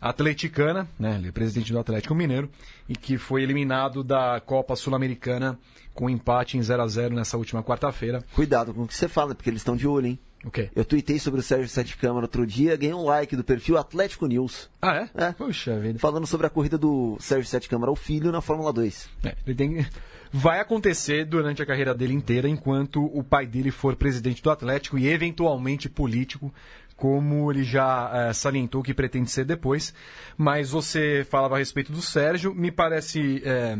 atleticana, 0.00 0.88
né? 0.98 1.14
Ele 1.14 1.28
é 1.28 1.32
presidente 1.32 1.72
do 1.72 1.78
Atlético 1.78 2.14
Mineiro 2.14 2.50
e 2.88 2.96
que 2.96 3.16
foi 3.18 3.44
eliminado 3.44 4.02
da 4.02 4.40
Copa 4.40 4.74
Sul-Americana 4.74 5.56
com 5.94 6.10
empate 6.10 6.58
em 6.58 6.62
0 6.62 6.82
a 6.82 6.88
0 6.88 7.14
nessa 7.14 7.36
última 7.36 7.62
quarta-feira. 7.62 8.24
Cuidado 8.34 8.74
com 8.74 8.82
o 8.82 8.88
que 8.88 8.94
você 8.94 9.06
fala, 9.06 9.32
porque 9.32 9.48
eles 9.48 9.60
estão 9.60 9.76
de 9.76 9.86
olho, 9.86 10.06
hein? 10.06 10.18
O 10.44 10.50
quê? 10.50 10.70
Eu 10.74 10.84
tuitei 10.84 11.18
sobre 11.18 11.40
o 11.40 11.42
Sérgio 11.42 11.68
Sete 11.68 11.96
Câmara 11.96 12.24
outro 12.24 12.46
dia, 12.46 12.76
ganhei 12.76 12.94
um 12.94 13.04
like 13.04 13.36
do 13.36 13.44
perfil 13.44 13.76
Atlético 13.76 14.26
News. 14.26 14.70
Ah, 14.80 14.96
é? 14.96 15.24
É. 15.26 15.32
Puxa 15.32 15.78
vida. 15.78 15.98
Falando 15.98 16.26
sobre 16.26 16.46
a 16.46 16.50
corrida 16.50 16.78
do 16.78 17.16
Sérgio 17.20 17.48
Sete 17.48 17.68
Câmara, 17.68 17.92
o 17.92 17.96
filho, 17.96 18.32
na 18.32 18.40
Fórmula 18.40 18.72
2. 18.72 19.08
É, 19.24 19.34
ele 19.46 19.54
tem... 19.54 19.86
Vai 20.32 20.60
acontecer 20.60 21.24
durante 21.24 21.60
a 21.60 21.66
carreira 21.66 21.92
dele 21.92 22.14
inteira, 22.14 22.48
enquanto 22.48 23.04
o 23.04 23.22
pai 23.22 23.46
dele 23.46 23.70
for 23.70 23.96
presidente 23.96 24.42
do 24.42 24.50
Atlético 24.50 24.96
e 24.96 25.08
eventualmente 25.08 25.88
político, 25.88 26.54
como 26.96 27.50
ele 27.50 27.64
já 27.64 28.10
eh, 28.14 28.32
salientou 28.32 28.80
que 28.80 28.94
pretende 28.94 29.28
ser 29.28 29.44
depois. 29.44 29.92
Mas 30.36 30.70
você 30.70 31.26
falava 31.28 31.56
a 31.56 31.58
respeito 31.58 31.90
do 31.90 32.00
Sérgio, 32.00 32.54
me 32.54 32.70
parece 32.70 33.42
eh, 33.44 33.76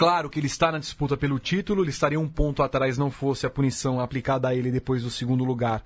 claro 0.00 0.30
que 0.30 0.40
ele 0.40 0.46
está 0.46 0.72
na 0.72 0.78
disputa 0.78 1.14
pelo 1.14 1.38
título, 1.38 1.82
ele 1.82 1.90
estaria 1.90 2.18
um 2.18 2.26
ponto 2.26 2.62
atrás 2.62 2.96
não 2.96 3.10
fosse 3.10 3.44
a 3.44 3.50
punição 3.50 4.00
aplicada 4.00 4.48
a 4.48 4.54
ele 4.54 4.70
depois 4.70 5.02
do 5.02 5.10
segundo 5.10 5.44
lugar 5.44 5.82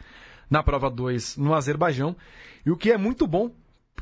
na 0.48 0.62
prova 0.62 0.88
2 0.88 1.36
no 1.36 1.52
Azerbaijão. 1.52 2.14
E 2.64 2.70
o 2.70 2.76
que 2.76 2.92
é 2.92 2.96
muito 2.96 3.26
bom 3.26 3.50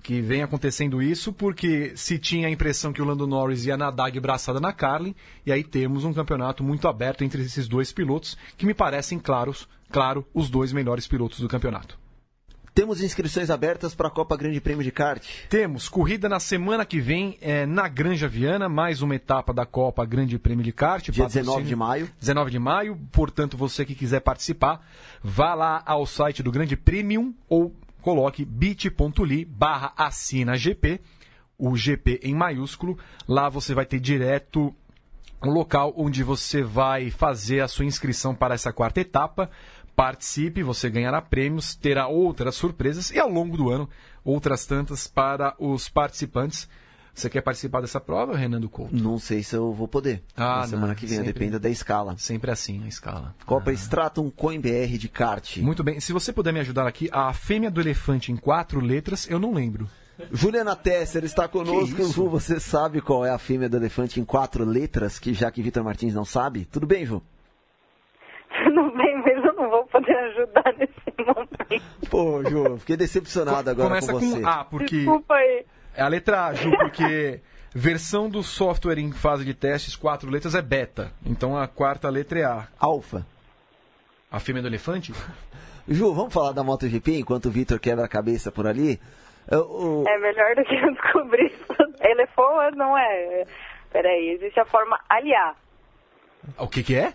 que 0.02 0.20
vem 0.20 0.42
acontecendo 0.42 1.00
isso, 1.00 1.32
porque 1.32 1.96
se 1.96 2.18
tinha 2.18 2.48
a 2.48 2.50
impressão 2.50 2.92
que 2.92 3.00
o 3.00 3.06
Lando 3.06 3.26
Norris 3.26 3.64
ia 3.64 3.74
nadar 3.74 4.10
de 4.10 4.20
braçada 4.20 4.60
na 4.60 4.70
Carlin, 4.70 5.14
e 5.46 5.52
aí 5.52 5.64
temos 5.64 6.04
um 6.04 6.12
campeonato 6.12 6.62
muito 6.62 6.88
aberto 6.88 7.24
entre 7.24 7.40
esses 7.40 7.66
dois 7.66 7.90
pilotos, 7.90 8.36
que 8.58 8.66
me 8.66 8.74
parecem 8.74 9.18
claros, 9.18 9.66
claro, 9.90 10.26
os 10.34 10.50
dois 10.50 10.74
melhores 10.74 11.06
pilotos 11.06 11.40
do 11.40 11.48
campeonato. 11.48 12.01
Temos 12.74 13.02
inscrições 13.02 13.50
abertas 13.50 13.94
para 13.94 14.08
a 14.08 14.10
Copa 14.10 14.34
Grande 14.34 14.58
Prêmio 14.58 14.82
de 14.82 14.90
Kart. 14.90 15.22
Temos 15.50 15.90
corrida 15.90 16.26
na 16.26 16.40
semana 16.40 16.86
que 16.86 17.00
vem 17.00 17.36
é, 17.42 17.66
na 17.66 17.86
Granja 17.86 18.26
Viana, 18.26 18.66
mais 18.66 19.02
uma 19.02 19.14
etapa 19.14 19.52
da 19.52 19.66
Copa 19.66 20.06
Grande 20.06 20.38
Prêmio 20.38 20.64
de 20.64 20.72
Kart. 20.72 21.10
Dia 21.10 21.24
patrocínio- 21.24 21.44
19 21.44 21.68
de 21.68 21.76
maio. 21.76 22.10
19 22.18 22.50
de 22.50 22.58
maio, 22.58 22.98
portanto, 23.12 23.58
você 23.58 23.84
que 23.84 23.94
quiser 23.94 24.20
participar, 24.20 24.80
vá 25.22 25.52
lá 25.54 25.82
ao 25.84 26.06
site 26.06 26.42
do 26.42 26.50
Grande 26.50 26.74
Premium 26.74 27.34
ou 27.46 27.76
coloque 28.00 28.42
bit.ly 28.42 29.44
barra 29.44 29.92
assina 29.94 30.56
GP, 30.56 30.98
o 31.58 31.76
GP 31.76 32.20
em 32.22 32.34
maiúsculo. 32.34 32.98
Lá 33.28 33.50
você 33.50 33.74
vai 33.74 33.84
ter 33.84 34.00
direto 34.00 34.74
o 35.42 35.50
local 35.50 35.92
onde 35.94 36.22
você 36.22 36.62
vai 36.62 37.10
fazer 37.10 37.60
a 37.60 37.68
sua 37.68 37.84
inscrição 37.84 38.34
para 38.34 38.54
essa 38.54 38.72
quarta 38.72 38.98
etapa. 39.00 39.50
Participe, 40.02 40.64
você 40.64 40.90
ganhará 40.90 41.22
prêmios, 41.22 41.76
terá 41.76 42.08
outras 42.08 42.56
surpresas 42.56 43.12
e 43.12 43.20
ao 43.20 43.28
longo 43.30 43.56
do 43.56 43.70
ano 43.70 43.88
outras 44.24 44.66
tantas 44.66 45.06
para 45.06 45.54
os 45.60 45.88
participantes. 45.88 46.68
Você 47.14 47.30
quer 47.30 47.40
participar 47.40 47.80
dessa 47.82 48.00
prova, 48.00 48.36
Renando 48.36 48.68
Couto? 48.68 48.96
Não 48.96 49.16
sei 49.16 49.44
se 49.44 49.54
eu 49.54 49.72
vou 49.72 49.86
poder. 49.86 50.20
Ah, 50.36 50.56
na 50.62 50.66
semana 50.66 50.88
não, 50.88 50.94
que 50.96 51.06
vem, 51.06 51.18
sempre. 51.18 51.32
depende 51.32 51.56
da 51.56 51.68
escala. 51.70 52.16
Sempre 52.18 52.50
assim 52.50 52.82
a 52.84 52.88
escala. 52.88 53.32
Copa 53.46 53.70
Ah. 53.70 53.74
Stratum 53.74 54.28
Coin 54.28 54.58
BR 54.60 54.98
de 54.98 55.08
kart. 55.08 55.58
Muito 55.58 55.84
bem. 55.84 56.00
Se 56.00 56.12
você 56.12 56.32
puder 56.32 56.52
me 56.52 56.58
ajudar 56.58 56.84
aqui, 56.88 57.08
a 57.12 57.32
fêmea 57.32 57.70
do 57.70 57.80
elefante 57.80 58.32
em 58.32 58.36
quatro 58.36 58.80
letras, 58.80 59.30
eu 59.30 59.38
não 59.38 59.54
lembro. 59.54 59.88
Juliana 60.32 60.74
Tesser 60.74 61.22
está 61.22 61.46
conosco. 61.46 62.02
Ju, 62.12 62.28
você 62.28 62.58
sabe 62.58 63.00
qual 63.00 63.24
é 63.24 63.30
a 63.30 63.38
fêmea 63.38 63.68
do 63.68 63.76
elefante 63.76 64.18
em 64.18 64.24
quatro 64.24 64.64
letras, 64.64 65.20
que 65.20 65.32
já 65.32 65.48
que 65.48 65.62
Vitor 65.62 65.84
Martins 65.84 66.12
não 66.12 66.24
sabe? 66.24 66.64
Tudo 66.64 66.88
bem, 66.88 67.06
Ju? 67.06 67.22
Tudo 68.64 68.90
bem, 68.96 69.16
mas 69.24 69.44
eu 69.44 69.52
não 69.54 69.68
vou 69.70 69.84
poder 69.86 70.31
ajudar 70.42 70.74
nesse 70.78 70.92
momento. 71.18 72.08
Pô, 72.10 72.42
Ju, 72.48 72.64
eu 72.66 72.78
fiquei 72.78 72.96
decepcionado 72.96 73.70
agora 73.70 73.88
Começa 73.88 74.12
com 74.12 74.20
com, 74.20 74.30
você. 74.30 74.42
A, 74.44 74.64
porque 74.64 74.96
Desculpa 74.96 75.34
aí. 75.34 75.64
é 75.96 76.02
a 76.02 76.08
letra 76.08 76.46
A, 76.46 76.54
Ju, 76.54 76.70
porque 76.76 77.40
versão 77.74 78.28
do 78.28 78.42
software 78.42 78.98
em 78.98 79.12
fase 79.12 79.44
de 79.44 79.54
testes, 79.54 79.96
quatro 79.96 80.30
letras 80.30 80.54
é 80.54 80.62
beta. 80.62 81.12
Então 81.24 81.56
a 81.56 81.66
quarta 81.66 82.08
letra 82.10 82.38
é 82.38 82.44
A. 82.44 82.68
Alfa. 82.78 83.26
A 84.30 84.38
fêmea 84.40 84.62
do 84.62 84.68
elefante? 84.68 85.12
Ju, 85.88 86.14
vamos 86.14 86.32
falar 86.32 86.52
da 86.52 86.62
MotoGP 86.62 87.18
enquanto 87.18 87.46
o 87.46 87.50
Vitor 87.50 87.78
quebra 87.80 88.04
a 88.04 88.08
cabeça 88.08 88.52
por 88.52 88.66
ali? 88.66 89.00
Eu- 89.50 89.62
o- 89.68 90.04
É 90.08 90.18
melhor 90.18 90.54
do 90.54 90.64
que 90.64 90.74
eu 90.74 90.92
descobrir 90.92 91.46
isso. 91.52 91.92
Elefante 92.00 92.76
não 92.76 92.96
é. 92.96 93.44
Peraí, 93.90 94.30
existe 94.30 94.58
a 94.60 94.64
forma 94.64 94.98
aliar. 95.08 95.56
O 96.58 96.66
que 96.68 96.82
que 96.82 96.94
é? 96.96 97.12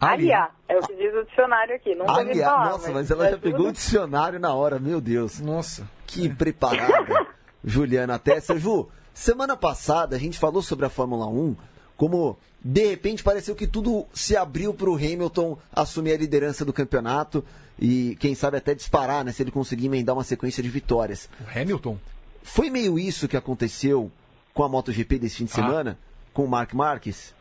Aliar, 0.00 0.54
é 0.68 0.78
o 0.78 0.82
que 0.82 0.94
diz 0.96 1.14
o 1.14 1.24
dicionário 1.24 1.74
aqui. 1.76 1.94
Não 1.94 2.08
Aliás, 2.08 2.40
falar. 2.40 2.70
nossa, 2.70 2.90
mas 2.90 3.10
ela 3.10 3.24
já 3.26 3.30
tudo- 3.32 3.40
pegou 3.42 3.68
o 3.68 3.72
dicionário 3.72 4.38
na 4.40 4.54
hora, 4.54 4.78
meu 4.78 5.00
Deus. 5.00 5.38
Nossa. 5.40 5.86
Que 6.06 6.28
preparada, 6.28 7.26
Juliana 7.64 8.18
Tessa. 8.18 8.58
Ju, 8.58 8.88
semana 9.12 9.56
passada 9.56 10.16
a 10.16 10.18
gente 10.18 10.38
falou 10.38 10.62
sobre 10.62 10.86
a 10.86 10.88
Fórmula 10.90 11.26
1, 11.26 11.54
como 11.96 12.38
de 12.64 12.86
repente 12.86 13.22
pareceu 13.22 13.54
que 13.54 13.66
tudo 13.66 14.06
se 14.14 14.36
abriu 14.36 14.72
para 14.72 14.88
o 14.90 14.94
Hamilton 14.96 15.58
assumir 15.72 16.12
a 16.12 16.16
liderança 16.18 16.64
do 16.64 16.72
campeonato 16.72 17.44
e 17.78 18.16
quem 18.20 18.34
sabe 18.34 18.56
até 18.56 18.74
disparar, 18.74 19.24
né, 19.24 19.32
se 19.32 19.42
ele 19.42 19.50
conseguir 19.50 19.86
emendar 19.86 20.14
uma 20.16 20.24
sequência 20.24 20.62
de 20.62 20.68
vitórias. 20.68 21.28
O 21.40 21.58
Hamilton? 21.58 21.98
Foi 22.42 22.70
meio 22.70 22.98
isso 22.98 23.28
que 23.28 23.36
aconteceu 23.36 24.10
com 24.54 24.62
a 24.64 24.68
MotoGP 24.68 25.18
desse 25.18 25.36
fim 25.36 25.44
de 25.44 25.52
Ah. 25.52 25.54
semana, 25.56 25.98
com 26.32 26.44
o 26.44 26.48
Mark 26.48 26.72
Marques? 26.74 27.34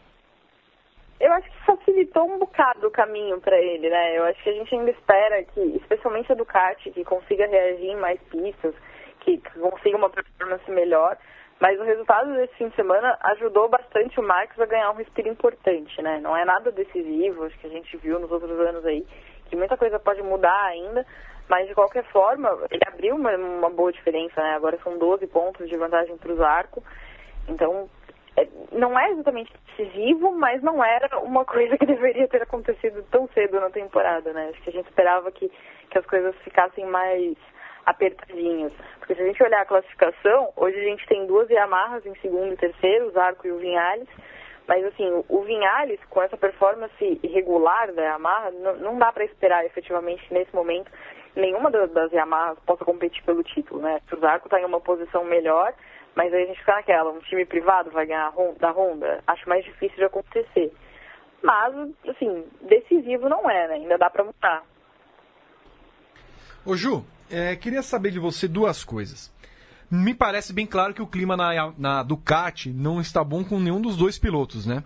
Eu 1.20 1.32
acho 1.34 1.50
que 1.50 1.59
facilitou 1.70 2.26
um 2.26 2.40
bocado 2.40 2.88
o 2.88 2.92
caminho 2.92 3.40
para 3.40 3.60
ele, 3.60 3.90
né? 3.90 4.18
Eu 4.18 4.24
acho 4.24 4.42
que 4.42 4.50
a 4.50 4.54
gente 4.54 4.74
ainda 4.74 4.90
espera 4.90 5.44
que, 5.44 5.60
especialmente 5.78 6.32
a 6.32 6.36
Ducati, 6.36 6.90
que 6.90 7.04
consiga 7.04 7.46
reagir 7.46 7.92
em 7.92 7.96
mais 7.96 8.20
pistas, 8.24 8.74
que 9.20 9.40
consiga 9.60 9.98
uma 9.98 10.10
performance 10.10 10.70
melhor. 10.72 11.18
Mas 11.60 11.80
o 11.80 11.84
resultado 11.84 12.34
desse 12.34 12.56
fim 12.56 12.70
de 12.70 12.76
semana 12.76 13.18
ajudou 13.22 13.68
bastante 13.68 14.20
o 14.20 14.24
Marcos 14.24 14.60
a 14.60 14.66
ganhar 14.66 14.90
um 14.92 14.96
respiro 14.96 15.28
importante, 15.28 16.02
né? 16.02 16.20
Não 16.22 16.36
é 16.36 16.46
nada 16.46 16.72
decisivo, 16.72 17.44
acho 17.44 17.60
que 17.60 17.68
a 17.68 17.70
gente 17.70 17.98
viu 17.98 18.18
nos 18.18 18.32
outros 18.32 18.58
anos 18.62 18.86
aí, 18.86 19.06
que 19.50 19.58
muita 19.58 19.76
coisa 19.76 20.00
pode 20.00 20.22
mudar 20.22 20.64
ainda, 20.68 21.06
mas 21.50 21.68
de 21.68 21.76
qualquer 21.76 22.06
forma, 22.06 22.50
ele 22.72 22.82
abriu 22.88 23.16
uma, 23.16 23.36
uma 23.36 23.70
boa 23.70 23.92
diferença, 23.92 24.42
né? 24.42 24.56
Agora 24.56 24.80
são 24.84 24.98
12 24.98 25.28
pontos 25.28 25.68
de 25.68 25.76
vantagem 25.76 26.18
para 26.18 26.32
os 26.32 26.40
arcos, 26.40 26.84
então 27.50 27.90
não 28.72 28.98
é 28.98 29.12
exatamente 29.12 29.52
decisivo, 29.78 30.32
mas 30.32 30.62
não 30.62 30.84
era 30.84 31.20
uma 31.20 31.44
coisa 31.46 31.78
que 31.78 31.86
deveria 31.88 32.28
ter 32.28 32.42
acontecido 32.42 33.04
tão 33.12 33.28
cedo 33.30 33.60
na 33.60 33.70
temporada, 33.70 34.32
né? 34.34 34.50
Acho 34.50 34.62
que 34.62 34.70
a 34.70 34.74
gente 34.74 34.88
esperava 34.88 35.32
que, 35.32 35.52
que 35.90 35.98
as 35.98 36.06
coisas 36.06 36.36
ficassem 36.44 36.86
mais 36.86 37.36
apertadinhas. 37.86 38.72
Porque 39.00 39.16
se 39.16 39.22
a 39.22 39.26
gente 39.26 39.44
olhar 39.44 39.62
a 39.62 39.66
classificação, 39.66 40.52
hoje 40.56 40.80
a 40.80 40.84
gente 40.84 41.06
tem 41.08 41.26
duas 41.26 41.50
Yamahas 41.50 42.06
em 42.06 42.16
segundo 42.16 42.54
e 42.54 42.58
terceiro, 42.58 43.08
o 43.08 43.12
Zarco 43.12 43.48
e 43.48 43.52
o 43.52 43.58
Vinhales, 43.58 44.08
mas 44.68 44.86
assim, 44.86 45.10
o- 45.28 45.42
Vinhales, 45.42 46.00
com 46.10 46.22
essa 46.22 46.38
performance 46.38 47.20
irregular 47.24 47.92
da 47.92 48.04
Yamaha, 48.04 48.52
não, 48.52 48.98
dá 49.00 49.12
para 49.12 49.26
esperar 49.26 49.66
efetivamente 49.66 50.32
nesse 50.32 50.54
momento 50.56 50.92
nenhuma 51.36 51.72
das 51.72 52.12
Yamahas 52.12 52.60
possa 52.66 52.86
competir 52.86 53.24
pelo 53.24 53.44
título, 53.44 53.82
né? 53.82 54.00
O 54.12 54.16
Zarco 54.18 54.48
está 54.48 54.62
em 54.62 54.66
uma 54.66 54.80
posição 54.80 55.24
melhor, 55.24 55.74
mas 56.20 56.34
aí 56.34 56.44
a 56.44 56.48
gente 56.48 56.60
fica 56.60 56.76
naquela, 56.76 57.12
um 57.14 57.20
time 57.20 57.46
privado 57.46 57.92
vai 57.92 58.06
ganhar 58.06 58.34
da 58.60 58.72
Honda, 58.72 59.24
acho 59.26 59.48
mais 59.48 59.64
difícil 59.64 59.96
de 59.96 60.04
acontecer. 60.04 60.70
Mas, 61.42 61.74
assim, 62.10 62.44
decisivo 62.68 63.30
não 63.30 63.50
é, 63.50 63.70
né? 63.70 63.74
Ainda 63.76 63.98
dá 63.98 64.10
para 64.10 64.26
mudar. 64.26 64.66
Ô 66.66 66.76
Ju, 66.76 67.06
é, 67.32 67.56
queria 67.56 67.82
saber 67.82 68.12
de 68.12 68.20
você 68.20 68.50
duas 68.50 68.84
coisas. 68.84 69.34
Me 69.90 70.14
parece 70.14 70.52
bem 70.52 70.68
claro 70.68 70.94
que 70.94 71.02
o 71.02 71.08
clima 71.08 71.38
na, 71.38 71.74
na 71.78 72.04
Ducati 72.04 72.70
não 72.70 73.00
está 73.00 73.24
bom 73.24 73.42
com 73.42 73.58
nenhum 73.58 73.80
dos 73.80 73.96
dois 73.96 74.20
pilotos, 74.20 74.66
né? 74.66 74.84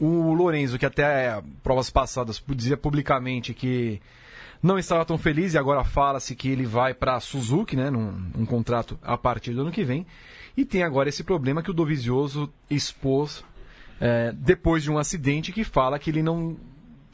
O 0.00 0.32
Lorenzo, 0.32 0.78
que 0.78 0.86
até 0.86 1.42
provas 1.62 1.90
passadas 1.90 2.42
dizia 2.48 2.76
publicamente 2.76 3.52
que 3.52 4.00
não 4.62 4.78
estava 4.78 5.04
tão 5.04 5.18
feliz 5.18 5.54
e 5.54 5.58
agora 5.58 5.84
fala-se 5.84 6.34
que 6.34 6.48
ele 6.48 6.64
vai 6.64 6.94
para 6.94 7.16
a 7.16 7.20
Suzuki, 7.20 7.76
né, 7.76 7.90
num, 7.90 8.10
num 8.36 8.46
contrato 8.46 8.98
a 9.02 9.16
partir 9.16 9.52
do 9.52 9.62
ano 9.62 9.72
que 9.72 9.84
vem. 9.84 10.06
E 10.56 10.64
tem 10.64 10.82
agora 10.82 11.08
esse 11.08 11.22
problema 11.22 11.62
que 11.62 11.70
o 11.70 11.74
Dovizioso 11.74 12.52
expôs 12.68 13.44
é, 14.00 14.32
depois 14.32 14.82
de 14.82 14.90
um 14.90 14.98
acidente 14.98 15.52
que 15.52 15.64
fala 15.64 15.98
que 15.98 16.10
ele 16.10 16.22
não, 16.22 16.56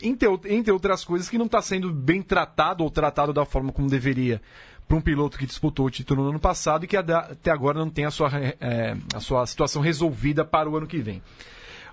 entre, 0.03 0.29
entre 0.47 0.73
outras 0.73 1.05
coisas, 1.05 1.29
que 1.29 1.39
não 1.39 1.47
está 1.47 1.61
sendo 1.61 1.93
bem 1.93 2.23
tratado 2.23 2.83
ou 2.83 2.91
tratado 2.91 3.33
da 3.33 3.45
forma 3.45 3.73
como 3.73 3.89
deveria 3.89 4.41
para 4.87 4.97
um 4.97 5.01
piloto 5.01 5.39
que 5.39 5.47
disputou 5.47 5.87
o 5.87 5.91
título 5.91 6.25
no 6.25 6.31
ano 6.31 6.41
passado 6.41 6.85
e 6.85 6.89
que 6.89 6.97
até 6.97 7.51
agora 7.51 7.79
não 7.79 7.89
tem 7.89 8.05
a 8.05 8.11
sua, 8.11 8.31
é, 8.61 8.97
a 9.15 9.21
sua 9.21 9.47
situação 9.47 9.81
resolvida 9.81 10.45
para 10.45 10.69
o 10.69 10.77
ano 10.77 10.87
que 10.87 10.99
vem. 10.99 11.23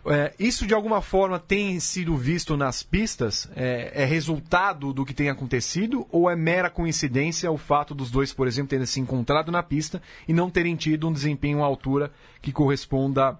É, 0.05 0.33
isso 0.39 0.65
de 0.65 0.73
alguma 0.73 1.01
forma 1.01 1.39
tem 1.39 1.79
sido 1.79 2.15
visto 2.15 2.57
nas 2.57 2.81
pistas? 2.81 3.49
É, 3.55 4.03
é 4.03 4.05
resultado 4.05 4.91
do 4.91 5.05
que 5.05 5.13
tem 5.13 5.29
acontecido 5.29 6.07
ou 6.11 6.29
é 6.29 6.35
mera 6.35 6.69
coincidência 6.69 7.51
o 7.51 7.57
fato 7.57 7.93
dos 7.93 8.09
dois, 8.09 8.33
por 8.33 8.47
exemplo, 8.47 8.69
terem 8.69 8.85
se 8.85 8.99
encontrado 8.99 9.51
na 9.51 9.61
pista 9.61 10.01
e 10.27 10.33
não 10.33 10.49
terem 10.49 10.75
tido 10.75 11.07
um 11.07 11.13
desempenho 11.13 11.61
à 11.61 11.65
altura 11.65 12.11
que 12.41 12.51
corresponda 12.51 13.37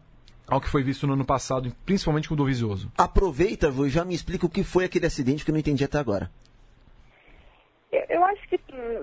ao 0.47 0.59
que 0.59 0.70
foi 0.70 0.84
visto 0.84 1.07
no 1.07 1.14
ano 1.14 1.26
passado, 1.26 1.74
principalmente 1.86 2.28
com 2.28 2.34
o 2.34 2.38
Dovizioso? 2.38 2.91
Aproveita, 2.97 3.72
Vu, 3.72 3.88
e 3.88 3.89
já 3.89 4.03
me 4.03 4.14
explica 4.14 4.45
o 4.45 4.49
que 4.49 4.64
foi 4.64 4.84
aquele 4.84 5.05
acidente 5.05 5.45
que 5.45 5.49
eu 5.49 5.53
não 5.53 5.59
entendi 5.59 5.84
até 5.84 5.97
agora. 5.97 6.30
Eu 7.91 8.24
acho 8.24 8.47
que 8.47 8.57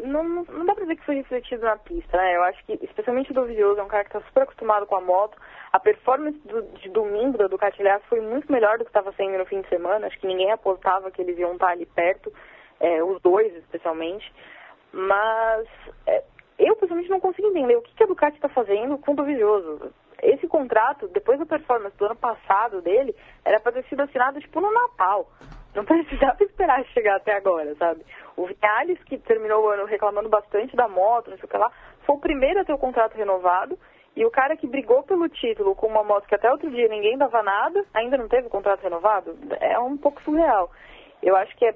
não, 0.05 0.25
não 0.25 0.65
dá 0.65 0.75
pra 0.75 0.85
dizer 0.85 0.97
que 0.97 1.05
foi 1.05 1.17
refletido 1.17 1.65
na 1.65 1.77
pista, 1.77 2.17
né? 2.17 2.37
Eu 2.37 2.43
acho 2.45 2.65
que, 2.65 2.79
especialmente 2.83 3.31
o 3.31 3.35
Dovizioso, 3.35 3.81
é 3.81 3.83
um 3.83 3.89
cara 3.89 4.05
que 4.05 4.11
tá 4.11 4.21
super 4.23 4.43
acostumado 4.43 4.87
com 4.87 4.97
a 4.97 5.01
moto. 5.01 5.37
A 5.73 5.79
performance 5.79 6.39
do- 6.47 6.63
de 6.79 6.89
domingo 6.89 7.37
da 7.37 7.47
Ducati, 7.47 7.81
aliás, 7.81 8.03
foi 8.05 8.21
muito 8.21 8.51
melhor 8.51 8.79
do 8.79 8.85
que 8.85 8.91
estava 8.91 9.13
sendo 9.13 9.39
no 9.39 9.47
fim 9.47 9.61
de 9.61 9.69
semana. 9.69 10.07
Acho 10.07 10.19
que 10.19 10.27
ninguém 10.27 10.51
apostava 10.51 11.11
que 11.11 11.21
eles 11.21 11.39
iam 11.39 11.53
estar 11.53 11.69
ali 11.69 11.87
perto, 11.87 12.33
é, 12.81 13.03
os 13.03 13.21
dois 13.21 13.55
especialmente. 13.57 14.33
Mas 14.93 15.67
é, 16.07 16.23
eu, 16.59 16.75
pessoalmente, 16.77 17.11
não 17.11 17.21
consigo 17.21 17.49
entender 17.49 17.77
o 17.77 17.83
que, 17.83 17.95
que 17.95 18.03
a 18.05 18.07
Ducati 18.07 18.37
está 18.37 18.49
fazendo 18.49 18.97
com 18.99 19.13
o 19.13 19.17
Dovizioso. 19.17 19.93
Esse 20.23 20.49
contrato, 20.49 21.07
depois 21.09 21.39
da 21.39 21.47
performance 21.47 21.97
do 21.97 22.07
ano 22.07 22.17
passado 22.17 22.81
dele, 22.83 23.15
era 23.45 23.61
para 23.61 23.73
ter 23.73 23.85
sido 23.85 24.01
assinado 24.03 24.41
tipo 24.41 24.61
no 24.61 24.73
Natal. 24.73 25.29
Não 25.79 25.85
precisava 25.85 26.37
esperar 26.43 26.85
chegar 26.87 27.17
até 27.17 27.37
agora, 27.37 27.73
sabe? 27.77 28.05
O 28.37 28.47
Vinales, 28.47 29.01
que 29.05 29.17
terminou 29.17 29.65
o 29.65 29.69
ano 29.69 29.85
reclamando 29.85 30.29
bastante 30.29 30.75
da 30.75 30.89
moto, 30.89 31.31
não 31.31 31.37
sei 31.37 31.47
o 31.47 31.49
que 31.49 31.57
lá, 31.57 31.71
foi 32.05 32.17
o 32.17 32.21
primeiro 32.21 32.61
a 32.61 32.65
ter 32.65 32.73
o 32.73 32.79
contrato 32.79 33.15
renovado. 33.15 33.79
E 34.17 34.27
o 34.27 34.31
cara 34.31 34.57
que 34.57 34.67
brigou 34.67 35.05
pelo 35.05 35.29
título 35.29 35.77
com 35.77 35.87
uma 35.87 36.03
moto 36.03 36.27
que 36.27 36.35
até 36.35 36.51
outro 36.51 36.69
dia 36.69 36.89
ninguém 36.89 37.17
dava 37.17 37.45
nada, 37.45 37.85
ainda 37.95 38.19
não 38.19 38.27
teve 38.27 38.49
o 38.49 38.51
contrato 38.51 38.83
renovado, 38.83 39.39
é 39.61 39.79
um 39.79 39.97
pouco 39.97 40.21
surreal. 40.23 40.69
Eu 41.23 41.37
acho 41.37 41.57
que 41.57 41.65
é, 41.65 41.73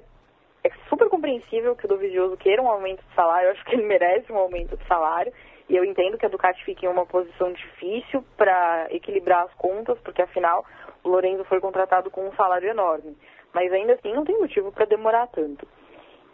é 0.65 0.69
super 0.89 1.07
compreensível 1.07 1.73
que 1.73 1.85
o 1.85 1.87
Dovizioso 1.87 2.35
queira 2.35 2.61
um 2.61 2.67
aumento 2.67 3.01
de 3.05 3.15
salário, 3.15 3.47
eu 3.47 3.51
acho 3.53 3.63
que 3.63 3.75
ele 3.75 3.85
merece 3.85 4.29
um 4.33 4.37
aumento 4.37 4.75
de 4.75 4.85
salário. 4.85 5.31
E 5.69 5.77
eu 5.77 5.85
entendo 5.85 6.17
que 6.17 6.25
a 6.25 6.29
Ducati 6.29 6.61
fique 6.65 6.85
em 6.85 6.89
uma 6.89 7.05
posição 7.05 7.53
difícil 7.53 8.21
para 8.35 8.87
equilibrar 8.89 9.43
as 9.45 9.53
contas, 9.53 9.97
porque 9.99 10.21
afinal 10.21 10.65
o 11.01 11.07
Lorenzo 11.07 11.45
foi 11.45 11.61
contratado 11.61 12.11
com 12.11 12.27
um 12.27 12.35
salário 12.35 12.67
enorme. 12.67 13.15
Mas 13.53 13.71
ainda 13.71 13.93
assim 13.93 14.13
não 14.13 14.25
tem 14.25 14.37
motivo 14.39 14.71
para 14.71 14.85
demorar 14.85 15.27
tanto. 15.27 15.67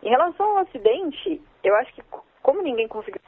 Em 0.01 0.09
relação 0.09 0.45
ao 0.51 0.57
acidente, 0.59 1.41
eu 1.63 1.75
acho 1.75 1.93
que 1.93 2.01
co- 2.03 2.23
como 2.41 2.61
ninguém 2.61 2.87
conseguiu 2.87 3.21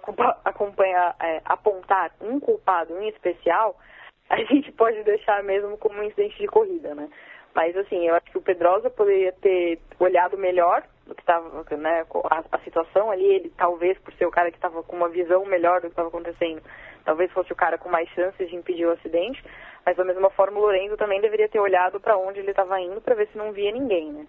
acompanhar, 0.46 1.16
é, 1.20 1.42
apontar 1.46 2.12
um 2.22 2.40
culpado 2.40 2.98
em 3.00 3.10
especial, 3.10 3.78
a 4.30 4.38
gente 4.44 4.72
pode 4.72 5.04
deixar 5.04 5.44
mesmo 5.44 5.78
como 5.78 6.00
um 6.00 6.04
incidente 6.04 6.38
de 6.38 6.48
corrida, 6.48 6.96
né? 6.96 7.10
Mas 7.54 7.76
assim, 7.76 8.08
eu 8.08 8.16
acho 8.16 8.32
que 8.32 8.38
o 8.38 8.42
Pedrosa 8.42 8.90
poderia 8.90 9.34
ter 9.34 9.80
olhado 10.00 10.38
melhor 10.38 10.84
do 11.06 11.16
que 11.16 11.22
estava, 11.22 11.64
né, 11.78 12.06
a, 12.30 12.44
a 12.52 12.60
situação 12.60 13.12
ali, 13.12 13.26
ele 13.26 13.54
talvez 13.58 13.98
por 14.00 14.14
ser 14.14 14.26
o 14.26 14.32
cara 14.32 14.52
que 14.52 14.58
estava 14.58 14.84
com 14.84 14.96
uma 14.96 15.10
visão 15.10 15.46
melhor 15.46 15.82
do 15.82 15.88
que 15.88 15.94
estava 15.94 16.08
acontecendo, 16.08 16.62
talvez 17.04 17.32
fosse 17.32 17.52
o 17.52 17.56
cara 17.56 17.78
com 17.78 17.90
mais 17.90 18.08
chances 18.10 18.50
de 18.50 18.56
impedir 18.56 18.86
o 18.86 18.92
acidente, 18.92 19.44
mas 19.86 19.98
da 19.98 20.04
mesma 20.04 20.30
forma 20.30 20.60
o 20.60 20.62
Lorenzo 20.62 20.98
também 20.98 21.20
deveria 21.22 21.50
ter 21.50 21.60
olhado 21.60 22.00
para 22.00 22.18
onde 22.18 22.40
ele 22.40 22.52
estava 22.52 22.80
indo 22.80 23.02
para 23.02 23.16
ver 23.16 23.28
se 23.28 23.38
não 23.38 23.52
via 23.52 23.72
ninguém, 23.72 24.12
né? 24.12 24.28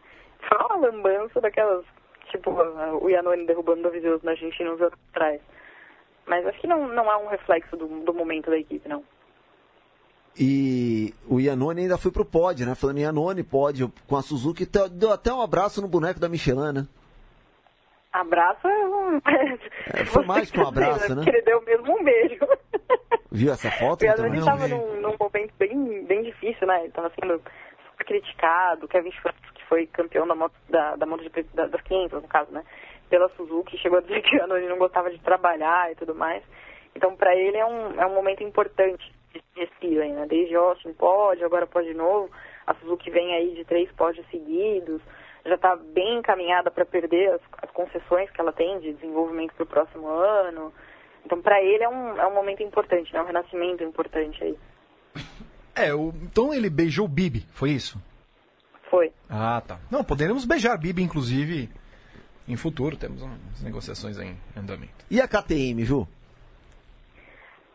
Foi 0.49 0.59
uma 0.59 0.87
lambança 0.87 1.41
daquelas, 1.41 1.85
tipo, 2.31 2.51
o 2.51 3.09
Iannone 3.09 3.47
derrubando 3.47 3.81
o 3.81 3.83
Dovizioso 3.85 4.25
na 4.25 4.33
Argentina 4.33 4.73
uns 4.73 4.81
anos 4.81 4.99
atrás. 5.11 5.41
Mas 6.27 6.47
acho 6.47 6.61
que 6.61 6.67
não, 6.67 6.89
não 6.89 7.11
é 7.11 7.17
um 7.17 7.27
reflexo 7.27 7.77
do, 7.77 7.87
do 7.87 8.15
momento 8.15 8.51
da 8.51 8.59
equipe, 8.59 8.89
não. 8.89 9.05
E 10.39 11.13
o 11.29 11.39
Iannone 11.41 11.83
ainda 11.83 11.99
foi 11.99 12.11
pro 12.11 12.25
pódio, 12.25 12.67
né? 12.67 12.75
Falando 12.75 12.99
em 12.99 13.03
Iannone, 13.03 13.43
pódio 13.43 13.93
com 14.09 14.17
a 14.17 14.23
Suzuki, 14.23 14.67
deu 14.93 15.13
até 15.13 15.33
um 15.33 15.43
abraço 15.43 15.83
no 15.83 15.89
boneco 15.89 16.19
da 16.19 16.29
Michelin, 16.29 16.73
né? 16.73 16.87
Abraço 18.13 18.67
é 18.67 18.87
um... 18.87 19.21
É, 19.93 20.05
foi 20.05 20.25
mais 20.25 20.51
que 20.51 20.61
um 20.61 20.69
abraço, 20.69 21.15
né? 21.15 21.25
Ele 21.27 21.43
deu 21.43 21.63
mesmo 21.63 21.99
um 21.99 22.05
beijo. 22.05 22.47
Viu 23.31 23.53
essa 23.53 23.71
foto? 23.73 24.03
O? 24.03 24.05
Iannone 24.05 24.39
estava 24.39 24.69
num, 24.69 25.01
num 25.01 25.17
momento 25.19 25.53
bem, 25.59 26.05
bem 26.05 26.23
difícil, 26.23 26.67
né? 26.67 26.79
Ele 26.81 26.89
estava 26.89 27.11
sendo 27.19 27.41
super 27.91 28.05
criticado. 28.07 28.87
O 28.87 28.89
Kevin 28.89 29.13
Schwantz, 29.13 29.39
que 29.55 29.65
foi 29.67 29.87
campeão 29.87 30.27
da 30.27 30.35
moto, 30.35 30.55
da, 30.69 30.97
da 30.97 31.07
moto 31.07 31.23
de, 31.23 31.43
da, 31.55 31.67
das 31.67 31.81
500, 31.83 32.23
no 32.23 32.29
caso, 32.29 32.51
né? 32.53 32.63
Pela 33.09 33.29
Suzuki, 33.31 33.77
chegou 33.79 33.99
a 33.99 34.03
dizer 34.03 34.21
que 34.23 34.37
o 34.37 34.39
Iannone 34.39 34.67
não 34.67 34.79
gostava 34.79 35.11
de 35.11 35.19
trabalhar 35.19 35.93
e 35.93 35.95
tudo 35.95 36.15
mais. 36.15 36.43
Então, 36.95 37.17
para 37.17 37.35
ele 37.35 37.57
é 37.57 37.67
um, 37.67 38.01
é 38.01 38.07
um 38.07 38.15
momento 38.15 38.43
importante 38.43 39.11
de 39.33 39.43
respiro 39.61 40.03
aí, 40.03 40.13
né? 40.13 40.27
Desde 40.29 40.55
Austin 40.55 40.93
pode, 40.93 41.43
agora 41.45 41.67
pode 41.67 41.89
de 41.89 41.95
novo. 41.95 42.31
A 42.67 42.75
Suzuki 42.75 43.11
vem 43.11 43.35
aí 43.35 43.55
de 43.55 43.65
três 43.65 43.91
pódios 43.93 44.27
seguidos. 44.31 45.01
Já 45.45 45.55
está 45.57 45.75
bem 45.77 46.19
encaminhada 46.19 46.71
para 46.71 46.85
perder 46.85 47.31
as, 47.35 47.41
as 47.63 47.71
concessões 47.73 48.31
que 48.31 48.41
ela 48.41 48.53
tem 48.53 48.79
de 48.81 48.93
desenvolvimento 48.93 49.55
para 49.55 49.65
o 49.65 49.67
próximo 49.67 50.07
ano. 50.09 50.73
Então, 51.25 51.41
para 51.41 51.61
ele 51.63 51.83
é 51.83 51.89
um, 51.89 52.17
é 52.21 52.27
um 52.27 52.35
momento 52.35 52.63
importante, 52.63 53.13
né? 53.13 53.21
Um 53.23 53.27
renascimento 53.27 53.83
importante 53.83 54.43
aí. 54.45 54.57
É, 55.75 55.93
o- 55.95 56.13
então 56.23 56.53
ele 56.53 56.69
beijou 56.71 57.07
o 57.07 57.09
Bibi, 57.09 57.47
foi 57.53 57.71
isso? 57.71 58.01
Foi. 58.91 59.11
Ah, 59.29 59.63
tá. 59.67 59.79
Não, 59.91 60.05
poderemos 60.05 60.45
beijar 60.45 60.77
Bibi, 60.77 61.03
inclusive, 61.03 61.69
em 62.47 62.57
futuro. 62.57 62.97
Temos 62.97 63.23
umas 63.23 63.63
negociações 63.63 64.19
em 64.19 64.37
andamento. 64.57 65.05
E 65.11 65.21
a 65.21 65.27
KTM, 65.27 65.83
Ju? 65.85 66.07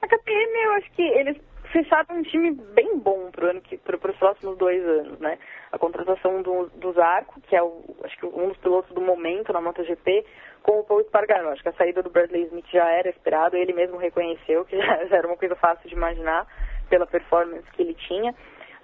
A 0.02 0.08
KTM, 0.08 0.58
eu 0.64 0.72
acho 0.74 0.91
que 0.91 1.02
eles 1.02 1.38
fecharam 1.72 2.18
um 2.18 2.24
time 2.24 2.52
bem 2.52 2.98
bom 3.00 3.30
para 3.32 3.52
ano 3.52 3.62
que 3.62 3.76
os 3.76 4.18
próximos 4.18 4.58
dois 4.58 4.84
anos, 4.84 5.20
né? 5.20 5.38
A 5.72 5.78
contratação 5.78 6.41
do, 6.41 6.68
do 6.76 6.93
Zarco, 6.93 7.41
que 7.41 7.56
é 7.56 7.62
o, 7.62 7.84
acho 8.04 8.18
que 8.18 8.26
um 8.26 8.50
dos 8.50 8.58
pilotos 8.58 8.93
do 8.93 9.02
momento 9.02 9.52
na 9.52 9.62
MotoGP, 9.62 10.26
com 10.64 10.80
o 10.80 10.84
Paul 10.84 11.02
Espargaro. 11.02 11.50
Acho 11.50 11.64
que 11.64 11.70
a 11.70 11.74
saída 11.74 12.02
do 12.02 12.10
Bradley 12.10 12.43
Smith 12.43 12.68
já 12.72 12.89
era 12.89 13.10
esperado, 13.10 13.56
ele 13.56 13.74
mesmo 13.74 13.98
reconheceu 13.98 14.66
que 14.66 14.78
já, 14.82 15.06
já 15.06 15.18
era 15.18 15.28
uma 15.28 15.38
coisa 15.38 15.56
fácil 15.56 15.88
de 15.89 15.95
imaginar 15.95 16.48
pela 16.89 17.08
performance 17.08 17.70
que 17.72 17.82
ele 17.82 17.93
tinha. 17.93 18.34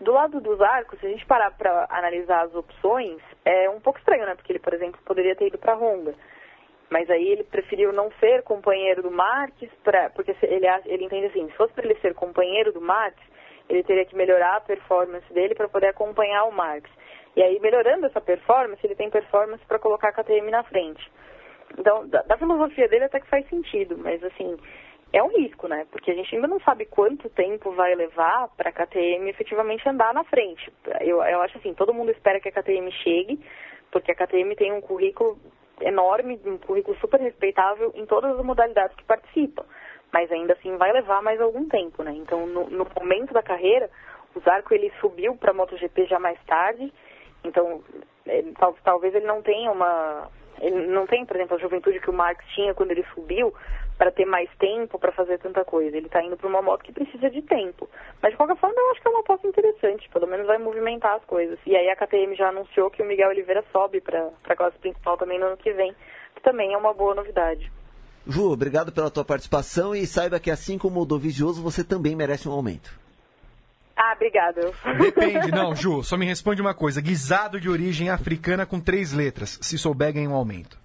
Do 0.01 0.11
lado 0.11 0.41
dos 0.41 0.59
arcos, 0.59 0.99
se 0.99 1.05
a 1.05 1.09
gente 1.09 1.25
parar 1.25 1.51
para 1.51 1.87
analisar 1.89 2.45
as 2.45 2.53
opções, 2.53 3.21
é 3.45 3.69
um 3.69 3.79
pouco 3.79 3.99
estranho, 3.99 4.25
né? 4.25 4.35
Porque 4.35 4.51
ele, 4.51 4.59
por 4.59 4.73
exemplo, 4.73 4.99
poderia 5.05 5.35
ter 5.35 5.47
ido 5.47 5.57
para 5.57 5.73
a 5.73 5.77
Honda. 5.77 6.13
Mas 6.93 7.09
aí 7.09 7.27
ele 7.27 7.43
preferiu 7.43 7.91
não 7.91 8.11
ser 8.19 8.43
companheiro 8.43 9.01
do 9.01 9.09
Marques, 9.09 9.67
pra, 9.83 10.11
porque 10.11 10.35
ele, 10.43 10.67
ele 10.85 11.05
entende 11.05 11.25
assim, 11.25 11.49
se 11.49 11.57
fosse 11.57 11.73
para 11.73 11.85
ele 11.85 11.99
ser 12.01 12.13
companheiro 12.13 12.71
do 12.71 12.79
Marques, 12.79 13.25
ele 13.67 13.81
teria 13.81 14.05
que 14.05 14.15
melhorar 14.15 14.57
a 14.57 14.61
performance 14.61 15.25
dele 15.33 15.55
para 15.55 15.67
poder 15.67 15.87
acompanhar 15.87 16.43
o 16.43 16.51
Marques. 16.51 16.91
E 17.35 17.41
aí, 17.41 17.59
melhorando 17.59 18.05
essa 18.05 18.21
performance, 18.21 18.85
ele 18.85 18.93
tem 18.93 19.09
performance 19.09 19.65
para 19.65 19.79
colocar 19.79 20.09
a 20.09 20.11
KTM 20.11 20.51
na 20.51 20.61
frente. 20.65 21.11
Então, 21.79 22.07
da, 22.07 22.21
da 22.21 22.37
filosofia 22.37 22.87
dele 22.87 23.05
até 23.05 23.19
que 23.19 23.27
faz 23.27 23.49
sentido, 23.49 23.97
mas 23.97 24.23
assim, 24.23 24.55
é 25.11 25.23
um 25.23 25.29
risco, 25.29 25.67
né? 25.67 25.87
Porque 25.89 26.11
a 26.11 26.13
gente 26.13 26.35
ainda 26.35 26.47
não 26.47 26.59
sabe 26.59 26.85
quanto 26.85 27.27
tempo 27.27 27.71
vai 27.71 27.95
levar 27.95 28.49
para 28.49 28.69
a 28.69 28.71
KTM 28.71 29.31
efetivamente 29.31 29.89
andar 29.89 30.13
na 30.13 30.23
frente. 30.25 30.71
Eu, 31.01 31.23
eu 31.23 31.41
acho 31.41 31.57
assim, 31.57 31.73
todo 31.73 31.91
mundo 31.91 32.11
espera 32.11 32.39
que 32.39 32.49
a 32.49 32.51
KTM 32.51 32.91
chegue, 32.91 33.43
porque 33.91 34.11
a 34.11 34.15
KTM 34.15 34.55
tem 34.55 34.71
um 34.71 34.81
currículo 34.81 35.39
enorme, 35.81 36.39
um 36.45 36.57
currículo 36.57 36.97
super 36.97 37.19
respeitável 37.19 37.91
em 37.95 38.05
todas 38.05 38.37
as 38.37 38.45
modalidades 38.45 38.95
que 38.95 39.03
participa. 39.03 39.65
Mas 40.11 40.31
ainda 40.31 40.53
assim 40.53 40.77
vai 40.77 40.91
levar 40.91 41.21
mais 41.21 41.41
algum 41.41 41.67
tempo, 41.67 42.03
né? 42.03 42.13
Então, 42.13 42.45
no, 42.45 42.69
no 42.69 42.87
momento 42.99 43.33
da 43.33 43.41
carreira, 43.41 43.89
o 44.35 44.39
Zarco 44.41 44.73
ele 44.73 44.91
subiu 44.99 45.35
para 45.35 45.51
a 45.51 45.53
MotoGP 45.53 46.05
já 46.05 46.19
mais 46.19 46.39
tarde. 46.45 46.93
Então, 47.43 47.83
ele, 48.25 48.49
é, 48.49 48.53
tal, 48.59 48.75
talvez 48.83 49.13
ele 49.15 49.25
não 49.25 49.41
tenha 49.41 49.71
uma 49.71 50.29
ele 50.61 50.87
não 50.87 51.05
tem, 51.05 51.25
por 51.25 51.35
exemplo, 51.35 51.57
a 51.57 51.59
juventude 51.59 51.99
que 51.99 52.09
o 52.09 52.13
Marx 52.13 52.45
tinha 52.53 52.73
quando 52.73 52.91
ele 52.91 53.03
subiu 53.13 53.53
para 53.97 54.11
ter 54.11 54.25
mais 54.25 54.49
tempo 54.57 54.99
para 54.99 55.11
fazer 55.11 55.37
tanta 55.39 55.63
coisa. 55.63 55.95
Ele 55.95 56.07
está 56.07 56.23
indo 56.23 56.37
para 56.37 56.47
uma 56.47 56.61
moto 56.61 56.83
que 56.83 56.91
precisa 56.91 57.29
de 57.29 57.41
tempo. 57.41 57.89
Mas 58.21 58.31
de 58.31 58.37
qualquer 58.37 58.57
forma, 58.57 58.75
eu 58.77 58.91
acho 58.91 59.01
que 59.01 59.07
é 59.07 59.11
uma 59.11 59.19
aposta 59.21 59.47
interessante. 59.47 60.09
Pelo 60.09 60.27
menos 60.27 60.47
vai 60.47 60.57
movimentar 60.57 61.15
as 61.15 61.23
coisas. 61.25 61.59
E 61.65 61.75
aí 61.75 61.89
a 61.89 61.95
KTM 61.95 62.35
já 62.35 62.49
anunciou 62.49 62.89
que 62.89 63.01
o 63.01 63.05
Miguel 63.05 63.29
Oliveira 63.29 63.63
sobe 63.71 64.01
para 64.01 64.29
a 64.47 64.55
classe 64.55 64.77
principal 64.79 65.17
também 65.17 65.39
no 65.39 65.47
ano 65.47 65.57
que 65.57 65.71
vem, 65.73 65.93
que 66.35 66.41
também 66.41 66.73
é 66.73 66.77
uma 66.77 66.93
boa 66.93 67.15
novidade. 67.15 67.71
Ju, 68.25 68.51
obrigado 68.51 68.91
pela 68.91 69.11
tua 69.11 69.25
participação 69.25 69.93
e 69.93 70.07
saiba 70.07 70.39
que 70.39 70.49
assim 70.49 70.77
como 70.77 71.01
o 71.01 71.05
Dovizioso, 71.05 71.61
você 71.61 71.83
também 71.83 72.15
merece 72.15 72.47
um 72.47 72.53
aumento. 72.53 72.97
Ah, 73.95 74.13
obrigado. 74.15 74.73
Depende, 74.97 75.51
não, 75.55 75.75
Ju, 75.75 76.03
só 76.03 76.17
me 76.17 76.25
responde 76.25 76.61
uma 76.61 76.73
coisa. 76.73 77.01
Guisado 77.01 77.59
de 77.59 77.69
origem 77.69 78.09
africana 78.09 78.65
com 78.65 78.79
três 78.79 79.13
letras. 79.13 79.59
Se 79.61 79.77
souber, 79.77 80.13
ganha 80.13 80.29
um 80.29 80.33
aumento. 80.33 80.82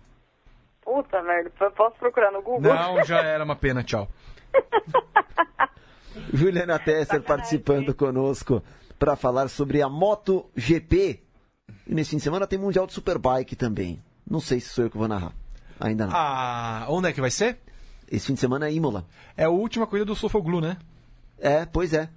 Puta 0.89 1.23
merda, 1.23 1.51
posso 1.77 1.99
procurar 1.99 2.33
no 2.33 2.41
Google? 2.41 2.73
Não, 2.73 3.05
já 3.05 3.21
era 3.21 3.45
uma 3.45 3.55
pena, 3.55 3.85
tchau. 3.85 4.09
Juliana 6.33 6.79
Tesser 6.79 7.23
participando 7.23 7.95
conosco 7.95 8.63
para 8.99 9.15
falar 9.15 9.49
sobre 9.49 9.83
a 9.83 9.89
MotoGP. 9.91 11.23
E 11.87 11.95
nesse 11.95 12.13
fim 12.13 12.17
de 12.17 12.23
semana 12.23 12.47
tem 12.47 12.59
Mundial 12.59 12.87
de 12.87 12.95
Superbike 12.95 13.55
também. 13.55 14.03
Não 14.29 14.41
sei 14.41 14.61
se 14.61 14.71
sou 14.71 14.85
eu 14.85 14.91
que 14.91 14.97
vou 14.97 15.07
narrar. 15.07 15.35
Ainda 15.79 16.07
não. 16.07 16.13
Ah, 16.17 16.87
onde 16.89 17.11
é 17.11 17.13
que 17.13 17.21
vai 17.21 17.31
ser? 17.31 17.59
Esse 18.11 18.29
fim 18.29 18.35
de 18.35 18.41
semana 18.41 18.67
é 18.67 18.73
Imola. 18.73 19.05
É 19.37 19.45
a 19.45 19.51
última 19.51 19.87
corrida 19.87 20.07
do 20.07 20.17
Sofoglu, 20.17 20.63
né? 20.63 20.79
É, 21.39 21.67
pois 21.67 21.93
é. 21.93 22.09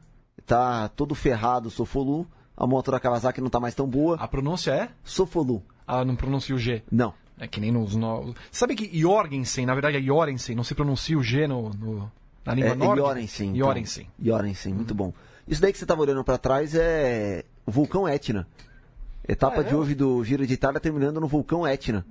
Tá 0.46 0.88
todo 0.88 1.14
ferrado 1.14 1.68
o 1.68 1.72
Sofolu. 1.72 2.26
A 2.56 2.66
moto 2.66 2.90
da 2.90 3.02
Kawasaki 3.02 3.42
não 3.42 3.50
tá 3.50 3.60
mais 3.60 3.76
tão 3.76 3.86
boa. 3.86 4.16
A 4.16 4.30
pronúncia 4.30 4.72
é? 4.72 4.90
Sofolu. 5.04 5.62
Ah, 5.86 6.06
não 6.06 6.16
pronuncia 6.16 6.56
o 6.56 6.58
G. 6.58 6.82
Não. 6.90 7.14
É 7.42 7.48
que 7.48 7.60
nem 7.60 7.72
nos 7.72 7.96
novos. 7.96 8.36
Sabe 8.52 8.76
que 8.76 9.00
Jorgensen, 9.00 9.66
na 9.66 9.74
verdade 9.74 9.98
é 9.98 10.02
Jorgensen, 10.02 10.56
não 10.56 10.64
se 10.64 10.76
pronuncia 10.76 11.18
o 11.18 11.24
G 11.24 11.48
no, 11.48 11.72
no 11.72 12.12
na 12.46 12.54
língua 12.54 12.70
é, 12.70 12.76
nórdica? 12.76 13.08
Jorgensen. 13.08 13.50
Então. 13.50 13.66
Jorgensen. 13.66 14.08
Jorgensen, 14.24 14.74
muito 14.76 14.94
bom. 14.94 15.12
Isso 15.48 15.60
daí 15.60 15.72
que 15.72 15.80
você 15.80 15.84
estava 15.84 16.02
olhando 16.02 16.24
para 16.24 16.38
trás 16.38 16.76
é 16.76 17.44
o 17.66 17.72
vulcão 17.72 18.08
Etna. 18.08 18.48
Etapa 19.28 19.62
ah, 19.62 19.62
é? 19.62 19.64
de 19.64 19.74
hoje 19.76 19.96
do 19.96 20.24
Giro 20.24 20.46
de 20.46 20.54
Itália 20.54 20.80
terminando 20.80 21.20
no 21.20 21.28
vulcão 21.28 21.66
Etna. 21.66 22.06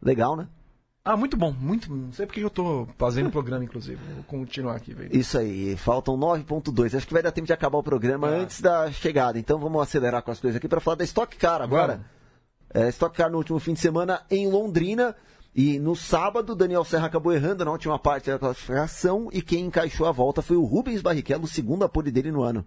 Legal, 0.00 0.36
né? 0.36 0.46
Ah, 1.04 1.16
muito 1.16 1.36
bom, 1.36 1.50
muito. 1.50 1.92
Não 1.92 2.12
sei 2.12 2.24
porque 2.24 2.40
eu 2.40 2.46
estou 2.46 2.88
fazendo 2.96 3.26
o 3.26 3.32
programa, 3.32 3.64
inclusive. 3.64 4.00
Vou 4.14 4.22
continuar 4.24 4.76
aqui, 4.76 4.94
velho. 4.94 5.10
Isso 5.12 5.36
aí, 5.38 5.76
faltam 5.76 6.16
9.2. 6.16 6.96
Acho 6.96 7.06
que 7.06 7.12
vai 7.12 7.22
dar 7.22 7.32
tempo 7.32 7.48
de 7.48 7.52
acabar 7.52 7.78
o 7.78 7.82
programa 7.82 8.28
ah. 8.28 8.30
antes 8.30 8.60
da 8.60 8.92
chegada. 8.92 9.40
Então 9.40 9.58
vamos 9.58 9.82
acelerar 9.82 10.22
com 10.22 10.30
as 10.30 10.38
coisas 10.38 10.56
aqui 10.56 10.68
para 10.68 10.80
falar 10.80 10.98
da 10.98 11.04
Stock 11.04 11.36
Car 11.36 11.62
agora. 11.62 12.00
É, 12.72 12.88
Stock 12.88 13.16
Car 13.16 13.30
no 13.30 13.38
último 13.38 13.58
fim 13.58 13.72
de 13.72 13.80
semana 13.80 14.22
em 14.30 14.48
Londrina. 14.48 15.14
E 15.54 15.78
no 15.78 15.96
sábado, 15.96 16.54
Daniel 16.54 16.84
Serra 16.84 17.06
acabou 17.06 17.32
errando 17.32 17.64
na 17.64 17.72
última 17.72 17.98
parte 17.98 18.30
da 18.30 18.38
classificação. 18.38 19.28
E 19.32 19.42
quem 19.42 19.64
encaixou 19.66 20.06
a 20.06 20.12
volta 20.12 20.40
foi 20.42 20.56
o 20.56 20.64
Rubens 20.64 21.02
Barrichello, 21.02 21.46
segunda 21.46 21.88
pole 21.88 22.10
dele 22.10 22.30
no 22.30 22.42
ano. 22.42 22.64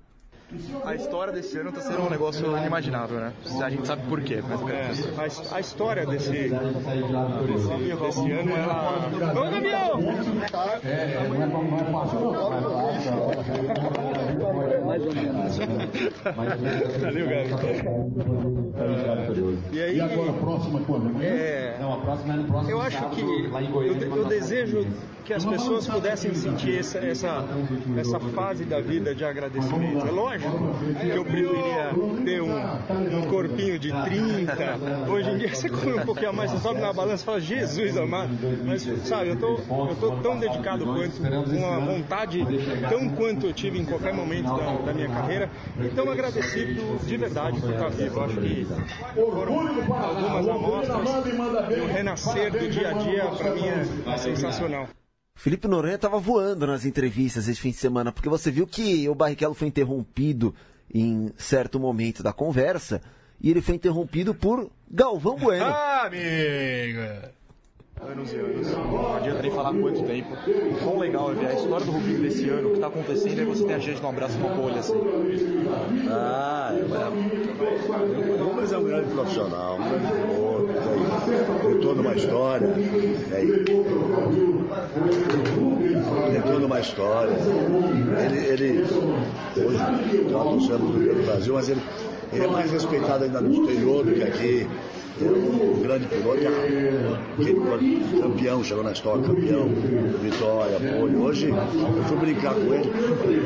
A 0.84 0.95
história 0.95 1.32
desse 1.32 1.58
ano 1.58 1.70
está 1.70 1.80
sendo 1.80 2.02
um 2.02 2.10
negócio 2.10 2.58
inimaginável, 2.58 3.22
né? 3.22 3.32
A 3.64 3.70
gente 3.70 3.88
sabe 3.88 4.06
por 4.08 4.22
quê. 4.22 4.43
Mas... 4.45 4.60
É, 4.70 5.54
a, 5.54 5.56
a, 5.56 5.60
história 5.62 6.06
desse, 6.06 6.30
desse, 6.30 6.49
desse 6.49 8.32
ano, 8.32 8.52
ela... 8.58 9.10
Ô, 9.32 9.49
Gabriel! 9.49 9.97
Mais 14.92 15.06
ou 15.06 15.14
menos. 15.14 15.58
Valeu, 17.02 17.28
Gabriel. 17.28 18.12
E 19.72 19.82
aí... 19.82 19.96
E 19.96 20.02
agora, 20.02 20.34
próxima 20.34 20.82
quando? 20.82 21.24
É... 21.24 21.78
Não, 21.80 21.94
a 21.94 21.98
próxima 21.98 22.34
é 22.34 22.38
no 22.38 22.44
próximo 22.46 22.72
Eu 22.72 22.82
acho 22.82 23.10
que... 23.12 23.22
Eu, 23.22 24.18
eu 24.18 24.26
desejo 24.26 24.86
que 25.24 25.34
as 25.34 25.46
pessoas 25.46 25.88
pudessem 25.88 26.34
sentir 26.34 26.80
essa, 26.80 26.98
essa, 27.00 27.46
essa 27.98 28.20
fase 28.20 28.66
da 28.66 28.82
vida 28.82 29.14
de 29.14 29.24
agradecimento. 29.24 30.06
É 30.06 30.12
lógico 30.12 30.52
que 31.00 31.10
eu 31.10 31.24
preferia 31.24 31.92
ter 32.26 32.42
um, 32.42 33.18
um 33.18 33.22
corpinho 33.30 33.80
de 33.80 33.92
30. 33.92 34.54
Hoje 35.10 35.30
em 35.30 35.38
dia 35.38 35.56
você 35.56 35.70
come 35.70 35.94
um 35.94 36.06
pouquinho 36.06 36.30
a 36.30 36.34
mais, 36.34 36.52
você 36.52 36.58
sobe 36.60 36.82
na 36.82 36.92
balança 36.92 37.24
e 37.24 37.26
fala, 37.26 37.39
Jesus 37.39 37.98
amado. 37.98 38.32
Mas, 38.66 38.84
sabe, 39.06 39.30
eu 39.30 39.36
tô, 39.38 39.58
eu 39.58 39.96
tô 40.00 40.12
tão 40.18 40.39
dedicado 40.39 40.86
quanto, 40.86 41.22
com 41.22 41.56
uma 41.56 41.80
vontade 41.80 42.46
tão 42.89 43.10
quanto 43.10 43.48
eu 43.48 43.54
tive 43.54 43.80
em 43.80 43.86
qualquer 43.86 44.14
momento 44.14 44.48
da, 44.48 44.72
da 44.82 44.94
minha 44.94 45.08
carreira, 45.08 45.50
e 45.80 45.90
tão 45.90 46.10
agradecido 46.10 47.00
de 47.06 47.18
verdade 47.18 47.60
por 47.60 47.72
estar 47.72 47.90
vivo. 47.90 48.16
Eu 48.16 48.24
acho 48.24 48.38
que 48.40 48.66
foram 48.66 49.58
algumas 49.58 50.48
amostras 50.48 51.26
e 51.76 51.80
o 51.80 51.88
renascer 51.88 52.52
do 52.52 52.70
dia 52.70 52.90
a 52.90 52.94
dia, 52.94 53.26
para 53.26 53.56
mim, 53.56 53.68
é 53.68 54.18
sensacional. 54.18 54.90
Felipe 55.36 55.68
Noronha 55.68 55.96
estava 55.96 56.20
voando 56.20 56.68
nas 56.68 56.86
entrevistas 56.86 57.48
esse 57.48 57.60
fim 57.60 57.72
de 57.72 57.78
semana, 57.78 58.12
porque 58.12 58.30
você 58.30 58.52
viu 58.52 58.68
que 58.68 59.08
o 59.10 59.16
Barrichello 59.16 59.56
foi 59.56 59.68
interrompido 59.68 60.54
em 60.94 61.32
certo 61.38 61.80
momento 61.80 62.22
da 62.22 62.34
conversa, 62.34 63.02
e 63.40 63.50
ele 63.50 63.62
foi 63.62 63.76
interrompido 63.76 64.36
por 64.36 64.70
Galvão 64.90 65.38
Bueno. 65.38 65.66
Ah, 65.66 66.06
amigo! 66.06 67.32
Anos 68.04 68.34
e 68.34 68.36
anos. 68.38 68.72
Não 68.72 69.16
adianta 69.16 69.41
nem 69.43 69.52
falar 69.52 69.74
quanto 69.74 70.04
tempo. 70.04 70.34
O 70.34 70.84
quão 70.84 70.97
legal 70.97 71.32
é 71.32 71.36
ver 71.36 71.47
a 71.47 71.54
história 71.54 71.86
do 71.86 71.91
Rubinho 71.91 72.22
desse 72.22 72.49
ano, 72.49 72.70
o 72.70 72.72
que 72.72 72.78
está 72.78 72.88
acontecendo, 72.88 73.41
e 73.41 73.45
você 73.45 73.64
tem 73.64 73.76
a 73.76 73.80
gente 73.80 74.02
no 74.02 74.10
abraço 74.10 74.38
uma 74.39 74.49
bolha 74.49 74.80
assim. 74.80 74.99
Ah, 76.10 76.74
é. 76.74 76.82
O 78.41 78.43
Rubens 78.43 78.72
é 78.72 78.78
um 78.80 78.84
grande 78.84 79.14
profissional, 79.14 79.76
um 79.76 79.84
grande 79.84 80.08
piloto, 80.08 80.68
tem, 81.62 81.72
tem 81.72 81.82
toda 81.82 82.02
uma 82.02 82.16
história. 82.16 82.68
Tem, 83.30 83.47
tem 86.32 86.41
toda 86.41 86.66
uma 86.66 86.80
história. 86.80 87.38
Ele, 88.26 88.39
ele 88.47 88.82
hoje 88.82 89.78
está 90.26 90.41
anunciando 90.41 90.86
do 90.88 91.26
Brasil, 91.26 91.54
mas 91.54 91.70
ele 91.70 91.82
ele 92.32 92.44
é 92.44 92.48
mais 92.48 92.72
respeitado 92.72 93.26
ainda 93.26 93.42
no 93.42 93.52
exterior 93.52 94.06
do 94.06 94.14
que 94.14 94.24
aqui. 94.24 94.68
É 95.20 95.26
um 95.26 95.80
grande 95.84 96.08
piloto, 96.08 96.40
é 96.40 98.22
campeão, 98.22 98.64
chegou 98.64 98.84
na 98.84 98.92
história, 98.92 99.22
campeão, 99.22 99.70
vitória, 100.20 100.78
apoio. 100.78 101.22
Hoje 101.22 101.50
eu 101.50 102.04
fui 102.06 102.18
brincar 102.18 102.56
com 102.56 102.74
ele, 102.74 102.90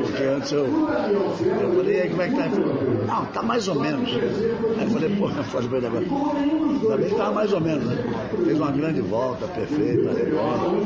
porque 0.00 0.22
antes 0.22 0.52
eu, 0.52 0.64
eu 0.64 1.74
falei, 1.74 2.00
aí 2.00 2.08
como 2.08 2.22
é 2.22 2.28
que 2.28 2.34
tá? 2.34 2.46
Ele 2.46 2.54
falou, 2.54 3.06
não, 3.06 3.26
tá 3.26 3.42
mais 3.42 3.68
ou 3.68 3.74
menos. 3.74 4.08
Aí 4.08 4.84
eu 4.84 4.90
falei, 4.90 5.16
pô, 5.16 5.28
pra 5.68 5.76
ele 5.76 5.86
agora, 5.86 6.96
bem 6.96 7.08
que 7.08 7.14
tava 7.14 7.32
mais 7.32 7.52
ou 7.52 7.60
menos, 7.60 7.84
né? 7.84 7.98
Fez 8.44 8.58
uma 8.58 8.70
grande 8.70 9.00
volta, 9.02 9.46
perfeita, 9.48 10.12
redonda. 10.12 10.78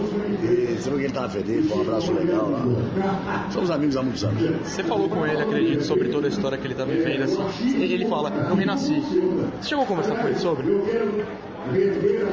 E 0.43 0.77
você 0.77 0.91
viu 0.91 0.99
que 0.99 1.05
ele 1.05 1.13
tava 1.13 1.29
feliz, 1.29 1.69
foi 1.69 1.79
um 1.79 1.81
abraço 1.83 2.13
legal 2.13 2.51
lá. 2.51 3.49
Somos 3.51 3.71
amigos 3.71 3.97
há 3.97 4.03
muitos 4.03 4.25
anos. 4.25 4.43
Você 4.65 4.83
falou 4.83 5.09
com 5.09 5.25
ele, 5.25 5.41
acredito, 5.41 5.85
sobre 5.85 6.09
toda 6.09 6.27
a 6.27 6.31
história 6.31 6.59
que 6.59 6.67
ele 6.67 6.75
tá 6.75 6.85
vivendo, 6.85 7.23
assim 7.23 7.89
ele 7.95 8.07
fala, 8.07 8.30
eu 8.49 8.55
renasci. 8.55 9.01
Você 9.01 9.68
chegou 9.68 9.84
a 9.84 9.86
conversar 9.86 10.16
com 10.16 10.28
ele 10.28 10.38
sobre? 10.38 10.66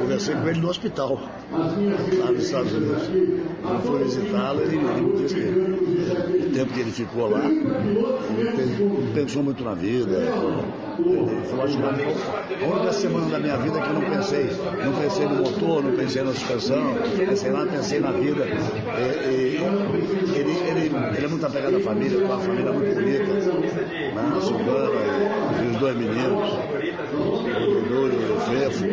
Conversei 0.00 0.34
com 0.34 0.48
ele 0.48 0.60
no 0.60 0.68
hospital, 0.70 1.20
lá 1.52 2.32
nos 2.32 2.44
Estados 2.44 2.72
Unidos. 2.72 3.10
Quando 3.62 3.82
fui 3.82 4.04
visitá-lo, 4.04 4.62
ele, 4.62 4.76
ele 4.76 5.22
disse 5.22 5.34
que 5.34 6.46
o 6.46 6.50
tempo 6.50 6.72
que 6.72 6.80
ele 6.80 6.90
ficou 6.90 7.28
lá, 7.28 7.44
ele 7.44 9.12
pensou 9.14 9.42
muito 9.42 9.62
na 9.62 9.74
vida. 9.74 10.16
Ele 10.98 11.42
falou 11.44 11.64
assim, 11.64 11.78
a 11.82 12.66
única 12.66 12.92
semana 12.92 13.26
da 13.26 13.38
minha 13.38 13.56
vida 13.58 13.80
que 13.80 13.88
eu 13.88 13.94
não 13.94 14.00
pensei, 14.00 14.50
não 14.84 14.92
pensei 14.94 15.28
no 15.28 15.34
motor, 15.36 15.84
não 15.84 15.92
pensei 15.92 16.22
na 16.22 16.32
suspensão, 16.32 16.94
pensei 17.16 17.50
lá, 17.50 17.66
pensei 17.66 18.00
na 18.00 18.10
vida. 18.12 18.44
E, 18.44 19.28
e, 19.28 19.56
ele, 20.34 20.50
ele, 20.50 20.90
ele 21.16 21.24
é 21.24 21.28
muito 21.28 21.46
apegado 21.46 21.76
à 21.76 21.80
família, 21.80 22.18
uma 22.24 22.38
família 22.38 22.72
muito 22.72 22.94
bonita, 22.94 23.24
né? 23.24 24.32
a 24.36 24.40
Silvana 24.40 25.47
e 25.62 25.66
os 25.70 25.76
dois 25.78 25.96
meninos, 25.96 26.52
o 26.52 27.78
Dudu 27.80 28.12
e 28.12 28.32
o 28.32 28.40
Fefo 28.40 28.84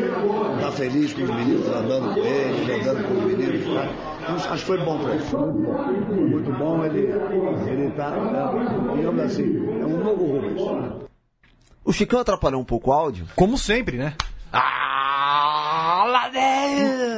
tá 0.62 0.72
feliz 0.72 1.14
com 1.14 1.24
os 1.24 1.30
meninos 1.30 1.68
andando 1.68 2.14
com 2.14 2.20
ele, 2.20 2.62
ele 2.62 2.82
andando 2.82 3.08
com 3.08 3.14
os 3.14 3.24
meninos. 3.26 3.66
Tá? 3.66 4.16
Então, 4.22 4.36
acho 4.36 4.48
que 4.50 4.58
foi 4.60 4.78
bom 4.84 4.98
para 5.00 5.14
ele, 5.16 5.24
foi 5.24 5.40
muito 5.42 5.62
bom. 5.62 6.14
Muito 6.16 6.52
bom, 6.54 6.86
ele, 6.86 7.00
ele 7.70 7.92
tá, 7.92 8.14
é, 8.16 8.96
digamos 8.96 9.24
assim, 9.24 9.58
é 9.82 9.86
um 9.86 10.04
novo 10.04 10.26
Rubens. 10.26 11.06
O 11.84 11.94
Chicão 11.94 12.20
atrapalhou 12.20 12.60
um 12.62 12.66
pouco 12.66 12.90
o 12.90 12.94
áudio? 12.94 13.28
Como 13.36 13.58
sempre, 13.58 13.98
né? 13.98 14.16
Ah, 14.52 16.06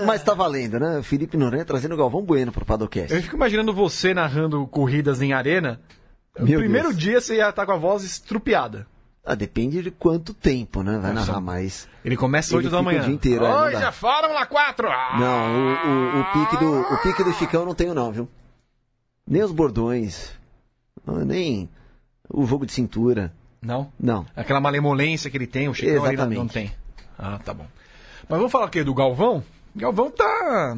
Mas 0.05 0.23
tá 0.23 0.33
valendo, 0.33 0.79
né? 0.79 1.01
Felipe 1.03 1.37
Noronha 1.37 1.63
trazendo 1.63 1.93
o 1.93 1.97
Galvão 1.97 2.23
Bueno 2.23 2.51
pro 2.51 2.65
Padocast. 2.65 3.13
Eu 3.13 3.21
fico 3.21 3.35
imaginando 3.35 3.73
você 3.73 4.13
narrando 4.13 4.65
corridas 4.67 5.21
em 5.21 5.33
arena. 5.33 5.79
No 6.37 6.45
Meu 6.45 6.59
primeiro 6.59 6.89
Deus. 6.89 6.99
dia 6.99 7.21
você 7.21 7.37
ia 7.37 7.49
estar 7.49 7.65
com 7.65 7.71
a 7.71 7.77
voz 7.77 8.03
estrupiada. 8.03 8.87
Ah, 9.29 9.35
depende 9.35 9.83
de 9.83 9.91
quanto 9.91 10.33
tempo, 10.33 10.81
né? 10.81 10.97
Vai 10.99 11.11
Nossa. 11.11 11.27
narrar 11.27 11.41
mais. 11.41 11.85
Ele 12.05 12.15
começa 12.15 12.55
8 12.55 12.69
da 12.69 12.81
manhã. 12.81 13.01
o 13.01 13.03
dia 13.03 13.13
inteiro, 13.13 13.43
é, 13.45 13.49
não 13.49 13.63
Oi, 13.65 13.71
dá. 13.73 13.79
já 13.81 13.91
Fórmula 13.91 14.45
4! 14.45 14.87
Ah! 14.89 15.17
Não, 15.19 15.53
o, 15.53 16.17
o, 16.17 16.21
o 16.21 16.25
pique 16.31 16.57
do, 16.57 16.79
o 16.93 16.97
pique 17.01 17.23
do 17.25 17.33
Chicão 17.33 17.59
eu 17.61 17.65
não 17.65 17.75
tenho 17.75 17.93
não, 17.93 18.09
viu? 18.09 18.29
Nem 19.27 19.43
os 19.43 19.51
bordões, 19.51 20.31
nem 21.05 21.69
o 22.29 22.45
jogo 22.45 22.65
de 22.65 22.71
cintura. 22.71 23.33
Não? 23.61 23.91
Não. 23.99 24.25
Aquela 24.33 24.61
malemolência 24.61 25.29
que 25.29 25.35
ele 25.35 25.47
tem, 25.47 25.67
o 25.67 25.73
Chicão 25.73 26.07
ele 26.07 26.15
não- 26.15 26.29
não 26.29 26.47
tem. 26.47 26.71
Ah, 27.19 27.37
tá 27.43 27.53
bom. 27.53 27.67
Mas 28.29 28.37
vamos 28.37 28.51
falar 28.51 28.67
o 28.67 28.69
quê? 28.69 28.81
Do 28.83 28.93
Galvão? 28.93 29.43
Galvão 29.75 30.09
tá. 30.09 30.77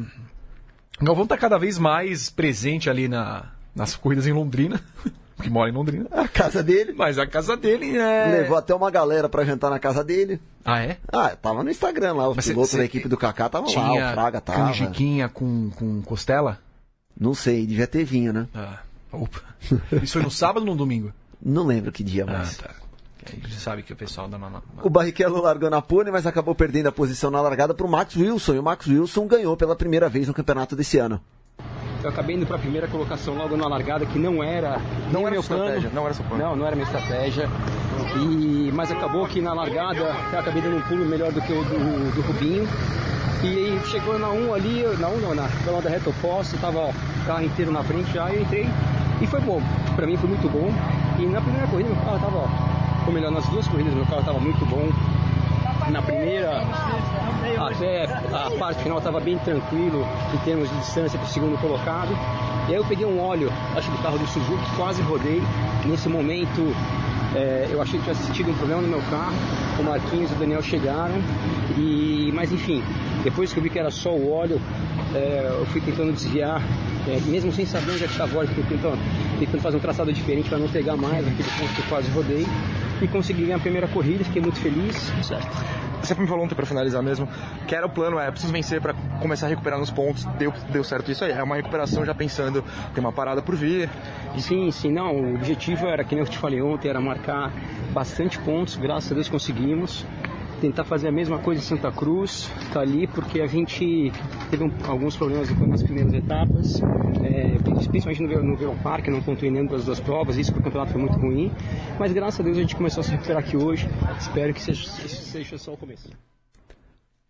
Galvão 1.00 1.24
tá 1.26 1.36
cada 1.38 1.56
vez 1.56 1.78
mais 1.78 2.28
presente 2.30 2.90
ali 2.90 3.06
na, 3.06 3.44
nas 3.76 3.94
corridas 3.94 4.26
em 4.26 4.32
Londrina. 4.32 4.82
Que 5.40 5.50
mora 5.50 5.70
em 5.70 5.72
Londrina. 5.72 6.06
A 6.12 6.26
casa 6.28 6.62
dele. 6.62 6.92
Mas 6.96 7.18
a 7.18 7.26
casa 7.26 7.56
dele 7.56 7.96
é. 7.96 8.40
Levou 8.40 8.56
até 8.56 8.74
uma 8.74 8.90
galera 8.90 9.28
pra 9.28 9.44
jantar 9.44 9.70
na 9.70 9.78
casa 9.78 10.02
dele. 10.04 10.40
Ah, 10.64 10.80
é? 10.82 10.98
Ah, 11.12 11.30
tava 11.36 11.62
no 11.64 11.70
Instagram 11.70 12.14
lá, 12.14 12.28
os 12.28 12.36
Mas 12.36 12.44
cê- 12.44 12.52
pilotos 12.52 12.70
cê- 12.70 12.78
da 12.78 12.84
equipe 12.84 13.08
do 13.08 13.16
Kaká 13.16 13.46
estavam 13.46 13.72
lá, 13.74 13.92
o 14.10 14.12
Fraga 14.12 14.40
tava. 14.40 14.58
canjiquinha 14.66 15.28
com, 15.28 15.70
com 15.70 16.02
costela? 16.02 16.58
Não 17.18 17.34
sei, 17.34 17.66
devia 17.66 17.86
ter 17.86 18.04
vinho, 18.04 18.32
né? 18.32 18.46
Ah, 18.54 18.78
opa. 19.12 19.40
Isso 20.02 20.14
foi 20.14 20.22
no 20.22 20.30
sábado 20.30 20.60
ou 20.60 20.66
no 20.72 20.76
domingo? 20.76 21.12
Não 21.42 21.64
lembro 21.66 21.90
que 21.92 22.02
dia 22.04 22.24
Ah, 22.28 22.32
mais. 22.32 22.56
tá. 22.56 22.70
A 23.26 23.30
gente 23.30 23.54
sabe 23.54 23.82
que 23.82 23.92
o 23.92 23.96
pessoal 23.96 24.26
dá 24.28 24.38
uma... 24.38 24.62
O 24.82 24.88
Barrichello 24.88 25.42
largou 25.42 25.68
na 25.68 25.82
pole, 25.82 26.10
mas 26.10 26.26
acabou 26.26 26.54
perdendo 26.54 26.86
a 26.88 26.92
posição 26.92 27.30
na 27.30 27.40
largada 27.42 27.74
pro 27.74 27.86
Max 27.86 28.16
Wilson. 28.16 28.54
E 28.54 28.58
o 28.58 28.62
Max 28.62 28.86
Wilson 28.86 29.26
ganhou 29.26 29.56
pela 29.58 29.76
primeira 29.76 30.08
vez 30.08 30.26
no 30.26 30.32
campeonato 30.34 30.74
desse 30.74 30.96
ano. 30.98 31.20
Eu 32.02 32.08
acabei 32.08 32.36
indo 32.36 32.46
para 32.46 32.56
a 32.56 32.58
primeira 32.58 32.88
colocação 32.88 33.34
logo 33.34 33.56
na 33.56 33.68
largada, 33.68 34.06
que 34.06 34.18
não 34.18 34.42
era 34.42 34.80
Não 35.12 35.22
era 35.22 35.32
meu 35.32 35.42
sua 35.42 35.56
plano. 35.56 35.64
estratégia, 35.70 35.90
não 35.94 36.04
era 36.04 36.14
seu 36.14 36.24
plano. 36.24 36.44
Não, 36.44 36.56
não 36.56 36.66
era 36.66 36.74
minha 36.74 36.86
estratégia. 36.86 37.48
E, 38.16 38.70
mas 38.74 38.90
acabou 38.90 39.26
que 39.26 39.40
na 39.40 39.52
largada 39.52 39.98
eu 40.32 40.38
acabei 40.38 40.62
dando 40.62 40.76
um 40.78 40.80
pulo 40.82 41.04
melhor 41.04 41.30
do 41.32 41.40
que 41.42 41.52
o 41.52 41.62
do, 41.62 42.14
do 42.14 42.20
Rubinho. 42.22 42.66
E 43.42 43.46
aí 43.46 43.80
chegou 43.86 44.18
na 44.18 44.28
1 44.30 44.54
ali, 44.54 44.84
na 44.98 45.08
1 45.08 45.16
não, 45.18 45.34
na 45.34 45.48
pela 45.64 45.80
da 45.80 45.90
reta 45.90 46.10
oposta, 46.10 46.56
tava 46.58 46.78
o 46.88 46.94
carro 47.26 47.42
inteiro 47.42 47.70
na 47.70 47.82
frente 47.82 48.12
já, 48.12 48.30
eu 48.30 48.42
entrei 48.42 48.68
e 49.20 49.26
foi 49.26 49.40
bom. 49.40 49.62
Para 49.96 50.06
mim 50.06 50.16
foi 50.16 50.28
muito 50.28 50.48
bom. 50.50 50.70
E 51.18 51.26
na 51.26 51.40
primeira 51.40 51.66
corrida 51.66 51.88
meu 51.90 52.02
carro 52.02 52.18
tava, 52.18 52.48
ou 53.06 53.12
melhor, 53.12 53.30
nas 53.30 53.46
duas 53.48 53.66
corridas 53.68 53.92
meu 53.94 54.06
carro 54.06 54.22
tava 54.24 54.38
muito 54.40 54.64
bom. 54.66 54.88
Na 55.90 56.00
primeira, 56.02 56.62
até 57.58 58.04
a 58.04 58.50
parte 58.58 58.82
final 58.82 58.98
estava 58.98 59.18
bem 59.18 59.36
tranquilo 59.38 60.06
em 60.32 60.38
termos 60.38 60.68
de 60.68 60.76
distância 60.76 61.18
para 61.18 61.26
o 61.26 61.30
segundo 61.30 61.60
colocado. 61.60 62.16
E 62.68 62.72
aí 62.72 62.76
eu 62.76 62.84
peguei 62.84 63.04
um 63.04 63.20
óleo, 63.20 63.52
acho 63.76 63.90
do 63.90 63.98
carro 63.98 64.18
do 64.18 64.26
Suzuki, 64.26 64.76
quase 64.76 65.02
rodei. 65.02 65.42
Nesse 65.84 66.08
momento 66.08 66.74
é, 67.34 67.68
eu 67.70 67.82
achei 67.82 67.98
que 67.98 68.04
tinha 68.04 68.12
assistido 68.12 68.50
um 68.50 68.54
problema 68.54 68.82
no 68.82 68.88
meu 68.88 69.02
carro. 69.10 69.34
O 69.78 69.82
Marquinhos 69.82 70.30
e 70.30 70.34
o 70.34 70.36
Daniel 70.36 70.62
chegaram. 70.62 71.16
E, 71.76 72.30
mas 72.34 72.52
enfim, 72.52 72.82
depois 73.22 73.52
que 73.52 73.58
eu 73.58 73.62
vi 73.62 73.70
que 73.70 73.78
era 73.78 73.90
só 73.90 74.10
o 74.10 74.32
óleo, 74.32 74.60
é, 75.14 75.46
eu 75.58 75.66
fui 75.66 75.80
tentando 75.80 76.12
desviar, 76.12 76.62
é, 77.08 77.20
mesmo 77.30 77.52
sem 77.52 77.66
saber 77.66 77.92
onde 77.92 78.04
é 78.04 78.06
que 78.06 78.12
estava 78.12 78.34
o 78.34 78.38
óleo, 78.38 78.48
fui 78.48 78.64
tentando, 78.64 78.98
tentando 79.38 79.60
fazer 79.60 79.76
um 79.76 79.80
traçado 79.80 80.12
diferente 80.12 80.48
para 80.48 80.58
não 80.58 80.68
pegar 80.68 80.96
mais 80.96 81.26
aquele 81.26 81.50
ponto 81.58 81.74
que 81.74 81.80
eu 81.80 81.88
quase 81.88 82.10
rodei. 82.10 82.46
E 83.02 83.08
consegui 83.08 83.44
ganhar 83.44 83.56
a 83.56 83.60
primeira 83.60 83.88
corrida, 83.88 84.22
fiquei 84.24 84.42
muito 84.42 84.58
feliz. 84.58 84.94
Certo. 85.22 85.80
Você 86.02 86.14
me 86.14 86.26
falou 86.26 86.44
ontem 86.44 86.54
pra 86.54 86.64
finalizar 86.64 87.02
mesmo, 87.02 87.28
que 87.66 87.74
era 87.74 87.86
o 87.86 87.90
plano, 87.90 88.18
é 88.18 88.30
preciso 88.30 88.52
vencer 88.52 88.80
pra 88.80 88.94
começar 89.20 89.46
a 89.46 89.48
recuperar 89.50 89.78
nos 89.78 89.90
pontos, 89.90 90.24
deu, 90.38 90.52
deu 90.70 90.82
certo 90.82 91.10
isso 91.10 91.24
aí, 91.24 91.32
é 91.32 91.42
uma 91.42 91.56
recuperação 91.56 92.04
já 92.04 92.14
pensando, 92.14 92.64
tem 92.94 93.04
uma 93.04 93.12
parada 93.12 93.42
por 93.42 93.54
vir. 93.54 93.88
Sim, 94.38 94.70
sim, 94.70 94.90
não, 94.90 95.14
o 95.14 95.34
objetivo 95.34 95.86
era, 95.86 96.02
que 96.02 96.14
nem 96.14 96.24
eu 96.24 96.30
te 96.30 96.38
falei 96.38 96.62
ontem, 96.62 96.88
era 96.88 97.00
marcar 97.00 97.52
bastante 97.92 98.38
pontos, 98.38 98.76
graças 98.76 99.12
a 99.12 99.14
Deus 99.14 99.28
conseguimos. 99.28 100.06
Tentar 100.60 100.84
fazer 100.84 101.08
a 101.08 101.12
mesma 101.12 101.38
coisa 101.38 101.60
em 101.60 101.64
Santa 101.64 101.90
Cruz, 101.90 102.50
tá 102.72 102.80
ali, 102.80 103.06
porque 103.06 103.40
a 103.40 103.46
gente 103.46 104.12
teve 104.50 104.62
um- 104.64 104.72
alguns 104.86 105.16
problemas 105.16 105.48
nas 105.66 105.82
primeiras 105.82 106.12
etapas, 106.12 106.82
é, 107.24 107.56
principalmente 107.88 108.22
no, 108.22 108.42
no 108.42 108.56
Verão 108.56 108.76
Parque, 108.76 109.10
não 109.10 109.22
pontuei 109.22 109.50
nenhuma 109.50 109.70
das 109.70 109.86
duas 109.86 109.98
provas, 110.00 110.36
isso 110.36 110.52
porque 110.52 110.60
o 110.60 110.64
campeonato 110.70 110.92
foi 110.92 111.00
muito 111.00 111.18
ruim. 111.18 111.50
Mas 111.98 112.12
graças 112.12 112.40
a 112.40 112.42
Deus 112.42 112.58
a 112.58 112.60
gente 112.60 112.76
começou 112.76 113.00
a 113.00 113.04
se 113.04 113.10
recuperar 113.10 113.42
aqui 113.42 113.56
hoje, 113.56 113.88
espero 114.18 114.52
que 114.52 114.60
seja, 114.60 114.86
seja 114.90 115.56
só 115.56 115.72
o 115.72 115.76
começo. 115.78 116.10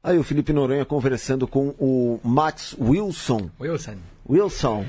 Aí 0.02 0.18
o 0.18 0.24
Felipe 0.24 0.52
Noronha 0.52 0.84
conversando 0.84 1.46
com 1.46 1.74
o 1.78 2.18
Max 2.24 2.74
Wilson. 2.80 3.48
Wilson. 3.60 3.94
Wilson. 4.28 4.86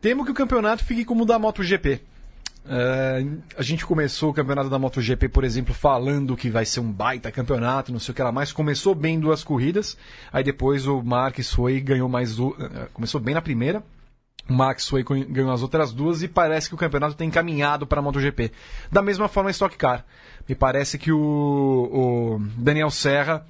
Temo 0.00 0.24
que 0.24 0.30
o 0.30 0.34
campeonato 0.34 0.82
fique 0.84 1.04
como 1.04 1.22
o 1.22 1.26
da 1.26 1.38
MotoGP. 1.38 2.00
É, 2.66 3.24
a 3.56 3.62
gente 3.62 3.86
começou 3.86 4.30
o 4.30 4.34
campeonato 4.34 4.68
da 4.68 4.78
MotoGP, 4.78 5.28
por 5.28 5.44
exemplo, 5.44 5.74
falando 5.74 6.36
que 6.36 6.50
vai 6.50 6.64
ser 6.64 6.80
um 6.80 6.92
baita 6.92 7.32
campeonato, 7.32 7.90
não 7.90 7.98
sei 7.98 8.12
o 8.12 8.14
que 8.14 8.22
lá 8.22 8.30
mais. 8.30 8.52
Começou 8.52 8.94
bem 8.94 9.18
duas 9.18 9.42
corridas, 9.42 9.96
aí 10.32 10.44
depois 10.44 10.86
o 10.86 11.02
Marques 11.02 11.52
foi 11.52 11.76
e 11.76 11.80
ganhou 11.80 12.08
mais. 12.08 12.38
eh, 12.38 12.88
Começou 12.92 13.20
bem 13.20 13.34
na 13.34 13.42
primeira, 13.42 13.82
o 14.48 14.52
Max 14.52 14.88
foi 14.88 15.04
ganhou 15.04 15.52
as 15.52 15.62
outras 15.62 15.92
duas 15.92 16.22
e 16.22 16.28
parece 16.28 16.68
que 16.68 16.74
o 16.74 16.78
campeonato 16.78 17.14
tem 17.14 17.28
encaminhado 17.28 17.86
para 17.86 18.00
a 18.00 18.02
MotoGP. 18.02 18.52
Da 18.90 19.00
mesma 19.00 19.28
forma 19.28 19.50
Stock 19.50 19.76
Car. 19.76 20.04
Me 20.48 20.54
parece 20.54 20.98
que 20.98 21.12
o, 21.12 21.18
o 21.18 22.42
Daniel 22.56 22.90
Serra 22.90 23.46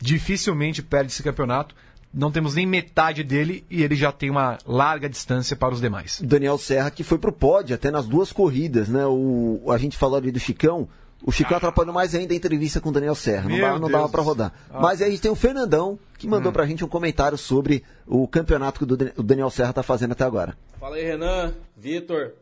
dificilmente 0.00 0.82
perde 0.82 1.10
esse 1.10 1.22
campeonato. 1.22 1.74
Não 2.16 2.30
temos 2.30 2.54
nem 2.54 2.64
metade 2.66 3.24
dele 3.24 3.66
e 3.68 3.82
ele 3.82 3.96
já 3.96 4.12
tem 4.12 4.30
uma 4.30 4.56
larga 4.64 5.08
distância 5.08 5.56
para 5.56 5.74
os 5.74 5.80
demais. 5.80 6.20
Daniel 6.22 6.56
Serra 6.56 6.90
que 6.90 7.02
foi 7.02 7.18
pro 7.18 7.32
pódio 7.32 7.74
até 7.74 7.90
nas 7.90 8.06
duas 8.06 8.30
corridas, 8.32 8.88
né? 8.88 9.04
O, 9.04 9.60
a 9.70 9.76
gente 9.78 9.96
falou 9.98 10.16
ali 10.16 10.30
do 10.30 10.38
Chicão. 10.38 10.88
O 11.26 11.32
Chicão 11.32 11.56
atrapalhou 11.56 11.92
mais 11.92 12.14
ainda 12.14 12.32
a 12.32 12.36
entrevista 12.36 12.80
com 12.80 12.90
o 12.90 12.92
Daniel 12.92 13.14
Serra. 13.14 13.48
Não, 13.48 13.56
Meu 13.56 13.66
dava, 13.66 13.78
não 13.80 13.88
dava 13.90 14.02
Deus 14.04 14.10
pra 14.12 14.22
do 14.22 14.26
rodar. 14.28 14.52
céu. 14.70 14.80
Mas 14.80 15.00
aí 15.02 15.08
a 15.08 15.10
gente 15.10 15.22
tem 15.22 15.30
o 15.30 15.34
Fernandão, 15.34 15.98
que 16.18 16.28
mandou 16.28 16.52
pra 16.52 16.66
gente 16.66 16.84
um 16.84 16.88
comentário 16.88 17.36
sobre 17.38 17.82
o 18.06 18.28
campeonato 18.28 18.78
que 18.78 18.84
o 18.84 18.96
Dan- 18.96 19.10
o 19.16 19.22
Daniel 19.22 19.50
Serra 19.50 19.72
tá 19.72 19.82
fazendo 19.82 20.12
até 20.12 20.22
agora. 20.22 20.56
Fala 20.78 20.96
aí, 20.96 21.04
Renan, 21.04 21.54
Vitor, 21.76 22.34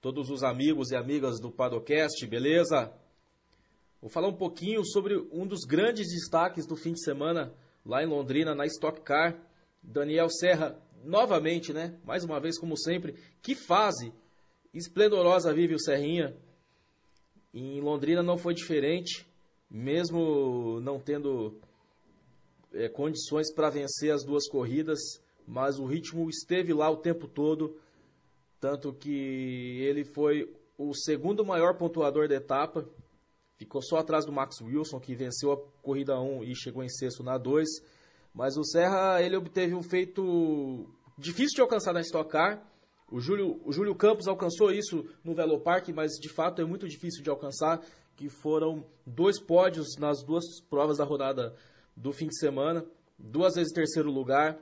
todos 0.00 0.28
os 0.28 0.42
amigos 0.42 0.90
e 0.90 0.96
amigas 0.96 1.38
do 1.40 1.50
Padocast, 1.50 2.26
beleza? 2.26 2.90
Vou 4.02 4.10
falar 4.10 4.28
um 4.28 4.34
pouquinho 4.34 4.84
sobre 4.84 5.16
um 5.32 5.46
dos 5.46 5.60
grandes 5.64 6.08
destaques 6.10 6.66
do 6.66 6.76
fim 6.76 6.92
de 6.92 7.02
semana 7.02 7.52
lá 7.84 8.02
em 8.02 8.06
Londrina, 8.06 8.54
na 8.54 8.66
Stock 8.66 9.00
Car. 9.02 9.36
Daniel 9.82 10.30
Serra, 10.30 10.80
novamente, 11.04 11.72
né? 11.72 11.98
Mais 12.04 12.24
uma 12.24 12.40
vez, 12.40 12.58
como 12.58 12.76
sempre. 12.76 13.14
Que 13.42 13.54
fase 13.54 14.12
esplendorosa 14.72 15.52
vive 15.52 15.74
o 15.74 15.80
Serrinha. 15.80 16.34
Em 17.52 17.80
Londrina 17.80 18.22
não 18.22 18.38
foi 18.38 18.54
diferente, 18.54 19.26
mesmo 19.70 20.80
não 20.80 20.98
tendo 20.98 21.60
é, 22.72 22.88
condições 22.88 23.52
para 23.52 23.70
vencer 23.70 24.12
as 24.12 24.24
duas 24.24 24.48
corridas, 24.48 24.98
mas 25.46 25.78
o 25.78 25.84
ritmo 25.84 26.28
esteve 26.28 26.72
lá 26.72 26.90
o 26.90 26.96
tempo 26.96 27.28
todo, 27.28 27.78
tanto 28.58 28.92
que 28.92 29.80
ele 29.82 30.04
foi 30.04 30.52
o 30.76 30.92
segundo 30.94 31.44
maior 31.44 31.76
pontuador 31.76 32.26
da 32.26 32.34
etapa, 32.34 32.88
ficou 33.56 33.82
só 33.82 33.98
atrás 33.98 34.24
do 34.24 34.32
Max 34.32 34.60
Wilson, 34.60 35.00
que 35.00 35.14
venceu 35.14 35.52
a 35.52 35.56
corrida 35.82 36.18
1 36.18 36.44
e 36.44 36.54
chegou 36.56 36.82
em 36.82 36.88
sexto 36.88 37.22
na 37.22 37.38
2, 37.38 37.68
mas 38.34 38.56
o 38.56 38.64
Serra 38.64 39.22
ele 39.22 39.36
obteve 39.36 39.74
um 39.74 39.82
feito 39.82 40.86
difícil 41.16 41.56
de 41.56 41.60
alcançar 41.62 41.92
na 41.92 42.00
Stock 42.00 42.30
Car, 42.30 42.62
o 43.10 43.20
Júlio, 43.20 43.60
o 43.64 43.72
Júlio 43.72 43.94
Campos 43.94 44.26
alcançou 44.26 44.72
isso 44.72 45.06
no 45.22 45.34
Velopark, 45.34 45.88
mas 45.92 46.12
de 46.12 46.28
fato 46.28 46.60
é 46.60 46.64
muito 46.64 46.88
difícil 46.88 47.22
de 47.22 47.30
alcançar, 47.30 47.80
que 48.16 48.28
foram 48.28 48.84
dois 49.06 49.40
pódios 49.40 49.96
nas 49.98 50.22
duas 50.24 50.44
provas 50.68 50.98
da 50.98 51.04
rodada 51.04 51.54
do 51.96 52.12
fim 52.12 52.26
de 52.26 52.38
semana, 52.38 52.84
duas 53.18 53.54
vezes 53.54 53.72
terceiro 53.72 54.10
lugar, 54.10 54.58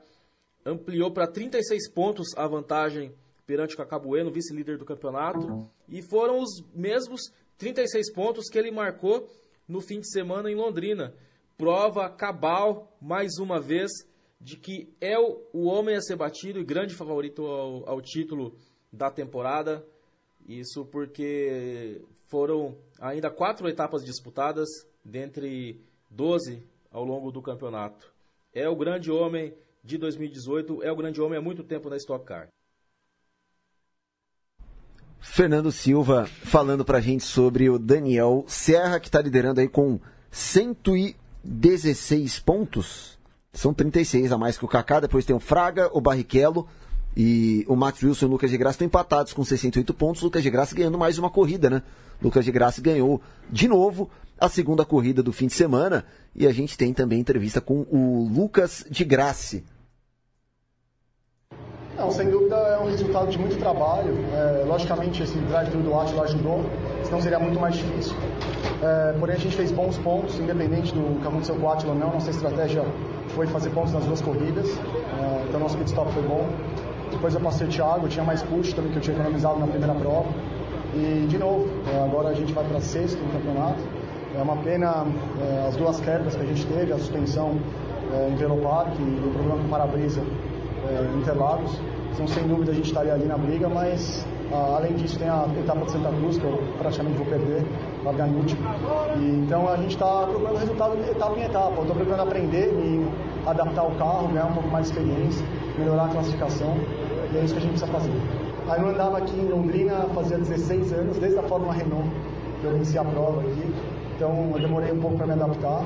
ampliou 0.65 1.11
para 1.11 1.27
36 1.27 1.89
pontos 1.91 2.27
a 2.35 2.47
vantagem 2.47 3.13
perante 3.45 3.73
o 3.73 3.77
Cacabueno, 3.77 4.31
vice-líder 4.31 4.77
do 4.77 4.85
campeonato, 4.85 5.67
e 5.87 6.01
foram 6.01 6.39
os 6.39 6.63
mesmos 6.73 7.21
36 7.57 8.11
pontos 8.13 8.49
que 8.49 8.57
ele 8.57 8.71
marcou 8.71 9.29
no 9.67 9.81
fim 9.81 9.99
de 9.99 10.09
semana 10.11 10.49
em 10.49 10.55
Londrina. 10.55 11.13
Prova 11.57 12.09
cabal, 12.09 12.95
mais 13.01 13.37
uma 13.37 13.59
vez, 13.59 13.91
de 14.39 14.57
que 14.57 14.93
é 14.99 15.17
o, 15.17 15.65
homem 15.65 15.95
a 15.95 16.01
ser 16.01 16.15
batido 16.15 16.59
e 16.59 16.65
grande 16.65 16.95
favorito 16.95 17.45
ao, 17.45 17.89
ao 17.89 18.01
título 18.01 18.55
da 18.91 19.09
temporada. 19.09 19.85
Isso 20.47 20.85
porque 20.85 22.01
foram 22.29 22.77
ainda 22.99 23.29
quatro 23.29 23.69
etapas 23.69 24.03
disputadas, 24.03 24.67
dentre 25.03 25.79
12 26.09 26.61
ao 26.91 27.05
longo 27.05 27.31
do 27.31 27.41
campeonato. 27.41 28.13
É 28.53 28.67
o 28.67 28.75
grande 28.75 29.11
homem 29.11 29.53
de 29.83 29.97
2018, 29.97 30.83
é 30.83 30.91
o 30.91 30.95
grande 30.95 31.21
homem 31.21 31.37
há 31.37 31.41
muito 31.41 31.63
tempo 31.63 31.89
na 31.89 31.97
Stock 31.97 32.25
Car. 32.25 32.49
Fernando 35.25 35.71
Silva 35.71 36.27
falando 36.43 36.83
pra 36.83 36.99
gente 36.99 37.23
sobre 37.23 37.69
o 37.69 37.79
Daniel 37.79 38.43
Serra, 38.45 38.99
que 38.99 39.07
está 39.07 39.21
liderando 39.21 39.61
aí 39.61 39.69
com 39.69 39.97
116 40.29 42.39
pontos. 42.39 43.17
São 43.53 43.73
36 43.73 44.33
a 44.33 44.37
mais 44.37 44.57
que 44.57 44.65
o 44.65 44.67
Kaká. 44.67 44.99
Depois 44.99 45.23
tem 45.25 45.35
o 45.35 45.39
Fraga, 45.39 45.89
o 45.93 46.01
Barrichello 46.01 46.67
e 47.15 47.63
o 47.67 47.75
Max 47.75 48.03
Wilson 48.03 48.25
e 48.25 48.27
o 48.27 48.31
Lucas 48.31 48.51
de 48.51 48.57
Graça 48.57 48.75
estão 48.75 48.85
empatados 48.85 49.33
com 49.33 49.43
68 49.43 49.93
pontos. 49.93 50.21
O 50.21 50.25
Lucas 50.25 50.43
de 50.43 50.49
Graça 50.49 50.75
ganhando 50.75 50.99
mais 50.99 51.17
uma 51.17 51.31
corrida, 51.31 51.69
né? 51.69 51.81
Lucas 52.21 52.43
de 52.43 52.51
Graça 52.51 52.81
ganhou 52.81 53.21
de 53.49 53.67
novo 53.67 54.09
a 54.37 54.49
segunda 54.49 54.83
corrida 54.83 55.23
do 55.23 55.31
fim 55.31 55.47
de 55.47 55.53
semana. 55.53 56.05
E 56.35 56.45
a 56.45 56.51
gente 56.51 56.77
tem 56.77 56.93
também 56.93 57.21
entrevista 57.21 57.61
com 57.61 57.87
o 57.89 58.29
Lucas 58.29 58.85
de 58.89 59.05
Graça. 59.05 59.63
Não, 61.97 62.09
sem 62.09 62.27
dúvida 62.27 62.55
é 62.55 62.79
um 62.79 62.89
resultado 62.89 63.29
de 63.29 63.37
muito 63.37 63.57
trabalho. 63.59 64.17
É, 64.33 64.65
logicamente, 64.65 65.21
esse 65.21 65.37
drive-thru 65.37 65.81
do 65.81 65.93
Atila 65.93 66.23
ajudou, 66.23 66.61
senão 67.03 67.21
seria 67.21 67.39
muito 67.39 67.59
mais 67.59 67.75
difícil. 67.75 68.15
É, 68.81 69.13
porém, 69.19 69.35
a 69.35 69.39
gente 69.39 69.55
fez 69.55 69.71
bons 69.71 69.97
pontos, 69.99 70.39
independente 70.39 70.91
do 70.91 71.21
que 71.21 71.27
aconteceu 71.27 71.55
com 71.55 71.67
o 71.67 71.71
Atila 71.71 71.93
ou 71.93 71.99
não. 71.99 72.09
Nossa 72.09 72.31
estratégia 72.31 72.83
foi 73.29 73.45
fazer 73.45 73.69
pontos 73.69 73.93
nas 73.93 74.05
duas 74.05 74.21
corridas, 74.21 74.67
é, 74.69 75.45
então 75.47 75.59
nosso 75.59 75.77
pit 75.77 75.89
stop 75.89 76.11
foi 76.13 76.23
bom. 76.23 76.47
Depois 77.11 77.35
eu 77.35 77.41
passei 77.41 77.67
o 77.67 77.69
Thiago, 77.69 78.07
tinha 78.07 78.25
mais 78.25 78.41
push 78.41 78.73
também 78.73 78.91
que 78.91 78.97
eu 78.97 79.01
tinha 79.01 79.15
economizado 79.15 79.59
na 79.59 79.67
primeira 79.67 79.93
prova. 79.93 80.29
E, 80.95 81.27
de 81.27 81.37
novo, 81.37 81.67
é, 81.93 82.03
agora 82.03 82.29
a 82.29 82.33
gente 82.33 82.51
vai 82.53 82.63
para 82.63 82.81
sexto 82.81 83.19
no 83.19 83.31
campeonato. 83.31 83.79
É 84.35 84.41
uma 84.41 84.55
pena 84.57 85.05
é, 85.39 85.67
as 85.67 85.75
duas 85.75 85.99
quebras 85.99 86.35
que 86.35 86.41
a 86.41 86.45
gente 86.45 86.65
teve, 86.65 86.91
a 86.91 86.97
suspensão 86.97 87.59
é, 88.11 88.29
em 88.29 88.35
Velo 88.35 88.57
Parque 88.57 88.99
e 88.99 89.27
o 89.27 89.31
problema 89.31 89.59
com 89.59 89.67
o 89.67 89.69
para-brisa 89.69 90.23
é, 90.89 91.17
Interlagos. 91.17 91.79
Então, 92.13 92.27
sem 92.27 92.47
dúvida, 92.47 92.71
a 92.71 92.75
gente 92.75 92.87
estaria 92.87 93.13
ali 93.13 93.25
na 93.25 93.37
briga, 93.37 93.67
mas 93.67 94.25
a, 94.51 94.75
além 94.77 94.93
disso, 94.93 95.17
tem 95.17 95.27
a 95.27 95.47
etapa 95.57 95.85
de 95.85 95.91
Santa 95.91 96.09
Cruz, 96.09 96.37
que 96.37 96.43
eu 96.43 96.61
praticamente 96.77 97.17
vou 97.17 97.25
perder, 97.25 97.65
largar 98.03 98.29
em 98.29 98.35
último. 98.35 98.61
E, 99.17 99.43
então, 99.43 99.67
a 99.67 99.77
gente 99.77 99.91
está 99.95 100.27
procurando 100.27 100.57
resultado 100.57 100.93
etapa 101.09 101.39
em 101.39 101.43
etapa. 101.43 101.73
Eu 101.75 101.81
estou 101.81 101.95
procurando 101.95 102.21
aprender, 102.21 102.71
me 102.71 103.07
adaptar 103.45 103.81
ao 103.81 103.91
carro, 103.91 104.27
ganhar 104.27 104.45
um 104.45 104.53
pouco 104.53 104.69
mais 104.69 104.91
de 104.91 104.91
experiência, 104.91 105.45
melhorar 105.77 106.05
a 106.05 106.09
classificação, 106.09 106.77
e 107.31 107.37
é 107.37 107.43
isso 107.43 107.53
que 107.53 107.59
a 107.59 107.63
gente 107.63 107.71
precisa 107.71 107.91
fazer. 107.91 108.13
Aí 108.69 108.81
eu 108.81 108.89
andava 108.89 109.17
aqui 109.17 109.35
em 109.35 109.47
Londrina 109.49 110.05
fazia 110.13 110.37
16 110.37 110.93
anos, 110.93 111.17
desde 111.17 111.37
a 111.39 111.43
Fórmula 111.43 111.73
Renault, 111.73 112.07
que 112.61 112.65
eu 112.65 112.71
venci 112.71 112.97
a 112.97 113.03
prova 113.03 113.41
aqui. 113.41 113.73
Então, 114.15 114.51
eu 114.53 114.59
demorei 114.59 114.91
um 114.91 114.99
pouco 114.99 115.17
para 115.17 115.27
me 115.27 115.33
adaptar. 115.33 115.83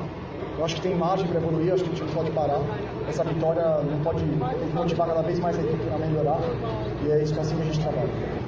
Eu 0.58 0.64
acho 0.64 0.74
que 0.74 0.80
tem 0.80 0.96
margem 0.96 1.24
para 1.28 1.38
evoluir, 1.38 1.72
acho 1.72 1.84
que 1.84 1.90
gente 1.90 2.02
não 2.02 2.12
pode 2.14 2.32
parar. 2.32 2.60
Essa 3.08 3.22
vitória 3.22 3.62
não 3.84 4.00
pode 4.00 4.24
motivar 4.74 5.06
cada 5.06 5.22
vez 5.22 5.38
mais 5.38 5.56
a 5.56 5.62
equipe 5.62 5.88
a 5.88 5.98
melhorar. 5.98 6.40
E 7.06 7.12
é 7.12 7.22
isso 7.22 7.32
que 7.32 7.38
assim 7.38 7.60
a 7.60 7.64
gente 7.64 7.78
trabalha. 7.78 8.47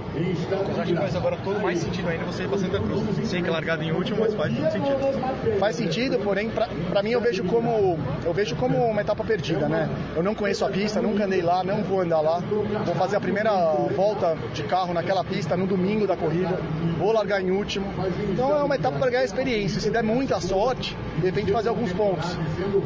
Mas 0.68 0.78
acho 0.78 0.92
que 0.92 0.98
faz 0.98 1.16
agora 1.16 1.36
todo 1.42 1.60
mais 1.60 1.78
sentido 1.78 2.08
ainda 2.08 2.24
você 2.24 2.44
ir 2.44 2.48
para 2.48 2.58
Santa 2.58 2.78
Cruz. 2.78 3.28
Sei 3.28 3.42
que 3.42 3.48
é 3.48 3.50
largado 3.50 3.82
em 3.82 3.92
último, 3.92 4.20
mas 4.20 4.34
faz 4.34 4.52
muito 4.52 4.72
sentido. 4.72 5.58
Faz 5.58 5.76
sentido, 5.76 6.18
porém, 6.18 6.50
para 6.50 7.02
mim 7.02 7.10
eu 7.10 7.20
vejo 7.20 7.44
como 7.44 7.98
eu 8.24 8.32
vejo 8.32 8.56
como 8.56 8.78
uma 8.78 9.00
etapa 9.00 9.24
perdida, 9.24 9.68
né? 9.68 9.88
Eu 10.14 10.22
não 10.22 10.34
conheço 10.34 10.64
a 10.64 10.68
pista, 10.68 11.00
nunca 11.00 11.24
andei 11.24 11.42
lá, 11.42 11.62
não 11.64 11.82
vou 11.82 12.00
andar 12.00 12.20
lá. 12.20 12.40
Vou 12.84 12.94
fazer 12.94 13.16
a 13.16 13.20
primeira 13.20 13.50
volta 13.94 14.36
de 14.52 14.62
carro 14.64 14.92
naquela 14.92 15.24
pista 15.24 15.56
no 15.56 15.66
domingo 15.66 16.06
da 16.06 16.16
corrida. 16.16 16.58
Vou 16.98 17.12
largar 17.12 17.40
em 17.40 17.50
último. 17.50 17.86
Então 18.30 18.56
é 18.56 18.62
uma 18.62 18.74
etapa 18.74 18.98
para 18.98 19.10
ganhar 19.10 19.24
experiência. 19.24 19.80
Se 19.80 19.90
der 19.90 20.02
muita 20.02 20.40
sorte, 20.40 20.96
de 21.18 21.26
repente 21.26 21.52
fazer 21.52 21.68
alguns 21.68 21.92
pontos. 21.92 22.36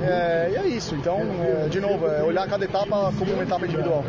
É, 0.02 0.50
e 0.52 0.56
é 0.56 0.66
isso. 0.66 0.94
Então, 0.94 1.20
é, 1.42 1.68
de 1.68 1.80
novo, 1.80 2.06
é 2.06 2.22
olhar 2.22 2.46
cada 2.48 2.64
etapa 2.64 3.12
como 3.18 3.32
uma 3.32 3.42
etapa 3.42 3.66
individual. 3.66 4.04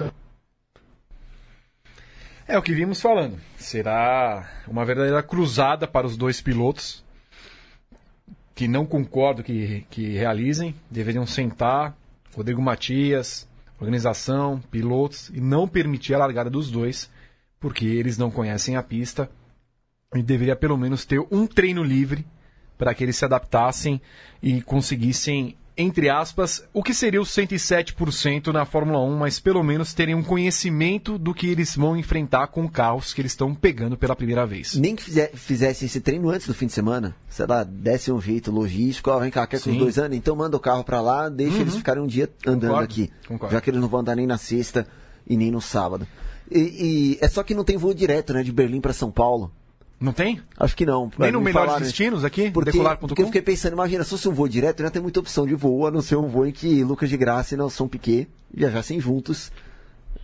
É 2.48 2.58
o 2.60 2.62
que 2.62 2.76
vimos 2.76 3.02
falando. 3.02 3.40
Será 3.58 4.48
uma 4.68 4.86
verdadeira 4.86 5.24
cruzada 5.24 5.88
para 5.88 6.06
os 6.06 6.16
dois 6.16 6.42
pilotos 6.42 7.04
que 8.54 8.68
não 8.68 8.86
concordo 8.86 9.44
que, 9.44 9.84
que 9.90 10.10
realizem. 10.10 10.76
Deveriam 10.90 11.26
sentar, 11.26 11.98
Rodrigo 12.36 12.62
Matias, 12.62 13.48
organização, 13.80 14.62
pilotos, 14.70 15.30
e 15.30 15.42
não 15.42 15.68
permitir 15.68 16.14
a 16.14 16.20
largada 16.20 16.50
dos 16.50 16.70
dois, 16.70 17.10
porque 17.60 17.86
eles 17.86 18.16
não 18.16 18.30
conhecem 18.30 18.76
a 18.76 18.84
pista 18.84 19.28
e 20.14 20.22
deveria 20.22 20.56
pelo 20.56 20.78
menos 20.78 21.04
ter 21.04 21.20
um 21.32 21.48
treino 21.48 21.84
livre 21.84 22.26
para 22.78 22.94
que 22.94 23.04
eles 23.04 23.18
se 23.18 23.26
adaptassem 23.26 24.00
e 24.42 24.62
conseguissem 24.62 25.58
entre 25.78 26.10
aspas, 26.10 26.64
o 26.74 26.82
que 26.82 26.94
seria 26.94 27.22
os 27.22 27.30
107% 27.30 28.48
na 28.48 28.66
Fórmula 28.66 29.00
1, 29.02 29.18
mas 29.18 29.40
pelo 29.40 29.62
menos 29.62 29.94
terem 29.94 30.16
um 30.16 30.24
conhecimento 30.24 31.18
do 31.18 31.34
que 31.34 31.48
eles 31.48 31.76
vão 31.76 31.98
enfrentar 31.98 32.48
com 32.48 32.68
carros 32.68 33.14
que 33.14 33.22
eles 33.22 33.34
estão 33.34 33.54
pegando 33.54 33.98
pela 33.98 34.16
primeira 34.16 34.46
vez. 34.46 34.76
Nem 34.76 34.96
que 34.96 35.04
fizessem 35.34 35.86
esse 35.86 36.00
treino 36.00 36.30
antes 36.30 36.48
do 36.48 36.54
fim 36.54 36.68
de 36.68 36.74
semana, 36.74 37.16
sei 37.30 37.46
lá, 37.46 37.64
desse 37.64 38.12
um 38.12 38.22
jeito 38.22 38.52
logístico, 38.52 39.12
ó, 39.12 39.20
vem 39.20 39.30
cá, 39.30 39.46
quer 39.46 39.60
que 39.60 39.70
os 39.70 39.78
dois 39.78 39.98
andem? 39.98 40.18
Então 40.18 40.36
manda 40.36 40.56
o 40.56 40.60
carro 40.60 40.84
para 40.84 41.02
lá, 41.02 41.28
deixa 41.28 41.56
uhum. 41.56 41.62
eles 41.62 41.76
ficarem 41.76 42.02
um 42.02 42.08
dia 42.08 42.30
andando 42.48 42.70
concordo, 42.70 42.84
aqui, 42.84 43.12
concordo. 43.28 43.54
já 43.54 43.62
que 43.62 43.70
eles 43.70 43.82
não 43.82 43.90
vão 43.90 44.00
andar 44.00 44.16
nem 44.16 44.26
na 44.26 44.38
sexta 44.38 44.88
e 45.28 45.36
nem 45.36 45.52
no 45.52 45.60
sábado. 45.60 46.08
E, 46.50 46.60
e 46.60 47.18
é 47.20 47.28
só 47.28 47.44
que 47.44 47.54
não 47.54 47.64
tem 47.64 47.76
voo 47.76 47.94
direto, 47.94 48.34
né, 48.34 48.44
de 48.44 48.52
Berlim 48.52 48.80
para 48.80 48.94
São 48.94 49.12
Paulo. 49.12 49.52
Não 50.00 50.12
tem? 50.12 50.42
Acho 50.58 50.76
que 50.76 50.86
não. 50.86 51.10
Nem 51.18 51.32
no 51.32 51.42
Melhores 51.42 51.78
Destinos 51.78 52.26
aqui? 52.26 52.52
Porque, 52.52 52.72
porque 53.00 53.22
eu 53.22 53.28
fiquei 53.28 53.42
pensando, 53.42 53.74
imagina, 53.74 54.04
se 54.04 54.10
fosse 54.10 54.28
um 54.28 54.34
voo 54.34 54.48
direto, 54.48 54.84
não 54.84 54.90
tem 54.90 55.02
muita 55.02 55.20
opção 55.20 55.48
de 55.48 55.56
voo, 55.56 55.88
a 55.88 55.92
não 55.92 56.02
ser 56.02 56.18
um 56.18 56.28
voo 56.28 56.46
em 56.46 56.52
que 56.52 56.84
Lucas 56.84 57.10
de 57.10 57.18
Graça 57.18 57.54
e 57.54 57.58
Nelson 57.58 57.88
Piquet 57.88 58.28
viajassem 58.54 59.00
juntos 59.00 59.52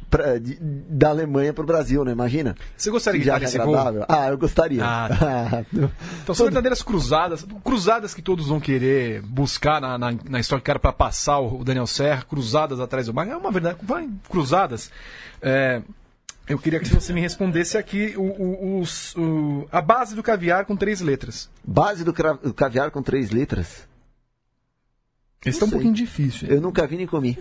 pra, 0.09 0.37
de, 0.37 0.57
da 0.59 1.09
Alemanha 1.09 1.53
para 1.53 1.63
o 1.63 1.65
Brasil, 1.65 2.03
né? 2.03 2.11
Imagina. 2.11 2.55
Você 2.75 2.91
gostaria 2.91 3.21
de 3.21 3.27
estar 3.27 3.39
nesse 3.39 3.57
voo? 3.57 3.75
Ah, 4.09 4.27
eu 4.27 4.37
gostaria. 4.37 4.83
Ah, 4.85 5.07
tá. 5.17 5.65
então 6.21 6.35
são 6.35 6.45
verdadeiras 6.45 6.83
cruzadas, 6.83 7.47
cruzadas 7.63 8.13
que 8.13 8.21
todos 8.21 8.47
vão 8.47 8.59
querer 8.59 9.21
buscar 9.21 9.79
na, 9.79 9.97
na, 9.97 10.13
na 10.29 10.39
Stock 10.41 10.61
Car 10.61 10.79
para 10.79 10.91
passar 10.91 11.39
o 11.39 11.63
Daniel 11.63 11.87
Serra, 11.87 12.23
cruzadas 12.23 12.81
atrás 12.81 13.07
do 13.07 13.13
mar. 13.13 13.25
É 13.27 13.37
uma 13.37 13.51
verdade, 13.51 13.77
vai, 13.81 14.09
cruzadas. 14.29 14.91
É, 15.41 15.81
eu 16.51 16.59
queria 16.59 16.79
que 16.79 16.89
você 16.93 17.13
me 17.13 17.21
respondesse 17.21 17.77
aqui 17.77 18.13
o, 18.17 18.23
o, 18.23 18.83
o, 18.83 19.67
a 19.71 19.81
base 19.81 20.15
do 20.15 20.21
caviar 20.21 20.65
com 20.65 20.75
três 20.75 20.99
letras. 20.99 21.49
Base 21.63 22.03
do, 22.03 22.11
do 22.11 22.53
caviar 22.53 22.91
com 22.91 23.01
três 23.01 23.31
letras? 23.31 23.87
Esse 25.45 25.55
está 25.57 25.65
um 25.65 25.69
pouquinho 25.69 25.93
difícil. 25.93 26.49
Eu 26.49 26.59
nunca 26.59 26.85
vi 26.85 26.97
nem 26.97 27.07
comi. 27.07 27.37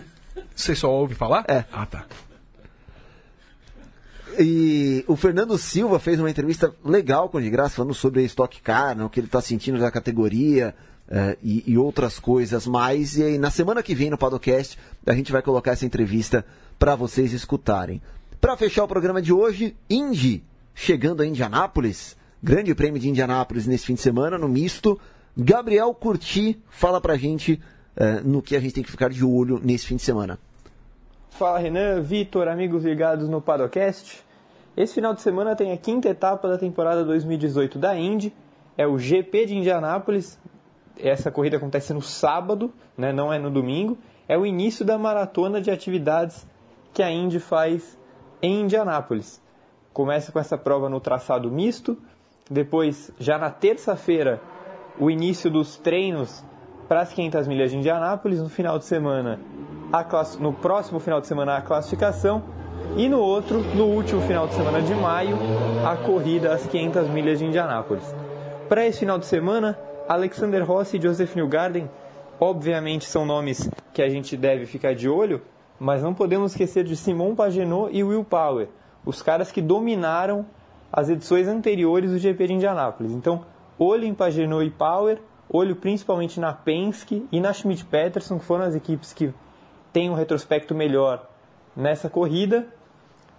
Você 0.55 0.73
só 0.73 0.89
ouve 0.89 1.13
falar? 1.13 1.43
É. 1.47 1.65
Ah, 1.71 1.85
tá. 1.85 2.05
E 4.39 5.03
o 5.07 5.17
Fernando 5.17 5.57
Silva 5.57 5.99
fez 5.99 6.17
uma 6.17 6.29
entrevista 6.29 6.73
legal 6.83 7.27
com 7.27 7.37
o 7.37 7.41
de 7.41 7.49
graça, 7.49 7.75
falando 7.75 7.93
sobre 7.93 8.21
a 8.21 8.23
Stock 8.23 8.61
Car, 8.61 8.95
né, 8.95 9.03
o 9.03 9.09
que 9.09 9.19
ele 9.19 9.27
está 9.27 9.41
sentindo 9.41 9.77
da 9.77 9.91
categoria 9.91 10.73
uh, 11.09 11.37
e, 11.43 11.63
e, 11.67 11.77
outras 11.77 12.17
coisas 12.17 12.65
mais. 12.65 13.17
E 13.17 13.23
aí, 13.23 13.37
na 13.37 13.51
semana 13.51 13.83
que 13.83 13.93
vem 13.93 14.09
no 14.09 14.17
Padocast, 14.17 14.77
a 15.05 15.13
gente 15.13 15.33
vai 15.33 15.41
colocar 15.41 15.71
essa 15.71 15.85
entrevista 15.85 16.45
para 16.79 16.95
vocês 16.95 17.33
escutarem. 17.33 18.01
Para 18.41 18.57
fechar 18.57 18.83
o 18.83 18.87
programa 18.87 19.21
de 19.21 19.31
hoje, 19.31 19.77
Indy 19.87 20.43
chegando 20.73 21.21
a 21.21 21.27
Indianápolis. 21.27 22.17
Grande 22.41 22.73
prêmio 22.73 22.99
de 22.99 23.07
Indianápolis 23.07 23.67
nesse 23.67 23.85
fim 23.85 23.93
de 23.93 24.01
semana, 24.01 24.35
no 24.35 24.49
misto. 24.49 24.99
Gabriel 25.37 25.93
Curti 25.93 26.59
fala 26.67 26.99
pra 26.99 27.15
gente 27.17 27.61
uh, 27.95 28.27
no 28.27 28.41
que 28.41 28.55
a 28.55 28.59
gente 28.59 28.73
tem 28.73 28.83
que 28.83 28.89
ficar 28.89 29.11
de 29.11 29.23
olho 29.23 29.61
nesse 29.63 29.85
fim 29.85 29.95
de 29.95 30.01
semana. 30.01 30.39
Fala 31.29 31.59
Renan, 31.59 32.01
Vitor, 32.01 32.47
amigos 32.47 32.83
ligados 32.83 33.29
no 33.29 33.39
Padocast. 33.39 34.23
Esse 34.75 34.95
final 34.95 35.13
de 35.13 35.21
semana 35.21 35.55
tem 35.55 35.71
a 35.71 35.77
quinta 35.77 36.09
etapa 36.09 36.47
da 36.47 36.57
temporada 36.57 37.05
2018 37.05 37.77
da 37.77 37.95
Indy. 37.95 38.33
É 38.75 38.87
o 38.87 38.97
GP 38.97 39.45
de 39.45 39.55
Indianápolis. 39.55 40.39
Essa 40.97 41.29
corrida 41.29 41.57
acontece 41.57 41.93
no 41.93 42.01
sábado, 42.01 42.73
né, 42.97 43.13
não 43.13 43.31
é 43.31 43.37
no 43.37 43.51
domingo. 43.51 43.99
É 44.27 44.35
o 44.35 44.47
início 44.47 44.83
da 44.83 44.97
maratona 44.97 45.61
de 45.61 45.69
atividades 45.69 46.43
que 46.91 47.03
a 47.03 47.11
Indy 47.11 47.39
faz 47.39 48.00
em 48.41 48.61
Indianápolis. 48.61 49.41
Começa 49.93 50.31
com 50.31 50.39
essa 50.39 50.57
prova 50.57 50.89
no 50.89 50.99
traçado 50.99 51.51
misto, 51.51 51.97
Depois, 52.49 53.11
já 53.17 53.37
na 53.37 53.49
terça-feira, 53.49 54.41
o 54.99 55.09
início 55.09 55.49
dos 55.49 55.77
treinos 55.77 56.43
para 56.87 56.99
as 56.99 57.13
500 57.13 57.47
milhas 57.47 57.71
de 57.71 57.77
Indianápolis. 57.77 58.41
No 58.41 58.49
final 58.49 58.77
de 58.77 58.83
semana, 58.83 59.39
class... 60.09 60.37
no 60.37 60.51
próximo 60.51 60.99
final 60.99 61.21
de 61.21 61.27
semana, 61.27 61.55
a 61.55 61.61
classificação. 61.61 62.43
E 62.97 63.07
no 63.07 63.19
outro, 63.19 63.59
no 63.73 63.85
último 63.85 64.19
final 64.21 64.47
de 64.47 64.53
semana 64.53 64.81
de 64.81 64.93
maio, 64.93 65.37
a 65.87 65.95
corrida 65.95 66.53
às 66.53 66.67
500 66.67 67.07
milhas 67.09 67.39
de 67.39 67.45
Indianápolis. 67.45 68.03
Para 68.67 68.85
esse 68.85 68.99
final 68.99 69.17
de 69.17 69.27
semana, 69.27 69.79
Alexander 70.09 70.65
Rossi 70.65 70.97
e 70.97 71.01
Joseph 71.01 71.33
Newgarden, 71.35 71.89
obviamente 72.37 73.05
são 73.05 73.25
nomes 73.25 73.69
que 73.93 74.01
a 74.01 74.09
gente 74.09 74.35
deve 74.35 74.65
ficar 74.65 74.93
de 74.93 75.07
olho, 75.07 75.41
mas 75.81 76.03
não 76.03 76.13
podemos 76.13 76.51
esquecer 76.51 76.83
de 76.83 76.95
Simon 76.95 77.33
Pagenaud 77.33 77.89
e 77.91 78.03
Will 78.03 78.23
Power, 78.23 78.69
os 79.03 79.23
caras 79.23 79.51
que 79.51 79.63
dominaram 79.63 80.45
as 80.93 81.09
edições 81.09 81.47
anteriores 81.47 82.11
do 82.11 82.19
GP 82.19 82.45
de 82.45 82.53
Indianápolis. 82.53 83.11
Então, 83.11 83.43
olho 83.79 84.05
em 84.05 84.13
Pagenaud 84.13 84.63
e 84.63 84.69
Power, 84.69 85.19
olho 85.49 85.75
principalmente 85.75 86.39
na 86.39 86.53
Penske 86.53 87.27
e 87.31 87.39
na 87.39 87.51
Schmidt 87.51 87.83
Peterson, 87.83 88.37
que 88.37 88.45
foram 88.45 88.65
as 88.65 88.75
equipes 88.75 89.11
que 89.11 89.33
têm 89.91 90.07
um 90.07 90.13
retrospecto 90.13 90.75
melhor 90.75 91.27
nessa 91.75 92.07
corrida, 92.07 92.67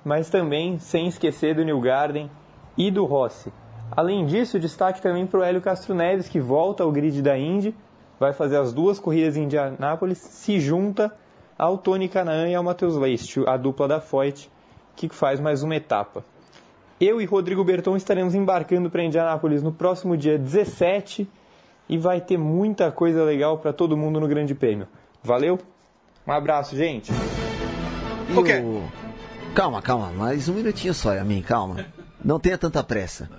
mas 0.05 0.29
também 0.29 0.81
sem 0.81 1.07
esquecer 1.07 1.55
do 1.55 1.65
New 1.65 1.81
Garden 1.81 2.29
e 2.77 2.91
do 2.91 3.05
Rossi. 3.05 3.53
Além 3.89 4.27
disso, 4.27 4.59
destaque 4.59 5.01
também 5.01 5.29
para 5.29 5.39
o 5.39 5.45
Hélio 5.45 5.61
Castro 5.61 5.95
Neves, 5.95 6.29
que 6.29 6.41
volta 6.41 6.83
ao 6.83 6.91
grid 6.91 7.23
da 7.23 7.39
Indy, 7.39 7.73
vai 8.19 8.33
fazer 8.33 8.57
as 8.57 8.73
duas 8.73 8.99
corridas 8.99 9.37
em 9.37 9.45
Indianápolis, 9.45 10.19
se 10.19 10.59
junta 10.59 11.17
ao 11.63 11.79
Tony 11.79 12.09
Canaan 12.09 12.49
e 12.49 12.57
ao 12.57 12.65
Matheus 12.65 12.97
Leist, 12.97 13.39
a 13.47 13.57
dupla 13.57 13.87
da 13.87 14.01
Foyt, 14.01 14.51
que 14.97 15.09
faz 15.09 15.39
mais 15.39 15.63
uma 15.63 15.77
etapa. 15.77 16.25
Eu 17.01 17.21
e 17.21 17.25
Rodrigo 17.25 17.63
Berton 17.63 17.97
estaremos 17.97 18.35
embarcando 18.35 18.91
para 18.91 19.05
Indianápolis 19.05 19.63
no 19.63 19.71
próximo 19.71 20.17
dia 20.17 20.37
17 20.37 21.29
e 21.89 21.97
vai 21.97 22.21
ter 22.21 22.37
muita 22.37 22.91
coisa 22.91 23.23
legal 23.23 23.59
para 23.59 23.73
todo 23.73 23.97
mundo 23.97 24.19
no 24.19 24.27
Grande 24.27 24.57
Prêmio. 24.57 24.89
Valeu? 25.23 25.57
Um 26.27 26.33
abraço, 26.33 26.75
gente. 26.75 27.13
E 28.29 28.37
okay. 28.37 28.61
o... 28.61 28.83
Calma, 29.55 29.81
calma, 29.81 30.11
mais 30.11 30.49
um 30.49 30.55
minutinho 30.55 30.93
só, 30.93 31.15
Yamin, 31.15 31.43
calma. 31.43 31.87
Não 32.25 32.41
tenha 32.41 32.59
tanta 32.59 32.83
pressa. 32.83 33.31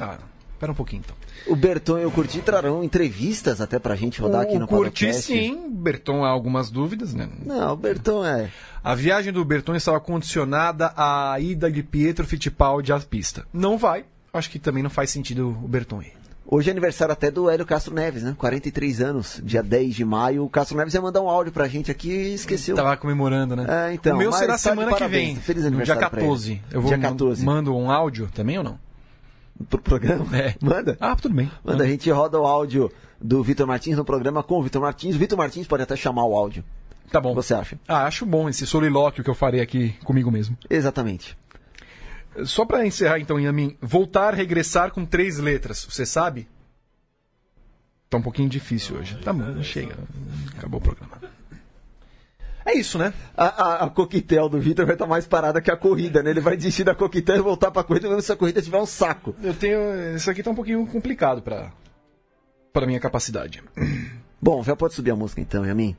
Ah, 0.00 0.18
espera 0.58 0.72
um 0.72 0.74
pouquinho 0.74 1.02
então. 1.04 1.16
O 1.46 1.54
Berton 1.54 1.98
e 1.98 2.04
o 2.04 2.10
Curti 2.10 2.40
trarão 2.40 2.82
entrevistas 2.82 3.60
até 3.60 3.78
pra 3.78 3.94
gente 3.94 4.20
rodar 4.20 4.40
o 4.40 4.42
aqui 4.42 4.58
no 4.58 4.66
Curti 4.66 5.06
podcast. 5.06 5.22
sim, 5.22 5.70
Berton 5.70 6.24
há 6.24 6.28
algumas 6.28 6.68
dúvidas, 6.68 7.14
né? 7.14 7.28
Não, 7.46 7.72
o 7.72 7.76
Berton 7.76 8.26
é... 8.26 8.50
A 8.82 8.94
viagem 8.94 9.32
do 9.32 9.44
Berton 9.44 9.74
estava 9.74 10.00
condicionada 10.00 10.92
à 10.96 11.38
ida 11.40 11.70
de 11.70 11.82
Pietro 11.82 12.26
Fittipaldi 12.26 12.92
à 12.92 12.98
pista. 12.98 13.46
Não 13.52 13.78
vai, 13.78 14.04
acho 14.32 14.50
que 14.50 14.58
também 14.58 14.82
não 14.82 14.90
faz 14.90 15.10
sentido 15.10 15.48
o 15.48 15.68
Berton 15.68 16.02
ir. 16.02 16.12
Hoje 16.50 16.70
é 16.70 16.72
aniversário 16.72 17.12
até 17.12 17.30
do 17.30 17.50
Hélio 17.50 17.66
Castro 17.66 17.94
Neves, 17.94 18.22
né? 18.22 18.34
43 18.38 19.02
anos, 19.02 19.40
dia 19.44 19.62
10 19.62 19.94
de 19.94 20.04
maio. 20.04 20.44
O 20.44 20.48
Castro 20.48 20.78
Neves 20.78 20.94
ia 20.94 21.00
mandar 21.02 21.20
um 21.20 21.28
áudio 21.28 21.52
pra 21.52 21.68
gente 21.68 21.90
aqui 21.90 22.10
e 22.10 22.34
esqueceu. 22.34 22.74
Tava 22.74 22.96
comemorando, 22.96 23.54
né? 23.54 23.66
É, 23.68 23.92
então. 23.92 24.14
O 24.14 24.18
meu 24.18 24.32
será 24.32 24.56
semana 24.56 24.94
que 24.94 25.06
vem. 25.06 25.36
Feliz 25.36 25.66
aniversário. 25.66 26.00
Dia 26.00 26.08
14. 26.08 26.62
Eu 26.70 26.80
vou 26.80 26.88
dia 26.88 26.98
14. 26.98 27.44
mando 27.44 27.76
um 27.76 27.90
áudio 27.90 28.30
também 28.34 28.56
ou 28.56 28.64
não? 28.64 28.87
Pro 29.68 29.80
programa? 29.80 30.36
É. 30.36 30.54
Manda. 30.62 30.96
Ah, 31.00 31.16
tudo 31.16 31.34
bem. 31.34 31.50
Manda, 31.64 31.84
a 31.84 31.86
gente 31.86 32.10
roda 32.10 32.38
o 32.40 32.46
áudio 32.46 32.90
do 33.20 33.42
Vitor 33.42 33.66
Martins 33.66 33.96
no 33.96 34.04
programa 34.04 34.42
com 34.42 34.58
o 34.58 34.62
Vitor 34.62 34.80
Martins. 34.80 35.16
O 35.16 35.18
Vitor 35.18 35.36
Martins 35.36 35.66
pode 35.66 35.82
até 35.82 35.96
chamar 35.96 36.24
o 36.24 36.34
áudio. 36.34 36.64
Tá 37.10 37.20
bom. 37.20 37.30
O 37.30 37.36
que 37.36 37.42
você 37.42 37.54
acha? 37.54 37.78
Ah, 37.88 38.04
acho 38.04 38.24
bom 38.24 38.48
esse 38.48 38.66
solilóquio 38.66 39.24
que 39.24 39.30
eu 39.30 39.34
farei 39.34 39.60
aqui 39.60 39.94
comigo 40.04 40.30
mesmo. 40.30 40.56
Exatamente. 40.68 41.36
Só 42.44 42.64
para 42.64 42.86
encerrar 42.86 43.18
então, 43.18 43.40
Yamin, 43.40 43.76
voltar, 43.80 44.34
regressar 44.34 44.92
com 44.92 45.04
três 45.04 45.38
letras, 45.38 45.84
você 45.88 46.06
sabe? 46.06 46.46
Tá 48.08 48.18
um 48.18 48.22
pouquinho 48.22 48.48
difícil 48.48 48.96
hoje. 48.96 49.16
Tá 49.16 49.32
bom, 49.32 49.62
chega. 49.62 49.96
Acabou 50.56 50.78
o 50.78 50.82
programa. 50.82 51.18
É 52.68 52.74
isso, 52.76 52.98
né? 52.98 53.14
A, 53.34 53.46
a, 53.46 53.84
a 53.86 53.88
coquetel 53.88 54.46
do 54.46 54.60
Vitor 54.60 54.84
vai 54.84 54.94
estar 54.94 55.06
mais 55.06 55.26
parada 55.26 55.58
que 55.58 55.70
a 55.70 55.76
corrida, 55.76 56.22
né? 56.22 56.28
Ele 56.28 56.40
vai 56.40 56.54
desistir 56.54 56.84
da 56.84 56.94
coquetel 56.94 57.36
e 57.36 57.40
voltar 57.40 57.70
pra 57.70 57.82
corrida 57.82 58.08
mesmo 58.08 58.20
se 58.20 58.30
a 58.30 58.36
corrida 58.36 58.60
tiver 58.60 58.76
um 58.76 58.84
saco. 58.84 59.34
Eu 59.42 59.54
tenho. 59.54 60.14
Isso 60.14 60.30
aqui 60.30 60.42
tá 60.42 60.50
um 60.50 60.54
pouquinho 60.54 60.86
complicado 60.86 61.40
pra, 61.40 61.72
pra 62.70 62.86
minha 62.86 63.00
capacidade. 63.00 63.62
Bom, 64.38 64.62
já 64.62 64.76
pode 64.76 64.92
subir 64.92 65.12
a 65.12 65.16
música 65.16 65.40
então, 65.40 65.64
Yamin. 65.64 65.96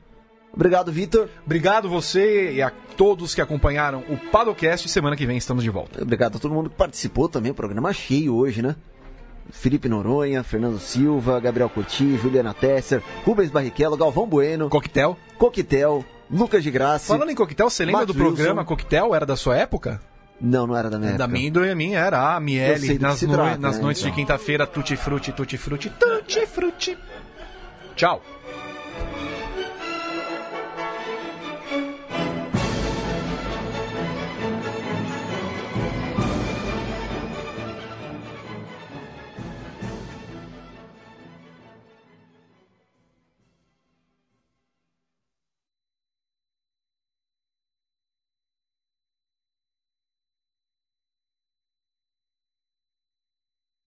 Obrigado, 0.52 0.92
Vitor. 0.92 1.28
Obrigado 1.44 1.88
você 1.88 2.52
e 2.52 2.62
a 2.62 2.70
todos 2.96 3.34
que 3.34 3.40
acompanharam 3.40 4.04
o 4.08 4.16
Padocast. 4.30 4.88
Semana 4.88 5.16
que 5.16 5.26
vem 5.26 5.36
estamos 5.36 5.64
de 5.64 5.70
volta. 5.70 6.00
Obrigado 6.00 6.36
a 6.36 6.38
todo 6.38 6.54
mundo 6.54 6.70
que 6.70 6.76
participou 6.76 7.28
também. 7.28 7.52
Programa 7.52 7.92
cheio 7.92 8.36
hoje, 8.36 8.62
né? 8.62 8.76
Felipe 9.50 9.88
Noronha, 9.88 10.44
Fernando 10.44 10.78
Silva, 10.78 11.40
Gabriel 11.40 11.68
Curti, 11.68 12.16
Juliana 12.16 12.54
Tesser, 12.54 13.02
Rubens 13.24 13.50
Barrichello, 13.50 13.96
Galvão 13.96 14.24
Bueno. 14.24 14.68
Coquetel. 14.68 15.18
Coquetel, 15.36 16.04
Lucas 16.30 16.62
de 16.62 16.70
Graça. 16.70 17.06
Falando 17.06 17.30
em 17.30 17.34
Coquetel, 17.34 17.68
você 17.68 17.84
lembra 17.84 18.02
Max 18.02 18.12
do 18.12 18.14
programa 18.14 18.60
Wilson. 18.60 18.64
Coquetel? 18.64 19.14
Era 19.14 19.26
da 19.26 19.36
sua 19.36 19.56
época? 19.56 20.00
Não, 20.40 20.66
não 20.66 20.76
era 20.76 20.88
da 20.88 20.98
minha 20.98 21.10
da 21.18 21.24
época. 21.24 21.38
minha 21.38 21.66
e 21.66 21.70
a 21.70 21.74
minha 21.74 21.98
era 21.98 22.34
a 22.34 22.40
Miele 22.40 22.98
nas, 22.98 23.20
no... 23.22 23.32
trata, 23.34 23.58
nas 23.58 23.76
né, 23.76 23.82
noites 23.82 24.02
então. 24.02 24.14
de 24.14 24.20
quinta-feira, 24.20 24.66
tutti 24.66 24.96
frutti, 24.96 25.32
tutti 25.32 25.58
frutti, 25.58 25.90
tutti 25.90 26.46
frutti. 26.46 26.98
Tchau. 27.94 28.22